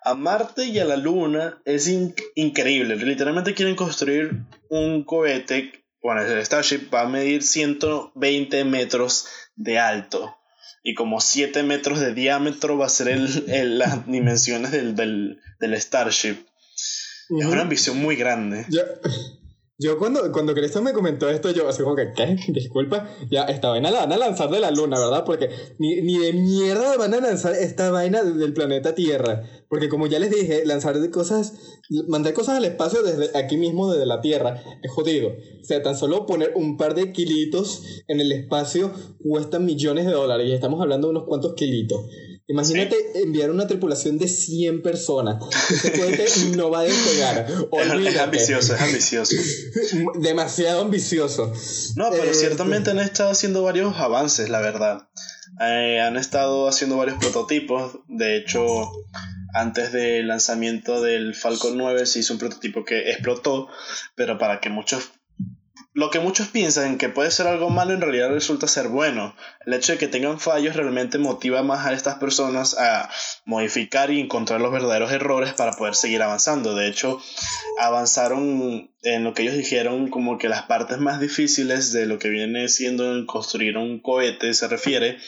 a 0.02 0.14
Marte 0.14 0.64
y 0.64 0.78
a 0.78 0.86
la 0.86 0.96
Luna 0.96 1.60
es 1.66 1.86
increíble. 2.34 2.96
Literalmente 2.96 3.52
quieren 3.52 3.76
construir 3.76 4.46
un 4.70 5.04
cohete, 5.04 5.84
bueno, 6.00 6.22
el 6.22 6.46
Starship 6.46 6.88
va 6.90 7.02
a 7.02 7.08
medir 7.10 7.42
120 7.42 8.64
metros 8.64 9.26
de 9.54 9.78
alto 9.78 10.37
y 10.82 10.94
como 10.94 11.20
7 11.20 11.62
metros 11.62 12.00
de 12.00 12.14
diámetro 12.14 12.78
va 12.78 12.86
a 12.86 12.90
ser 12.90 13.08
el, 13.08 13.78
las 13.78 14.06
dimensiones 14.10 14.72
del, 14.72 14.94
del, 14.94 15.40
del 15.60 15.80
Starship. 15.80 16.36
Es 17.38 17.46
una 17.46 17.62
ambición 17.62 17.98
muy 17.98 18.16
grande. 18.16 18.64
Yo 19.80 19.96
cuando, 19.96 20.32
cuando 20.32 20.54
Cristo 20.54 20.82
me 20.82 20.92
comentó 20.92 21.30
esto, 21.30 21.52
yo 21.52 21.68
así 21.68 21.84
como 21.84 21.94
que, 21.94 22.12
¿qué? 22.12 22.36
Disculpa, 22.52 23.08
ya 23.30 23.44
esta 23.44 23.68
vaina 23.68 23.92
la 23.92 24.00
van 24.00 24.12
a 24.12 24.16
lanzar 24.16 24.50
de 24.50 24.58
la 24.58 24.72
luna, 24.72 24.98
¿verdad? 24.98 25.24
Porque 25.24 25.50
ni, 25.78 26.02
ni 26.02 26.18
de 26.18 26.32
mierda 26.32 26.96
van 26.96 27.14
a 27.14 27.20
lanzar 27.20 27.54
esta 27.54 27.92
vaina 27.92 28.24
del 28.24 28.52
planeta 28.52 28.96
Tierra. 28.96 29.44
Porque 29.68 29.88
como 29.88 30.06
ya 30.06 30.18
les 30.18 30.30
dije, 30.30 30.64
lanzar 30.64 30.98
de 30.98 31.10
cosas, 31.10 31.54
mandar 32.06 32.32
cosas 32.32 32.56
al 32.56 32.64
espacio 32.64 33.02
desde 33.02 33.36
aquí 33.36 33.56
mismo, 33.56 33.92
desde 33.92 34.06
la 34.06 34.20
Tierra, 34.20 34.62
es 34.82 34.90
jodido. 34.90 35.28
O 35.28 35.64
sea, 35.64 35.82
tan 35.82 35.96
solo 35.96 36.26
poner 36.26 36.52
un 36.54 36.76
par 36.76 36.94
de 36.94 37.12
kilitos 37.12 37.82
en 38.08 38.20
el 38.20 38.32
espacio 38.32 38.92
cuesta 39.22 39.58
millones 39.58 40.06
de 40.06 40.12
dólares. 40.12 40.48
Y 40.48 40.52
estamos 40.52 40.80
hablando 40.80 41.08
de 41.08 41.12
unos 41.12 41.24
cuantos 41.24 41.54
kilitos. 41.54 42.06
Imagínate 42.50 42.96
enviar 43.22 43.50
una 43.50 43.66
tripulación 43.66 44.16
de 44.16 44.26
100 44.26 44.80
personas. 44.80 45.36
Ese 45.70 45.92
cohete 45.92 46.24
no 46.56 46.70
va 46.70 46.80
a 46.80 46.82
despegar. 46.84 47.46
Es, 47.72 48.18
ambicioso, 48.18 48.74
es 48.74 48.80
ambicioso. 48.80 49.36
Demasiado 50.14 50.80
ambicioso. 50.80 51.52
No, 51.96 52.08
pero 52.10 52.24
eh, 52.24 52.34
ciertamente 52.34 52.90
han 52.90 53.00
estado 53.00 53.30
haciendo 53.30 53.62
varios 53.62 53.94
avances, 53.96 54.48
la 54.48 54.62
verdad. 54.62 55.08
Eh, 55.60 56.00
han 56.00 56.16
estado 56.16 56.68
haciendo 56.68 56.96
varios 56.96 57.18
prototipos. 57.18 57.98
De 58.08 58.38
hecho, 58.38 58.92
antes 59.54 59.92
del 59.92 60.28
lanzamiento 60.28 61.00
del 61.00 61.34
Falcon 61.34 61.76
9 61.76 62.06
se 62.06 62.20
hizo 62.20 62.34
un 62.34 62.38
prototipo 62.38 62.84
que 62.84 63.10
explotó, 63.10 63.68
pero 64.14 64.38
para 64.38 64.60
que 64.60 64.70
muchos 64.70 65.10
lo 65.98 66.10
que 66.10 66.20
muchos 66.20 66.46
piensan 66.46 66.96
que 66.96 67.08
puede 67.08 67.32
ser 67.32 67.48
algo 67.48 67.70
malo 67.70 67.92
en 67.92 68.00
realidad 68.00 68.30
resulta 68.30 68.68
ser 68.68 68.86
bueno. 68.86 69.34
El 69.66 69.74
hecho 69.74 69.90
de 69.90 69.98
que 69.98 70.06
tengan 70.06 70.38
fallos 70.38 70.76
realmente 70.76 71.18
motiva 71.18 71.64
más 71.64 71.86
a 71.86 71.92
estas 71.92 72.18
personas 72.18 72.78
a 72.78 73.10
modificar 73.46 74.12
y 74.12 74.20
encontrar 74.20 74.60
los 74.60 74.70
verdaderos 74.70 75.10
errores 75.10 75.54
para 75.54 75.72
poder 75.72 75.96
seguir 75.96 76.22
avanzando. 76.22 76.76
De 76.76 76.86
hecho, 76.86 77.20
avanzaron 77.80 78.92
en 79.02 79.24
lo 79.24 79.34
que 79.34 79.42
ellos 79.42 79.56
dijeron 79.56 80.08
como 80.08 80.38
que 80.38 80.48
las 80.48 80.62
partes 80.62 80.98
más 80.98 81.18
difíciles 81.18 81.90
de 81.92 82.06
lo 82.06 82.20
que 82.20 82.28
viene 82.28 82.68
siendo 82.68 83.26
construir 83.26 83.76
un 83.76 83.98
cohete 84.00 84.54
se 84.54 84.68
refiere 84.68 85.18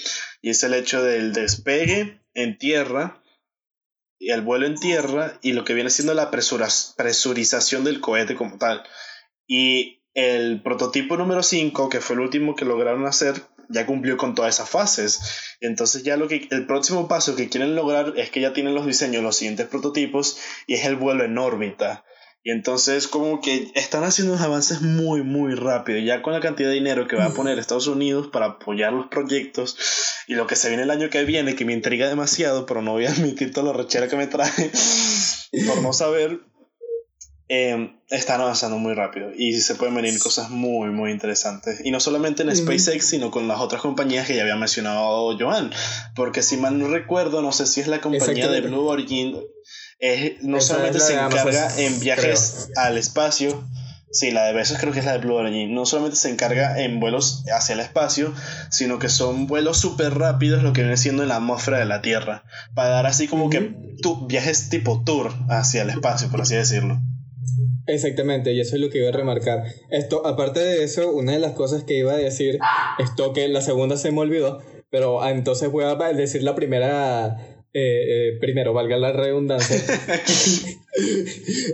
y 0.41 0.51
es 0.51 0.63
el 0.63 0.75
hecho 0.75 1.03
del 1.03 1.33
despegue 1.33 2.21
en 2.35 2.59
tierra 2.59 3.20
el 4.29 4.43
vuelo 4.43 4.67
en 4.67 4.77
tierra 4.77 5.39
y 5.43 5.53
lo 5.53 5.65
que 5.65 5.75
viene 5.75 5.91
siendo 5.91 6.15
la 6.15 6.31
presurización 6.31 7.85
del 7.85 8.01
cohete 8.01 8.35
como 8.35 8.59
tal. 8.59 8.83
Y 9.47 10.03
el 10.15 10.63
prototipo 10.63 11.17
número 11.17 11.43
5, 11.43 11.89
que 11.89 12.01
fue 12.01 12.15
el 12.15 12.21
último 12.21 12.55
que 12.55 12.65
lograron 12.65 13.07
hacer, 13.07 13.43
ya 13.71 13.87
cumplió 13.87 14.17
con 14.17 14.35
todas 14.35 14.55
esas 14.55 14.69
fases. 14.69 15.57
Entonces 15.61 16.03
ya 16.03 16.17
lo 16.17 16.29
que 16.29 16.49
el 16.51 16.67
próximo 16.67 17.09
paso 17.09 17.37
que 17.37 17.49
quieren 17.49 17.75
lograr 17.75 18.15
es 18.17 18.31
que 18.31 18.41
ya 18.41 18.53
tienen 18.53 18.75
los 18.75 18.87
diseños, 18.87 19.23
los 19.23 19.37
siguientes 19.37 19.69
prototipos 19.69 20.39
y 20.67 20.75
es 20.75 20.85
el 20.85 20.97
vuelo 20.97 21.25
en 21.25 21.39
órbita. 21.39 22.05
Y 22.43 22.53
entonces 22.53 23.07
como 23.07 23.41
que 23.41 23.71
están 23.75 24.03
haciendo 24.03 24.33
unos 24.33 24.45
avances 24.45 24.81
muy 24.81 25.23
muy 25.23 25.55
rápido, 25.55 25.99
ya 25.99 26.23
con 26.23 26.33
la 26.33 26.41
cantidad 26.41 26.71
de 26.71 26.75
dinero 26.75 27.07
que 27.07 27.17
va 27.17 27.27
a 27.27 27.35
poner 27.35 27.59
Estados 27.59 27.87
Unidos 27.87 28.29
para 28.29 28.47
apoyar 28.47 28.95
los 28.95 29.09
proyectos 29.09 29.77
y 30.27 30.35
lo 30.35 30.47
que 30.47 30.57
se 30.57 30.69
viene 30.69 30.85
el 30.85 30.91
año 30.91 31.11
que 31.11 31.25
viene, 31.25 31.55
que 31.55 31.67
me 31.67 31.75
intriga 31.75 32.09
demasiado, 32.09 32.65
pero 32.65 32.81
no 32.81 32.93
voy 32.93 33.05
a 33.05 33.11
admitir 33.11 33.53
todo 33.53 33.67
lo 33.67 33.73
rechera 33.75 34.09
que 34.09 34.17
me 34.17 34.27
trae 34.27 34.51
por 35.67 35.83
no 35.83 35.93
saber, 35.93 36.41
eh, 37.53 37.93
están 38.11 38.41
avanzando 38.41 38.79
muy 38.79 38.95
rápido 38.95 39.33
y 39.37 39.55
se 39.55 39.75
pueden 39.75 39.97
venir 39.97 40.17
cosas 40.21 40.51
muy, 40.51 40.91
muy 40.91 41.11
interesantes. 41.11 41.81
Y 41.85 41.91
no 41.91 41.99
solamente 41.99 42.45
en 42.45 42.55
SpaceX, 42.55 43.05
sino 43.05 43.33
con 43.33 43.49
las 43.49 43.59
otras 43.59 43.83
compañías 43.83 44.29
que 44.29 44.37
ya 44.37 44.43
había 44.43 44.55
mencionado 44.55 45.37
Joan. 45.37 45.73
Porque 46.15 46.43
si 46.43 46.57
mal 46.57 46.79
no 46.79 46.87
recuerdo, 46.87 47.43
no 47.43 47.51
sé 47.51 47.67
si 47.67 47.81
es 47.81 47.89
la 47.89 48.01
compañía 48.01 48.49
de 48.49 48.61
Blue 48.61 48.87
Origin, 48.87 49.37
no 50.43 50.61
solamente 50.61 51.01
se 51.01 51.15
encarga 51.15 51.79
en 51.79 52.01
viajes 52.01 52.71
al 52.77 52.99
espacio. 52.99 53.65
Sí, 54.13 54.33
la 54.33 54.45
de 54.47 54.53
Besos 54.53 54.79
creo 54.79 54.93
que 54.93 54.99
es 54.99 55.05
la 55.05 55.13
de 55.13 55.19
Blue 55.19 55.37
Origin. 55.37 55.73
No 55.73 55.87
solamente 55.87 56.17
se 56.17 56.31
encarga 56.31 56.83
en 56.83 56.99
vuelos 56.99 57.45
hacia 57.55 57.75
el 57.75 57.81
espacio, 57.81 58.35
sino 58.69 58.99
que 58.99 59.09
son 59.09 59.47
vuelos 59.47 59.79
súper 59.79 60.15
rápidos, 60.15 60.65
lo 60.65 60.73
que 60.73 60.81
viene 60.81 60.97
siendo 60.97 61.23
en 61.23 61.29
la 61.29 61.37
atmósfera 61.37 61.79
de 61.79 61.85
la 61.85 62.03
Tierra. 62.03 62.43
Para 62.75 62.89
dar 62.89 63.07
así 63.07 63.29
como 63.29 63.51
que 63.51 63.73
viajes 64.27 64.69
tipo 64.69 65.05
tour 65.05 65.33
hacia 65.49 65.83
el 65.83 65.91
espacio, 65.91 66.29
por 66.29 66.41
así 66.41 66.57
decirlo. 66.57 67.01
Exactamente, 67.87 68.53
y 68.53 68.61
eso 68.61 68.77
es 68.77 68.81
lo 68.81 68.91
que 68.91 68.99
iba 68.99 69.09
a 69.09 69.13
remarcar. 69.13 69.65
Esto, 69.91 70.27
aparte 70.27 70.61
de 70.61 70.85
eso, 70.85 71.11
una 71.11 71.33
de 71.33 71.39
las 71.39 71.53
cosas 71.53 71.85
que 71.85 71.99
iba 71.99 72.13
a 72.13 72.17
decir, 72.17 72.59
esto 72.99 73.33
que 73.33 73.47
la 73.49 73.61
segunda 73.61 73.97
se 73.97 74.11
me 74.11 74.21
olvidó, 74.21 74.61
pero 74.91 75.23
ah, 75.23 75.31
entonces 75.31 75.71
voy 75.71 75.85
a 75.85 75.95
decir 76.13 76.43
la 76.43 76.55
primera 76.55 77.37
eh, 77.73 78.37
primero, 78.41 78.73
valga 78.73 78.97
la 78.97 79.13
redundancia, 79.13 79.77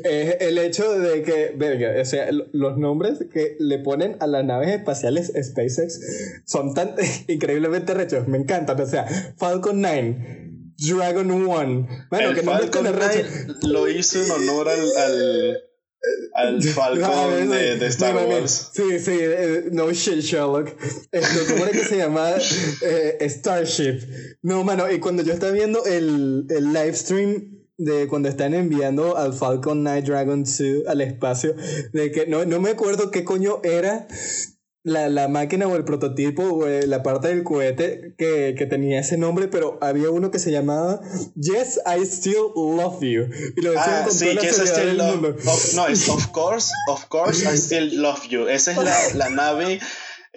es 0.04 0.36
el 0.40 0.58
hecho 0.58 0.98
de 0.98 1.22
que, 1.22 1.52
verga, 1.56 2.00
o 2.00 2.04
sea, 2.04 2.28
los 2.30 2.76
nombres 2.76 3.24
que 3.32 3.56
le 3.58 3.78
ponen 3.78 4.16
a 4.20 4.26
las 4.26 4.44
naves 4.44 4.68
espaciales 4.70 5.32
SpaceX 5.40 6.42
son 6.44 6.74
tan 6.74 6.94
increíblemente 7.28 7.94
rechos, 7.94 8.28
me 8.28 8.38
encantan, 8.38 8.80
o 8.80 8.86
sea, 8.86 9.06
Falcon 9.36 9.80
9. 9.80 10.42
Dragon 10.78 11.30
1. 11.30 11.88
Bueno, 12.10 12.34
que 12.34 12.42
Falcon 12.42 12.84
9 12.84 13.24
lo 13.62 13.88
hizo 13.88 14.22
en 14.22 14.30
honor 14.30 14.68
al 14.68 14.96
al 14.96 15.65
Falcon 16.74 17.50
de, 17.50 17.76
de, 17.76 17.86
Star 17.86 18.14
Wars. 18.14 18.70
Sí, 18.74 18.98
sí, 18.98 19.18
eh, 19.20 19.64
no 19.72 19.90
shit, 19.92 20.20
Sherlock. 20.20 20.68
Esto, 21.10 21.40
¿Cómo 21.48 21.64
era 21.64 21.72
que 21.72 21.84
se 21.84 21.96
llama? 21.98 22.30
Eh, 22.82 23.18
Starship. 23.28 24.00
No, 24.42 24.64
mano, 24.64 24.90
y 24.90 25.00
cuando 25.00 25.22
yo 25.22 25.32
estaba 25.32 25.52
viendo 25.52 25.84
el, 25.84 26.46
el 26.48 26.72
live 26.72 26.94
stream 26.94 27.56
de 27.78 28.08
cuando 28.08 28.28
están 28.28 28.54
enviando 28.54 29.16
al 29.16 29.34
Falcon 29.34 29.82
Night 29.82 30.06
Dragon 30.06 30.44
2 30.44 30.86
al 30.88 31.00
espacio, 31.00 31.54
de 31.92 32.10
que 32.10 32.26
no, 32.26 32.44
no 32.44 32.60
me 32.60 32.70
acuerdo 32.70 33.10
qué 33.10 33.24
coño 33.24 33.60
era, 33.62 34.06
la, 34.86 35.08
la, 35.08 35.26
máquina 35.26 35.66
o 35.66 35.74
el 35.74 35.84
prototipo 35.84 36.44
o 36.44 36.68
la 36.68 37.02
parte 37.02 37.26
del 37.26 37.42
cohete 37.42 38.14
que, 38.16 38.54
que, 38.56 38.66
tenía 38.66 39.00
ese 39.00 39.18
nombre, 39.18 39.48
pero 39.48 39.78
había 39.80 40.10
uno 40.10 40.30
que 40.30 40.38
se 40.38 40.52
llamaba 40.52 41.00
Yes, 41.34 41.80
I 41.84 42.06
Still 42.06 42.52
Love 42.54 43.00
You. 43.00 43.28
Y 43.56 43.62
lo 43.62 43.72
decían 43.72 43.96
ah, 43.96 44.04
con 44.04 44.14
sí, 44.14 44.26
toda 44.26 44.42
la 44.44 44.52
still 44.52 44.96
love, 44.96 45.46
of, 45.46 45.74
no, 45.74 45.88
es 45.88 46.08
Of 46.08 46.28
Course, 46.28 46.72
Of 46.88 47.06
Course, 47.06 47.52
I 47.52 47.58
Still 47.58 48.00
Love 48.00 48.28
You. 48.28 48.46
Esa 48.46 48.70
es 48.70 48.78
la, 48.78 48.96
la 49.14 49.30
nave 49.30 49.80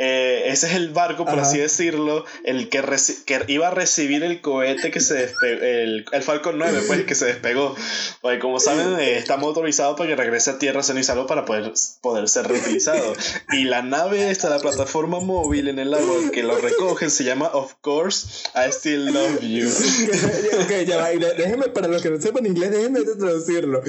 eh, 0.01 0.43
ese 0.45 0.67
es 0.67 0.75
el 0.75 0.91
barco, 0.91 1.25
por 1.25 1.37
así 1.41 1.57
decirlo, 1.57 2.23
el 2.45 2.69
que, 2.69 2.81
que, 3.25 3.43
iba 3.47 3.67
a 3.67 3.71
recibir 3.71 4.23
el 4.23 4.39
cohete 4.39 4.91
que 4.91 5.01
se 5.01 5.15
despegó, 5.15 5.61
el, 5.61 6.05
el, 6.09 6.23
Falcon 6.23 6.57
9, 6.57 6.83
pues, 6.87 7.03
que 7.03 7.15
se 7.15 7.25
despegó. 7.25 7.75
Porque 8.21 8.39
como 8.39 8.61
saben, 8.61 8.97
eh, 8.97 9.17
está 9.17 9.35
motorizado 9.35 9.97
para 9.97 10.07
que 10.07 10.15
regrese 10.15 10.51
a 10.51 10.57
tierra 10.57 10.83
sano 10.83 11.01
y 11.01 11.03
salvo 11.03 11.27
para 11.27 11.43
poder, 11.43 11.73
poder 12.01 12.29
ser 12.29 12.47
reutilizado. 12.47 13.13
Y 13.51 13.65
la 13.65 13.81
nave 13.81 14.31
esta, 14.31 14.49
la 14.49 14.59
plataforma 14.59 15.19
móvil 15.19 15.67
en 15.67 15.79
el 15.79 15.93
agua 15.93 16.31
que 16.31 16.43
lo 16.43 16.57
recoge, 16.57 17.09
se 17.09 17.25
llama 17.25 17.47
Of 17.47 17.73
Course, 17.81 18.47
I 18.55 18.71
Still 18.71 19.07
Love 19.07 19.41
You. 19.41 19.67
ok, 20.63 20.87
ya 20.87 20.95
va, 20.95 21.09
déjeme, 21.09 21.67
para 21.67 21.89
los 21.89 22.01
que 22.01 22.09
no 22.09 22.21
sepan 22.21 22.45
inglés, 22.45 22.71
déjenme 22.71 23.01
traducirlo 23.01 23.81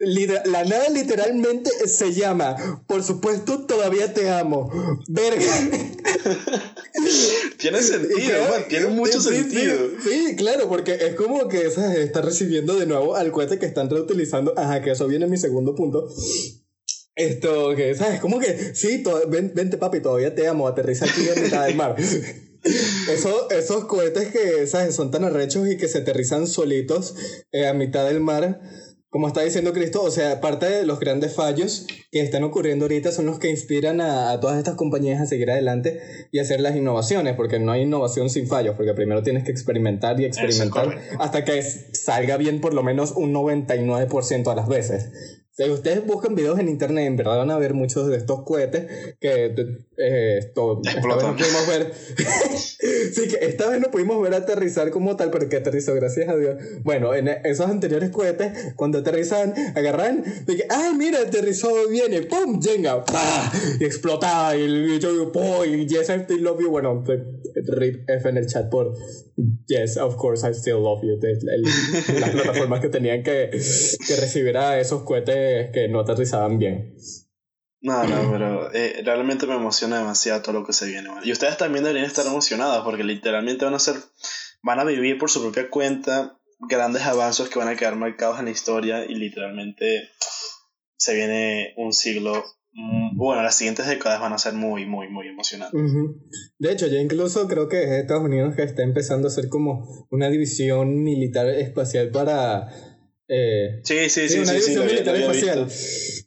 la 0.00 0.64
nada 0.64 0.88
literalmente 0.88 1.70
se 1.86 2.14
llama, 2.14 2.82
por 2.86 3.02
supuesto, 3.02 3.66
todavía 3.66 4.14
te 4.14 4.30
amo. 4.30 4.70
Verga. 5.08 5.44
tiene 7.58 7.82
sentido, 7.82 8.38
tiene 8.68 8.86
mucho 8.86 9.20
sentido. 9.20 9.76
Sí, 10.02 10.36
claro, 10.36 10.68
porque 10.68 10.94
es 10.94 11.14
como 11.14 11.48
que 11.48 11.66
está 11.66 12.22
recibiendo 12.22 12.76
de 12.76 12.86
nuevo 12.86 13.14
al 13.14 13.30
cohete 13.30 13.58
que 13.58 13.66
están 13.66 13.90
reutilizando. 13.90 14.54
Ajá, 14.56 14.80
que 14.80 14.92
eso 14.92 15.06
viene 15.06 15.26
en 15.26 15.32
mi 15.32 15.36
segundo 15.36 15.74
punto. 15.74 16.08
Esto, 17.14 17.74
que, 17.76 17.94
¿sabes? 17.94 18.20
Como 18.20 18.38
que, 18.38 18.74
sí, 18.74 19.04
vente 19.28 19.76
papi, 19.76 20.00
todavía 20.00 20.34
te 20.34 20.48
amo, 20.48 20.66
aterriza 20.66 21.04
aquí 21.04 21.28
en 21.34 21.42
mitad 21.42 21.66
del 21.66 21.76
mar. 21.76 21.96
Eso, 23.10 23.48
esos 23.50 23.86
cohetes 23.86 24.28
que, 24.28 24.66
¿sabes? 24.66 24.94
Son 24.94 25.10
tan 25.10 25.24
arrechos 25.24 25.66
y 25.66 25.78
que 25.78 25.88
se 25.88 25.98
aterrizan 25.98 26.46
solitos 26.46 27.14
eh, 27.52 27.66
a 27.66 27.72
mitad 27.72 28.04
del 28.04 28.20
mar 28.20 28.60
como 29.10 29.26
está 29.26 29.42
diciendo 29.42 29.72
Cristo, 29.72 30.04
o 30.04 30.10
sea, 30.10 30.40
parte 30.40 30.66
de 30.66 30.86
los 30.86 31.00
grandes 31.00 31.34
fallos 31.34 31.86
que 32.12 32.20
están 32.20 32.44
ocurriendo 32.44 32.84
ahorita 32.84 33.10
son 33.10 33.26
los 33.26 33.40
que 33.40 33.50
inspiran 33.50 34.00
a, 34.00 34.38
todas 34.38 34.56
estas 34.56 34.76
compañías 34.76 35.20
a 35.20 35.26
seguir 35.26 35.50
adelante 35.50 36.00
y 36.30 36.38
hacer 36.38 36.60
las 36.60 36.76
innovaciones, 36.76 37.34
porque 37.34 37.58
no 37.58 37.72
hay 37.72 37.82
innovación 37.82 38.30
sin 38.30 38.46
fallos, 38.46 38.76
porque 38.76 38.94
primero 38.94 39.24
tienes 39.24 39.42
que 39.42 39.50
experimentar 39.50 40.20
y 40.20 40.26
experimentar 40.26 40.96
hasta 41.18 41.44
que 41.44 41.60
salga 41.60 42.36
bien 42.36 42.60
por 42.60 42.72
lo 42.72 42.84
menos 42.84 43.10
un 43.16 43.34
99% 43.34 44.52
a 44.52 44.54
las 44.54 44.68
veces. 44.68 45.39
Si 45.52 45.68
ustedes 45.68 46.06
buscan 46.06 46.36
videos 46.36 46.58
en 46.60 46.68
internet, 46.68 47.06
en 47.06 47.16
verdad 47.16 47.38
van 47.38 47.50
a 47.50 47.58
ver 47.58 47.74
muchos 47.74 48.06
de 48.06 48.16
estos 48.16 48.44
cohetes 48.44 49.16
que 49.20 49.46
eh, 49.98 50.38
esto, 50.38 50.80
esta 50.84 51.00
vez 51.00 51.24
no 51.24 51.36
pudimos 51.36 51.66
ver. 51.66 51.92
sí, 53.12 53.28
que 53.28 53.44
esta 53.44 53.68
vez 53.68 53.80
no 53.80 53.90
pudimos 53.90 54.22
ver 54.22 54.32
aterrizar 54.34 54.90
como 54.90 55.16
tal, 55.16 55.30
pero 55.30 55.48
que 55.48 55.56
aterrizó, 55.56 55.92
gracias 55.94 56.28
a 56.28 56.36
Dios. 56.36 56.54
Bueno, 56.84 57.14
en 57.14 57.28
esos 57.28 57.68
anteriores 57.68 58.10
cohetes, 58.10 58.74
cuando 58.76 58.98
aterrizan, 58.98 59.52
agarran, 59.74 60.22
de 60.46 60.56
que, 60.56 60.66
ay, 60.70 60.94
mira, 60.96 61.18
aterrizó 61.18 61.88
bien, 61.88 62.14
y 62.14 62.20
pum, 62.20 62.60
llega, 62.60 63.04
y 63.80 63.84
explotaba, 63.84 64.56
y 64.56 64.62
el 64.62 64.84
bicho, 64.84 65.32
pum, 65.32 65.64
y 65.66 65.86
yes, 65.86 66.10
I 66.10 66.20
still 66.22 66.42
love 66.42 66.60
you. 66.60 66.70
Bueno, 66.70 67.04
rip 67.66 68.08
F 68.08 68.28
en 68.28 68.36
el 68.36 68.46
chat 68.46 68.70
por 68.70 68.94
yes, 69.66 69.96
of 69.96 70.16
course, 70.16 70.46
I 70.46 70.52
still 70.52 70.80
love 70.82 71.02
you. 71.02 71.18
las 71.20 72.30
plataformas 72.30 72.80
que 72.80 72.88
tenían 72.88 73.22
que, 73.22 73.50
que 73.50 74.16
recibir 74.16 74.56
a 74.56 74.78
esos 74.78 75.02
cohetes 75.02 75.39
que 75.72 75.88
no 75.88 76.00
aterrizaban 76.00 76.58
bien. 76.58 76.94
No, 77.82 78.04
no, 78.04 78.30
pero 78.30 78.74
eh, 78.74 79.00
realmente 79.04 79.46
me 79.46 79.54
emociona 79.54 79.98
demasiado 79.98 80.42
todo 80.42 80.60
lo 80.60 80.66
que 80.66 80.74
se 80.74 80.86
viene. 80.86 81.08
Y 81.24 81.32
ustedes 81.32 81.56
también 81.56 81.84
deberían 81.84 82.06
estar 82.06 82.26
emocionados 82.26 82.84
porque 82.84 83.04
literalmente 83.04 83.64
van 83.64 83.74
a 83.74 83.78
ser, 83.78 83.96
van 84.62 84.80
a 84.80 84.84
vivir 84.84 85.18
por 85.18 85.30
su 85.30 85.40
propia 85.40 85.70
cuenta 85.70 86.38
grandes 86.68 87.02
avances 87.02 87.48
que 87.48 87.58
van 87.58 87.68
a 87.68 87.76
quedar 87.76 87.96
marcados 87.96 88.38
en 88.38 88.44
la 88.46 88.50
historia 88.50 89.06
y 89.06 89.14
literalmente 89.14 90.10
se 90.98 91.14
viene 91.14 91.72
un 91.78 91.94
siglo 91.94 92.44
mm, 92.72 93.16
bueno, 93.16 93.42
las 93.42 93.56
siguientes 93.56 93.86
décadas 93.86 94.20
van 94.20 94.34
a 94.34 94.38
ser 94.38 94.52
muy, 94.52 94.84
muy, 94.84 95.08
muy 95.08 95.28
emocionantes. 95.28 95.80
De 96.58 96.72
hecho, 96.72 96.86
ya 96.86 96.98
incluso 96.98 97.48
creo 97.48 97.66
que 97.68 97.82
es 97.82 97.90
Estados 97.90 98.24
Unidos 98.24 98.54
que 98.54 98.62
está 98.62 98.82
empezando 98.82 99.28
a 99.28 99.30
hacer 99.30 99.48
como 99.48 100.06
una 100.10 100.28
división 100.28 101.02
militar 101.02 101.48
espacial 101.48 102.10
para 102.10 102.68
eh, 103.32 103.80
sí, 103.84 104.10
sí, 104.10 104.28
sí, 104.28 104.38
una 104.40 104.52
división 104.54 104.86
militar 104.86 105.14
espacial. 105.14 105.68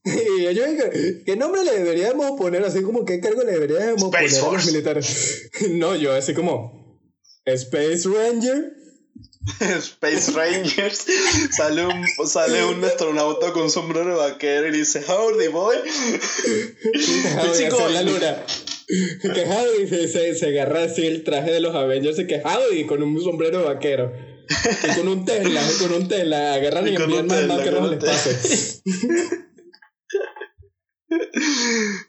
Y 0.06 0.54
yo 0.54 0.66
digo, 0.68 0.84
¿qué 1.26 1.38
nombre 1.38 1.64
le 1.64 1.80
deberíamos 1.80 2.38
poner? 2.38 2.64
Así 2.64 2.82
como, 2.82 3.06
¿qué 3.06 3.22
cargo 3.22 3.44
le 3.44 3.54
deberíamos 3.54 4.04
poner 4.04 4.30
a 4.30 4.52
los 4.52 4.66
militares? 4.66 5.50
no, 5.70 5.96
yo 5.96 6.14
así 6.14 6.34
como, 6.34 7.00
Space 7.46 8.08
Ranger. 8.10 8.74
Space 9.60 10.32
Rangers. 10.32 11.06
sale, 11.52 11.86
un, 11.86 12.06
sale 12.28 12.66
un 12.66 12.84
astronauta 12.84 13.54
con 13.54 13.70
sombrero 13.70 14.18
vaquero 14.18 14.68
y 14.68 14.72
dice, 14.72 15.02
Howdy, 15.08 15.48
boy. 15.48 15.78
Howdy, 17.38 17.94
la 17.94 18.04
luna. 18.04 18.46
Que 18.88 19.46
Howdy 19.46 19.88
se, 19.88 20.36
se, 20.36 20.48
agarra 20.48 20.84
así 20.84 21.06
el 21.06 21.24
traje 21.24 21.52
de 21.52 21.62
los 21.62 21.76
Avengers 21.76 22.20
y 22.20 22.28
que 22.28 22.42
Howdy 22.42 22.86
con 22.86 23.04
un 23.04 23.22
sombrero 23.22 23.64
vaquero. 23.64 24.33
Y 24.50 24.96
con 24.96 25.08
un 25.08 25.26
Tesla, 25.26 25.62
con 25.80 25.94
un 25.94 26.08
Tesla, 26.08 26.54
agarran 26.54 26.88
y, 26.88 26.92
y 26.92 26.96
envían 26.96 27.28
más 27.28 27.48
máquinas 27.48 27.82
al 27.82 27.94
espacio. 27.94 28.32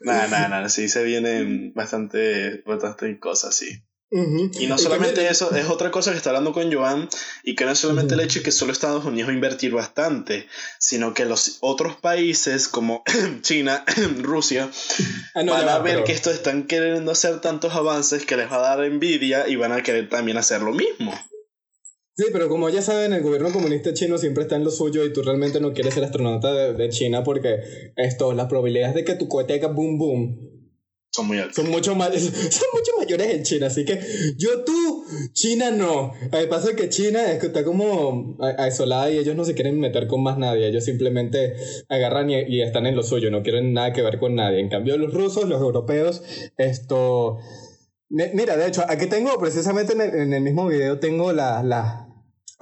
Nah, 0.01 0.27
nah, 0.27 0.47
nah, 0.47 0.67
sí 0.69 0.89
se 0.89 1.03
vienen 1.03 1.73
bastante, 1.73 2.63
bastante 2.65 3.19
cosas, 3.19 3.55
sí. 3.55 3.83
Y 4.11 4.67
no 4.67 4.77
solamente 4.77 5.27
eso, 5.27 5.53
es 5.53 5.67
otra 5.67 5.91
cosa 5.91 6.11
que 6.11 6.17
está 6.17 6.29
hablando 6.29 6.53
con 6.53 6.71
Joan, 6.71 7.09
y 7.43 7.55
que 7.55 7.65
no 7.65 7.71
es 7.71 7.79
solamente 7.79 8.13
el 8.13 8.21
hecho 8.21 8.39
de 8.39 8.45
que 8.45 8.51
solo 8.51 8.71
Estados 8.71 9.03
Unidos 9.03 9.27
va 9.27 9.33
a 9.33 9.35
invertir 9.35 9.73
bastante, 9.73 10.47
sino 10.79 11.13
que 11.13 11.25
los 11.25 11.57
otros 11.59 11.97
países 11.97 12.69
como 12.69 13.03
China, 13.41 13.83
Rusia, 14.21 14.69
ah, 15.33 15.43
van 15.43 15.67
a 15.67 15.79
ver 15.79 16.03
que 16.05 16.13
estos 16.13 16.33
están 16.33 16.65
queriendo 16.65 17.11
hacer 17.11 17.41
tantos 17.41 17.73
avances 17.73 18.25
que 18.25 18.37
les 18.37 18.49
va 18.49 18.57
a 18.57 18.75
dar 18.75 18.85
envidia 18.85 19.49
y 19.49 19.57
van 19.57 19.73
a 19.73 19.83
querer 19.83 20.07
también 20.07 20.37
hacer 20.37 20.61
lo 20.61 20.71
mismo. 20.71 21.13
Sí, 22.17 22.27
pero 22.31 22.47
como 22.47 22.69
ya 22.69 22.81
saben, 22.81 23.11
el 23.11 23.21
gobierno 23.21 23.51
comunista 23.51 23.93
chino 23.93 24.17
siempre 24.17 24.43
está 24.43 24.55
en 24.55 24.63
lo 24.63 24.71
suyo 24.71 25.03
y 25.03 25.11
tú 25.11 25.21
realmente 25.21 25.59
no 25.59 25.73
quieres 25.73 25.93
ser 25.93 26.05
astronauta 26.05 26.53
de, 26.53 26.89
China 26.89 27.25
porque 27.25 27.59
esto, 27.97 28.31
las 28.31 28.47
probabilidades 28.47 28.95
de 28.95 29.03
que 29.03 29.15
tu 29.15 29.27
cohete 29.27 29.55
haga 29.55 29.67
boom 29.67 29.97
boom 29.97 30.55
son 31.15 31.27
muy 31.27 31.39
altas. 31.39 31.55
Son 31.55 31.69
mucho, 31.69 31.95
más, 31.95 32.13
son 32.13 32.67
mucho 32.73 32.91
mayores 32.97 33.33
en 33.33 33.43
China, 33.43 33.67
así 33.67 33.85
que 33.85 33.99
yo 34.37 34.63
tú, 34.63 35.05
China 35.33 35.71
no. 35.71 36.13
Que 36.31 36.47
pasa 36.47 36.69
es 36.69 36.75
que 36.75 36.89
China 36.89 37.31
está 37.31 37.63
como 37.63 38.37
aislada 38.57 39.11
y 39.11 39.17
ellos 39.17 39.35
no 39.35 39.43
se 39.43 39.53
quieren 39.53 39.79
meter 39.79 40.07
con 40.07 40.23
más 40.23 40.37
nadie, 40.37 40.67
ellos 40.67 40.83
simplemente 40.83 41.55
agarran 41.89 42.29
y, 42.29 42.61
están 42.61 42.85
en 42.85 42.95
lo 42.95 43.03
suyo, 43.03 43.31
no 43.31 43.43
quieren 43.43 43.73
nada 43.73 43.93
que 43.93 44.01
ver 44.01 44.19
con 44.19 44.35
nadie. 44.35 44.59
En 44.59 44.69
cambio 44.69 44.97
los 44.97 45.13
rusos, 45.13 45.49
los 45.49 45.61
europeos, 45.61 46.23
esto... 46.57 47.39
Mira, 48.09 48.55
de 48.55 48.67
hecho, 48.67 48.83
aquí 48.87 49.07
tengo 49.07 49.37
precisamente 49.39 49.93
en 49.93 50.31
el, 50.31 50.41
mismo 50.41 50.67
video, 50.67 50.99
tengo 50.99 51.33
las 51.33 51.65
la, 51.65 52.04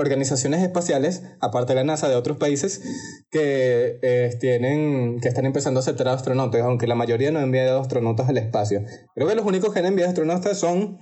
organizaciones 0.04 0.62
espaciales, 0.62 1.24
aparte 1.40 1.74
de 1.74 1.78
la 1.78 1.84
NASA 1.84 2.10
de 2.10 2.16
otros 2.16 2.38
países, 2.38 2.82
que, 3.30 4.00
eh, 4.02 4.38
tienen, 4.40 5.20
que 5.20 5.28
están 5.28 5.46
empezando 5.46 5.80
a 5.80 5.82
aceptar 5.82 6.08
astronautas, 6.10 6.62
aunque 6.62 6.88
la 6.88 6.96
mayoría 6.96 7.32
no 7.32 7.40
ha 7.40 7.44
enviado 7.44 7.80
astronautas 7.80 8.30
al 8.30 8.38
espacio. 8.38 8.84
Creo 9.16 9.28
que 9.28 9.36
los 9.36 9.46
únicos 9.46 9.74
que 9.74 9.80
han 9.80 9.86
enviado 9.86 10.10
astronautas 10.10 10.60
son 10.60 11.00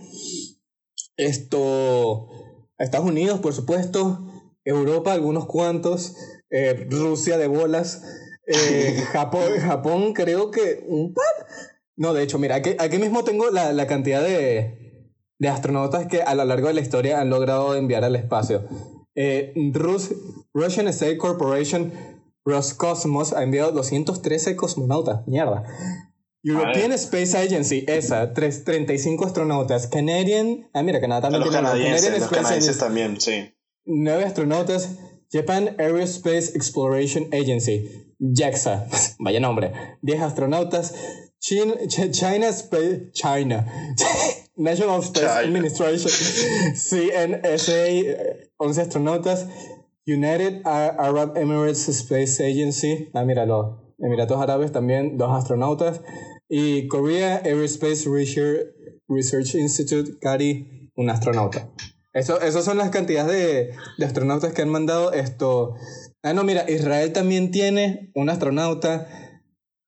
esto, 1.18 2.30
Estados 2.78 3.08
Unidos, 3.08 3.39
por 3.39 3.54
supuesto, 3.54 4.26
Europa, 4.64 5.14
algunos 5.14 5.45
cuantos, 5.45 6.16
eh, 6.49 6.88
Rusia 6.89 7.38
de 7.38 7.47
bolas, 7.47 8.04
eh, 8.47 9.04
Japón, 9.12 9.54
Japón 9.60 10.14
creo 10.14 10.52
que 10.52 10.84
un 10.88 11.14
par. 11.14 11.47
No, 11.95 12.14
de 12.14 12.24
hecho, 12.24 12.39
mira, 12.39 12.56
aquí, 12.56 12.76
aquí 12.80 12.97
mismo 12.97 13.24
tengo 13.24 13.49
la, 13.49 13.74
la 13.74 13.86
cantidad 13.88 14.24
de, 14.24 14.81
de 15.42 15.50
astronautas 15.50 16.06
que 16.06 16.22
a 16.22 16.36
lo 16.36 16.46
largo 16.46 16.68
de 16.68 16.76
la 16.76 16.82
historia 16.82 17.20
han 17.20 17.32
logrado 17.32 17.74
enviar 17.76 18.04
al 18.04 18.16
espacio. 18.16 18.64
Eh, 19.16 19.54
Rus 19.74 20.12
Russian 20.54 20.88
State 20.89 21.18
Corporation 21.18 21.92
Roscosmos 22.46 23.34
ha 23.34 23.42
enviado 23.42 23.72
213 23.72 24.56
cosmonautas. 24.56 25.28
Mierda. 25.28 25.64
European 26.44 26.92
Space 26.92 27.36
Agency, 27.36 27.84
esa, 27.88 28.34
35 28.34 29.26
astronautas. 29.26 29.88
Canadian, 29.88 30.70
ah, 30.74 30.84
mira, 30.84 31.02
Canadá 31.02 31.22
también 31.22 31.44
Los 31.44 31.54
canadienses, 31.54 32.02
Canadian 32.02 32.14
los 32.14 32.24
Space 32.24 32.42
canadienses 32.42 32.78
también, 32.78 33.22
sí. 33.22 33.54
9 33.86 34.24
astronautas. 34.24 34.89
Japan 35.32 35.76
Aerospace 35.80 36.52
Exploration 36.56 37.30
Agency, 37.32 37.89
JAXA, 38.20 38.86
vaya 39.20 39.39
nombre. 39.39 39.72
10 40.04 40.22
astronautas. 40.22 40.94
Chin- 41.39 41.74
Ch- 41.88 42.12
China 42.12 42.48
Space, 42.50 43.12
China. 43.14 43.66
National 44.62 45.01
Space. 45.01 45.26
Administration, 45.26 46.09
CNSA, 46.76 47.88
eh, 47.88 48.51
11 48.57 48.82
astronautas. 48.82 49.47
United 50.07 50.62
Arab 50.66 51.38
Emirates 51.38 51.88
Space 51.89 52.43
Agency, 52.43 53.09
ah, 53.14 53.24
míralo, 53.24 53.93
Emiratos 53.99 54.41
Árabes 54.41 54.72
también, 54.72 55.18
dos 55.18 55.32
astronautas. 55.32 56.01
Y 56.49 56.88
Korea 56.88 57.41
Aerospace 57.43 58.09
Research, 58.09 58.68
Research 59.07 59.55
Institute, 59.55 60.18
CARI, 60.20 60.89
un 60.95 61.09
astronauta. 61.09 61.70
Eso, 62.14 62.41
esas 62.41 62.66
son 62.66 62.78
las 62.78 62.89
cantidades 62.89 63.32
de, 63.32 63.74
de 63.97 64.05
astronautas 64.05 64.53
que 64.53 64.62
han 64.64 64.70
mandado 64.70 65.14
esto. 65.14 65.76
Ah, 66.24 66.34
no, 66.34 66.43
mira, 66.43 66.70
Israel 66.70 67.14
también 67.14 67.51
tiene 67.51 68.12
un 68.16 68.30
astronauta. 68.30 69.07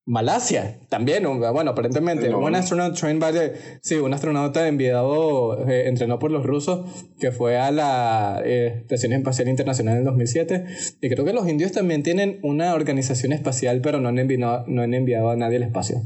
Malasia 0.06 0.80
también, 0.89 1.24
bueno, 1.39 1.72
aparentemente. 1.72 2.28
No. 2.30 2.39
Un 2.39 2.56
astronaut 2.56 2.97
trained 2.99 3.22
by 3.22 3.32
the- 3.32 3.54
sí, 3.82 3.95
un 3.95 4.14
astronauta 4.14 4.68
enviado, 4.68 5.66
eh, 5.70 5.88
entrenado 5.88 6.20
por 6.20 6.30
los 6.30 6.45
rusos, 6.45 6.86
que 7.20 7.32
fue 7.32 7.58
a 7.58 7.72
la 7.72 8.41
eh, 8.43 8.80
Estación 8.82 9.14
Espacial 9.14 9.47
Internacional 9.47 9.93
en 9.93 9.99
el 9.99 10.06
2007. 10.06 10.66
Y 11.01 11.10
creo 11.10 11.24
que 11.24 11.32
los 11.32 11.47
indios 11.47 11.72
también 11.72 12.04
tienen 12.04 12.39
una 12.43 12.74
organización 12.74 13.32
espacial, 13.32 13.80
pero 13.82 14.01
no 14.01 14.10
han 14.10 14.20
enviado, 14.20 14.66
no 14.68 14.82
han 14.82 14.93
enviado 14.93 15.30
a 15.30 15.38
nadie 15.38 15.56
al 15.58 15.64
espacio. 15.64 16.01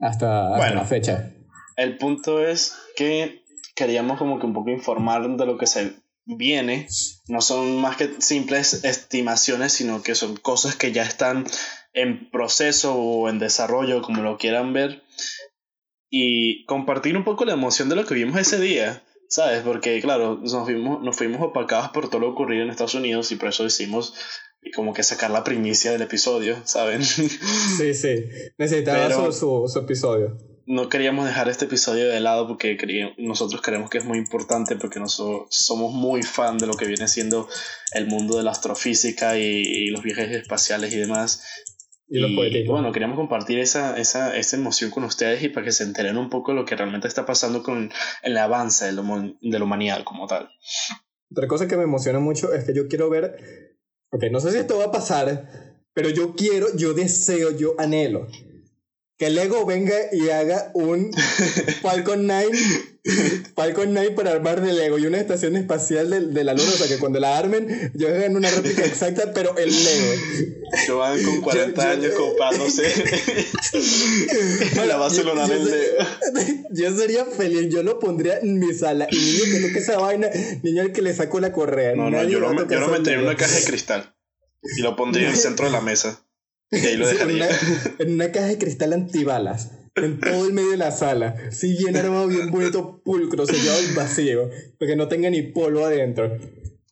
Hasta, 0.00 0.46
hasta 0.48 0.56
Bueno. 0.56 0.74
la 0.76 0.84
fecha. 0.84 1.30
El 1.76 1.96
punto 1.98 2.44
es 2.44 2.74
que 2.96 3.42
queríamos 3.76 4.18
como 4.18 4.40
que 4.40 4.46
un 4.46 4.52
poco 4.52 4.70
informar 4.70 5.36
de 5.36 5.46
lo 5.46 5.56
que 5.58 5.66
se 5.66 5.92
viene. 6.24 6.88
No 7.28 7.40
son 7.40 7.76
más 7.80 7.96
que 7.96 8.10
simples 8.18 8.84
estimaciones, 8.84 9.72
sino 9.72 10.02
que 10.02 10.14
son 10.16 10.36
cosas 10.36 10.74
que 10.76 10.90
ya 10.92 11.02
están 11.04 11.44
en 11.94 12.30
proceso 12.30 12.94
o 12.94 13.28
en 13.28 13.38
desarrollo, 13.38 14.02
como 14.02 14.22
lo 14.22 14.38
quieran 14.38 14.72
ver. 14.72 15.02
Y 16.10 16.64
compartir 16.66 17.16
un 17.16 17.24
poco 17.24 17.44
la 17.44 17.54
emoción 17.54 17.88
de 17.88 17.96
lo 17.96 18.04
que 18.04 18.14
vimos 18.14 18.38
ese 18.38 18.60
día, 18.60 19.02
¿sabes? 19.28 19.62
Porque, 19.62 20.00
claro, 20.02 20.38
nos 20.42 20.64
fuimos, 20.64 21.02
nos 21.02 21.16
fuimos 21.16 21.40
opacados 21.40 21.88
por 21.90 22.08
todo 22.10 22.20
lo 22.20 22.30
ocurrido 22.30 22.64
en 22.64 22.70
Estados 22.70 22.94
Unidos 22.94 23.32
y 23.32 23.36
por 23.36 23.48
eso 23.48 23.64
hicimos 23.64 24.14
como 24.76 24.92
que 24.92 25.02
sacar 25.02 25.30
la 25.30 25.42
primicia 25.42 25.90
del 25.90 26.02
episodio, 26.02 26.56
¿saben? 26.64 27.02
Sí, 27.04 27.94
sí. 27.94 28.24
Necesitaba 28.58 29.08
Pero- 29.08 29.32
su, 29.32 29.62
su, 29.66 29.68
su 29.72 29.78
episodio. 29.80 30.36
no 30.66 30.88
queríamos 30.90 31.26
dejar 31.26 31.48
este 31.48 31.64
episodio 31.64 32.08
de 32.08 32.20
lado 32.20 32.46
porque 32.46 32.76
nosotros 33.18 33.60
creemos 33.62 33.88
que 33.90 33.98
es 33.98 34.04
muy 34.04 34.18
importante 34.18 34.76
porque 34.76 35.00
nosotros 35.00 35.46
somos 35.50 35.92
muy 35.92 36.22
fan 36.22 36.58
de 36.58 36.66
lo 36.66 36.74
que 36.74 36.84
viene 36.86 37.08
siendo 37.08 37.48
el 37.92 38.06
mundo 38.06 38.36
de 38.36 38.44
la 38.44 38.50
astrofísica 38.52 39.38
y, 39.38 39.42
y 39.62 39.86
los 39.90 40.02
viajes 40.02 40.30
espaciales 40.30 40.92
y 40.92 40.98
demás. 40.98 41.42
Y 42.14 42.36
poéticos. 42.36 42.72
bueno, 42.72 42.92
queríamos 42.92 43.16
compartir 43.16 43.58
esa, 43.58 43.96
esa, 43.98 44.36
esa 44.36 44.56
emoción 44.56 44.90
con 44.90 45.04
ustedes 45.04 45.42
y 45.42 45.48
para 45.48 45.64
que 45.64 45.72
se 45.72 45.84
enteren 45.84 46.16
un 46.18 46.28
poco 46.30 46.52
de 46.52 46.58
lo 46.58 46.64
que 46.64 46.76
realmente 46.76 47.08
está 47.08 47.24
pasando 47.24 47.62
con 47.62 47.90
el 48.22 48.36
avance 48.36 48.84
de 48.92 49.00
humo- 49.00 49.36
de 49.40 49.58
la 49.58 49.64
humanidad 49.64 50.04
como 50.04 50.26
tal. 50.26 50.48
Otra 51.30 51.48
cosa 51.48 51.66
que 51.66 51.76
me 51.76 51.84
emociona 51.84 52.18
mucho 52.18 52.52
es 52.52 52.64
que 52.64 52.74
yo 52.74 52.88
quiero 52.88 53.08
ver. 53.08 53.78
Ok, 54.10 54.24
no 54.30 54.40
sé 54.40 54.52
si 54.52 54.58
esto 54.58 54.76
va 54.78 54.84
a 54.86 54.90
pasar, 54.92 55.78
pero 55.94 56.10
yo 56.10 56.34
quiero, 56.34 56.66
yo 56.76 56.92
deseo, 56.92 57.56
yo 57.56 57.74
anhelo 57.78 58.26
que 59.18 59.30
Lego 59.30 59.64
venga 59.64 59.94
y 60.12 60.30
haga 60.30 60.70
un 60.74 61.12
Falcon 61.82 62.26
9, 62.26 62.50
Falcon 63.56 63.92
9 63.92 64.12
para 64.12 64.30
armar 64.30 64.60
de 64.60 64.72
Lego 64.72 64.98
y 64.98 65.06
una 65.06 65.18
estación 65.18 65.56
espacial 65.56 66.08
de, 66.10 66.20
de 66.20 66.44
la 66.44 66.52
Luna. 66.54 66.68
O 66.68 66.76
sea, 66.76 66.86
que 66.86 66.98
cuando 66.98 67.18
la 67.18 67.36
armen, 67.36 67.90
yo 67.94 68.08
hagan 68.08 68.36
una 68.36 68.48
réplica 68.50 68.84
exacta, 68.84 69.32
pero 69.34 69.56
el 69.58 69.70
Lego. 69.70 70.12
Yo 70.86 70.98
van 70.98 71.22
con 71.22 71.40
40 71.40 71.82
yo- 71.82 71.90
años 71.90 72.12
comprándose 72.14 72.82
la 74.86 74.96
base 74.96 75.18
Yo- 75.18 75.24
lunar 75.24 75.48
yo 75.48 75.54
en 75.54 75.64
sé- 75.66 75.70
Lego. 75.70 76.68
Yo 76.70 76.96
sería 76.96 77.24
feliz, 77.26 77.68
yo 77.68 77.82
lo 77.82 77.98
pondría 77.98 78.38
en 78.38 78.58
mi 78.58 78.72
sala. 78.72 79.06
Y 79.10 79.16
niño 79.16 79.44
que 79.52 79.60
toque 79.68 79.78
esa 79.80 79.98
vaina, 79.98 80.28
niño 80.62 80.82
al 80.82 80.92
que 80.92 81.02
le 81.02 81.14
saco 81.14 81.40
la 81.40 81.52
correa. 81.52 81.94
No, 81.94 82.08
no, 82.10 82.22
yo 82.24 82.40
lo, 82.40 82.54
me- 82.54 82.66
yo 82.72 82.80
lo 82.80 82.88
metería 82.88 83.18
en 83.18 83.24
una 83.26 83.36
caja 83.36 83.54
de 83.56 83.64
cristal 83.64 84.14
y 84.76 84.82
lo 84.82 84.96
pondría 84.96 85.26
en 85.28 85.34
el 85.34 85.38
centro 85.38 85.66
de 85.66 85.72
la 85.72 85.80
mesa. 85.80 86.24
Y 86.70 86.76
ahí 86.86 86.96
lo 86.96 87.06
en, 87.08 87.14
dejaría. 87.14 87.46
una, 87.46 87.94
en 87.98 88.14
una 88.14 88.32
caja 88.32 88.46
de 88.46 88.58
cristal 88.58 88.92
antibalas. 88.94 89.68
En 89.94 90.20
todo 90.20 90.46
el 90.46 90.54
medio 90.54 90.70
de 90.70 90.76
la 90.78 90.90
sala. 90.90 91.36
Sí, 91.50 91.76
bien 91.76 91.96
armado, 91.96 92.26
bien 92.28 92.50
bonito, 92.50 93.02
pulcro, 93.04 93.46
sellado 93.46 93.82
y 93.82 93.94
vacío. 93.94 94.50
Porque 94.78 94.96
no 94.96 95.08
tenga 95.08 95.28
ni 95.28 95.42
polvo 95.42 95.84
adentro. 95.84 96.38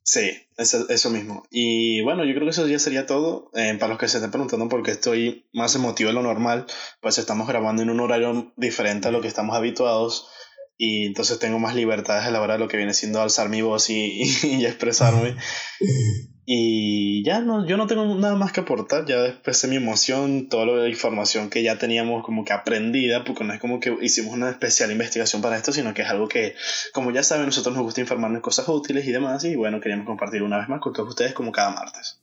Sí, 0.03 0.31
eso, 0.57 0.89
eso 0.89 1.11
mismo. 1.11 1.45
Y 1.51 2.03
bueno, 2.03 2.25
yo 2.25 2.35
creo 2.35 2.45
que 2.45 2.51
eso 2.51 2.67
ya 2.67 2.79
sería 2.79 3.07
todo. 3.07 3.51
Eh, 3.55 3.77
para 3.79 3.91
los 3.91 3.99
que 3.99 4.09
se 4.09 4.19
estén 4.19 4.31
preguntando 4.31 4.69
por 4.69 4.83
qué 4.83 4.91
estoy 4.91 5.49
más 5.53 5.75
emotivo 5.75 6.09
de 6.09 6.15
lo 6.15 6.23
normal, 6.23 6.67
pues 7.01 7.19
estamos 7.19 7.47
grabando 7.49 7.83
en 7.83 7.91
un 7.91 8.01
horario 8.01 8.53
diferente 8.57 9.09
a 9.09 9.13
lo 9.13 9.21
que 9.21 9.29
estamos 9.29 9.57
habituados. 9.57 10.29
Y 10.77 11.07
entonces 11.07 11.39
tengo 11.39 11.59
más 11.59 11.75
libertades 11.75 12.25
a 12.25 12.31
la 12.31 12.41
hora 12.41 12.55
de 12.55 12.59
lo 12.61 12.69
que 12.69 12.77
viene 12.77 12.95
siendo 12.95 13.21
alzar 13.21 13.49
mi 13.51 13.63
voz 13.63 13.89
y, 13.89 14.23
y 14.43 14.65
expresarme. 14.65 15.37
Y 16.53 17.23
ya 17.23 17.41
no, 17.41 17.65
yo 17.65 17.77
no 17.77 17.87
tengo 17.87 18.13
nada 18.17 18.35
más 18.35 18.51
que 18.51 18.59
aportar. 18.59 19.07
Ya 19.07 19.25
expresé 19.25 19.69
mi 19.69 19.77
emoción, 19.77 20.49
toda 20.49 20.67
la 20.67 20.89
información 20.89 21.49
que 21.49 21.63
ya 21.63 21.79
teníamos 21.79 22.25
como 22.25 22.45
que 22.45 22.53
aprendida, 22.53 23.23
porque 23.23 23.45
no 23.45 23.53
es 23.53 23.61
como 23.61 23.79
que 23.79 23.97
hicimos 24.01 24.35
una 24.35 24.51
especial 24.51 24.91
investigación 24.91 25.43
para 25.43 25.57
esto, 25.57 25.71
sino 25.71 25.95
que 25.95 26.03
es 26.03 26.09
algo 26.09 26.27
que, 26.27 26.57
como 26.93 27.13
ya 27.13 27.23
saben, 27.23 27.47
nosotros 27.47 27.73
nos 27.73 27.85
gusta 27.85 28.01
informarnos 28.01 28.43
cosas 28.43 28.69
útiles 28.69 29.07
y 29.07 29.13
demás. 29.13 29.45
Y 29.45 29.55
bueno, 29.55 29.81
queríamos 29.81 30.07
compartir 30.07 30.43
una 30.43 30.59
vez 30.59 30.69
más 30.69 30.81
con 30.81 30.93
todos 30.93 31.11
ustedes 31.11 31.35
como 31.35 31.53
cada 31.53 31.71
martes. 31.71 32.19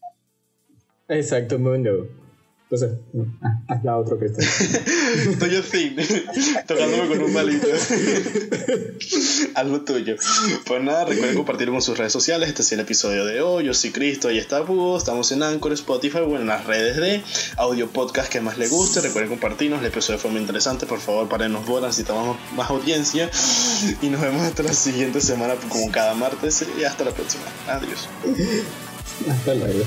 Exacto, 1.07 1.57
mundo. 1.57 2.26
Entonces, 2.69 2.99
ah, 3.41 3.61
haz 3.69 3.83
la 3.85 3.97
otra 3.97 4.17
cristal. 4.17 4.45
Estoy 5.29 5.55
así, 5.55 5.95
tocándome 6.67 7.07
con 7.07 7.23
un 7.23 7.33
palito. 7.33 7.65
Haz 9.55 9.67
lo 9.67 9.81
tuyo. 9.85 10.17
Pues 10.65 10.83
nada, 10.83 11.05
recuerden 11.05 11.37
compartirlo 11.37 11.73
con 11.73 11.81
sus 11.81 11.97
redes 11.97 12.11
sociales. 12.11 12.49
Este 12.49 12.63
es 12.63 12.71
el 12.73 12.81
episodio 12.81 13.23
de 13.23 13.41
hoy. 13.41 13.63
Yo 13.63 13.73
soy 13.73 13.91
Cristo 13.91 14.29
y 14.31 14.37
está 14.37 14.59
Búho. 14.59 14.97
Estamos 14.97 15.31
en 15.31 15.43
Anchor, 15.43 15.71
Spotify 15.71 16.17
o 16.17 16.35
en 16.35 16.45
las 16.45 16.65
redes 16.65 16.97
de 16.97 17.23
audio 17.55 17.87
podcast 17.87 18.29
que 18.29 18.41
más 18.41 18.57
les 18.57 18.69
guste. 18.69 18.99
Recuerden 18.99 19.29
compartirnos. 19.29 19.79
El 19.79 19.85
episodio 19.85 20.19
fue 20.19 20.31
muy 20.31 20.41
interesante. 20.41 20.85
Por 20.85 20.99
favor, 20.99 21.29
parenos 21.29 21.65
bolas. 21.65 21.91
Necesitamos 21.91 22.37
más 22.57 22.69
audiencia. 22.69 23.31
Y 24.01 24.09
nos 24.09 24.19
vemos 24.19 24.41
hasta 24.41 24.63
la 24.63 24.73
siguiente 24.73 25.21
semana, 25.21 25.55
como 25.69 25.89
cada 25.89 26.13
martes. 26.15 26.65
Y 26.77 26.83
hasta 26.83 27.05
la 27.05 27.11
próxima. 27.11 27.45
Adiós. 27.67 28.09
Hasta 29.29 29.53
luego. 29.53 29.85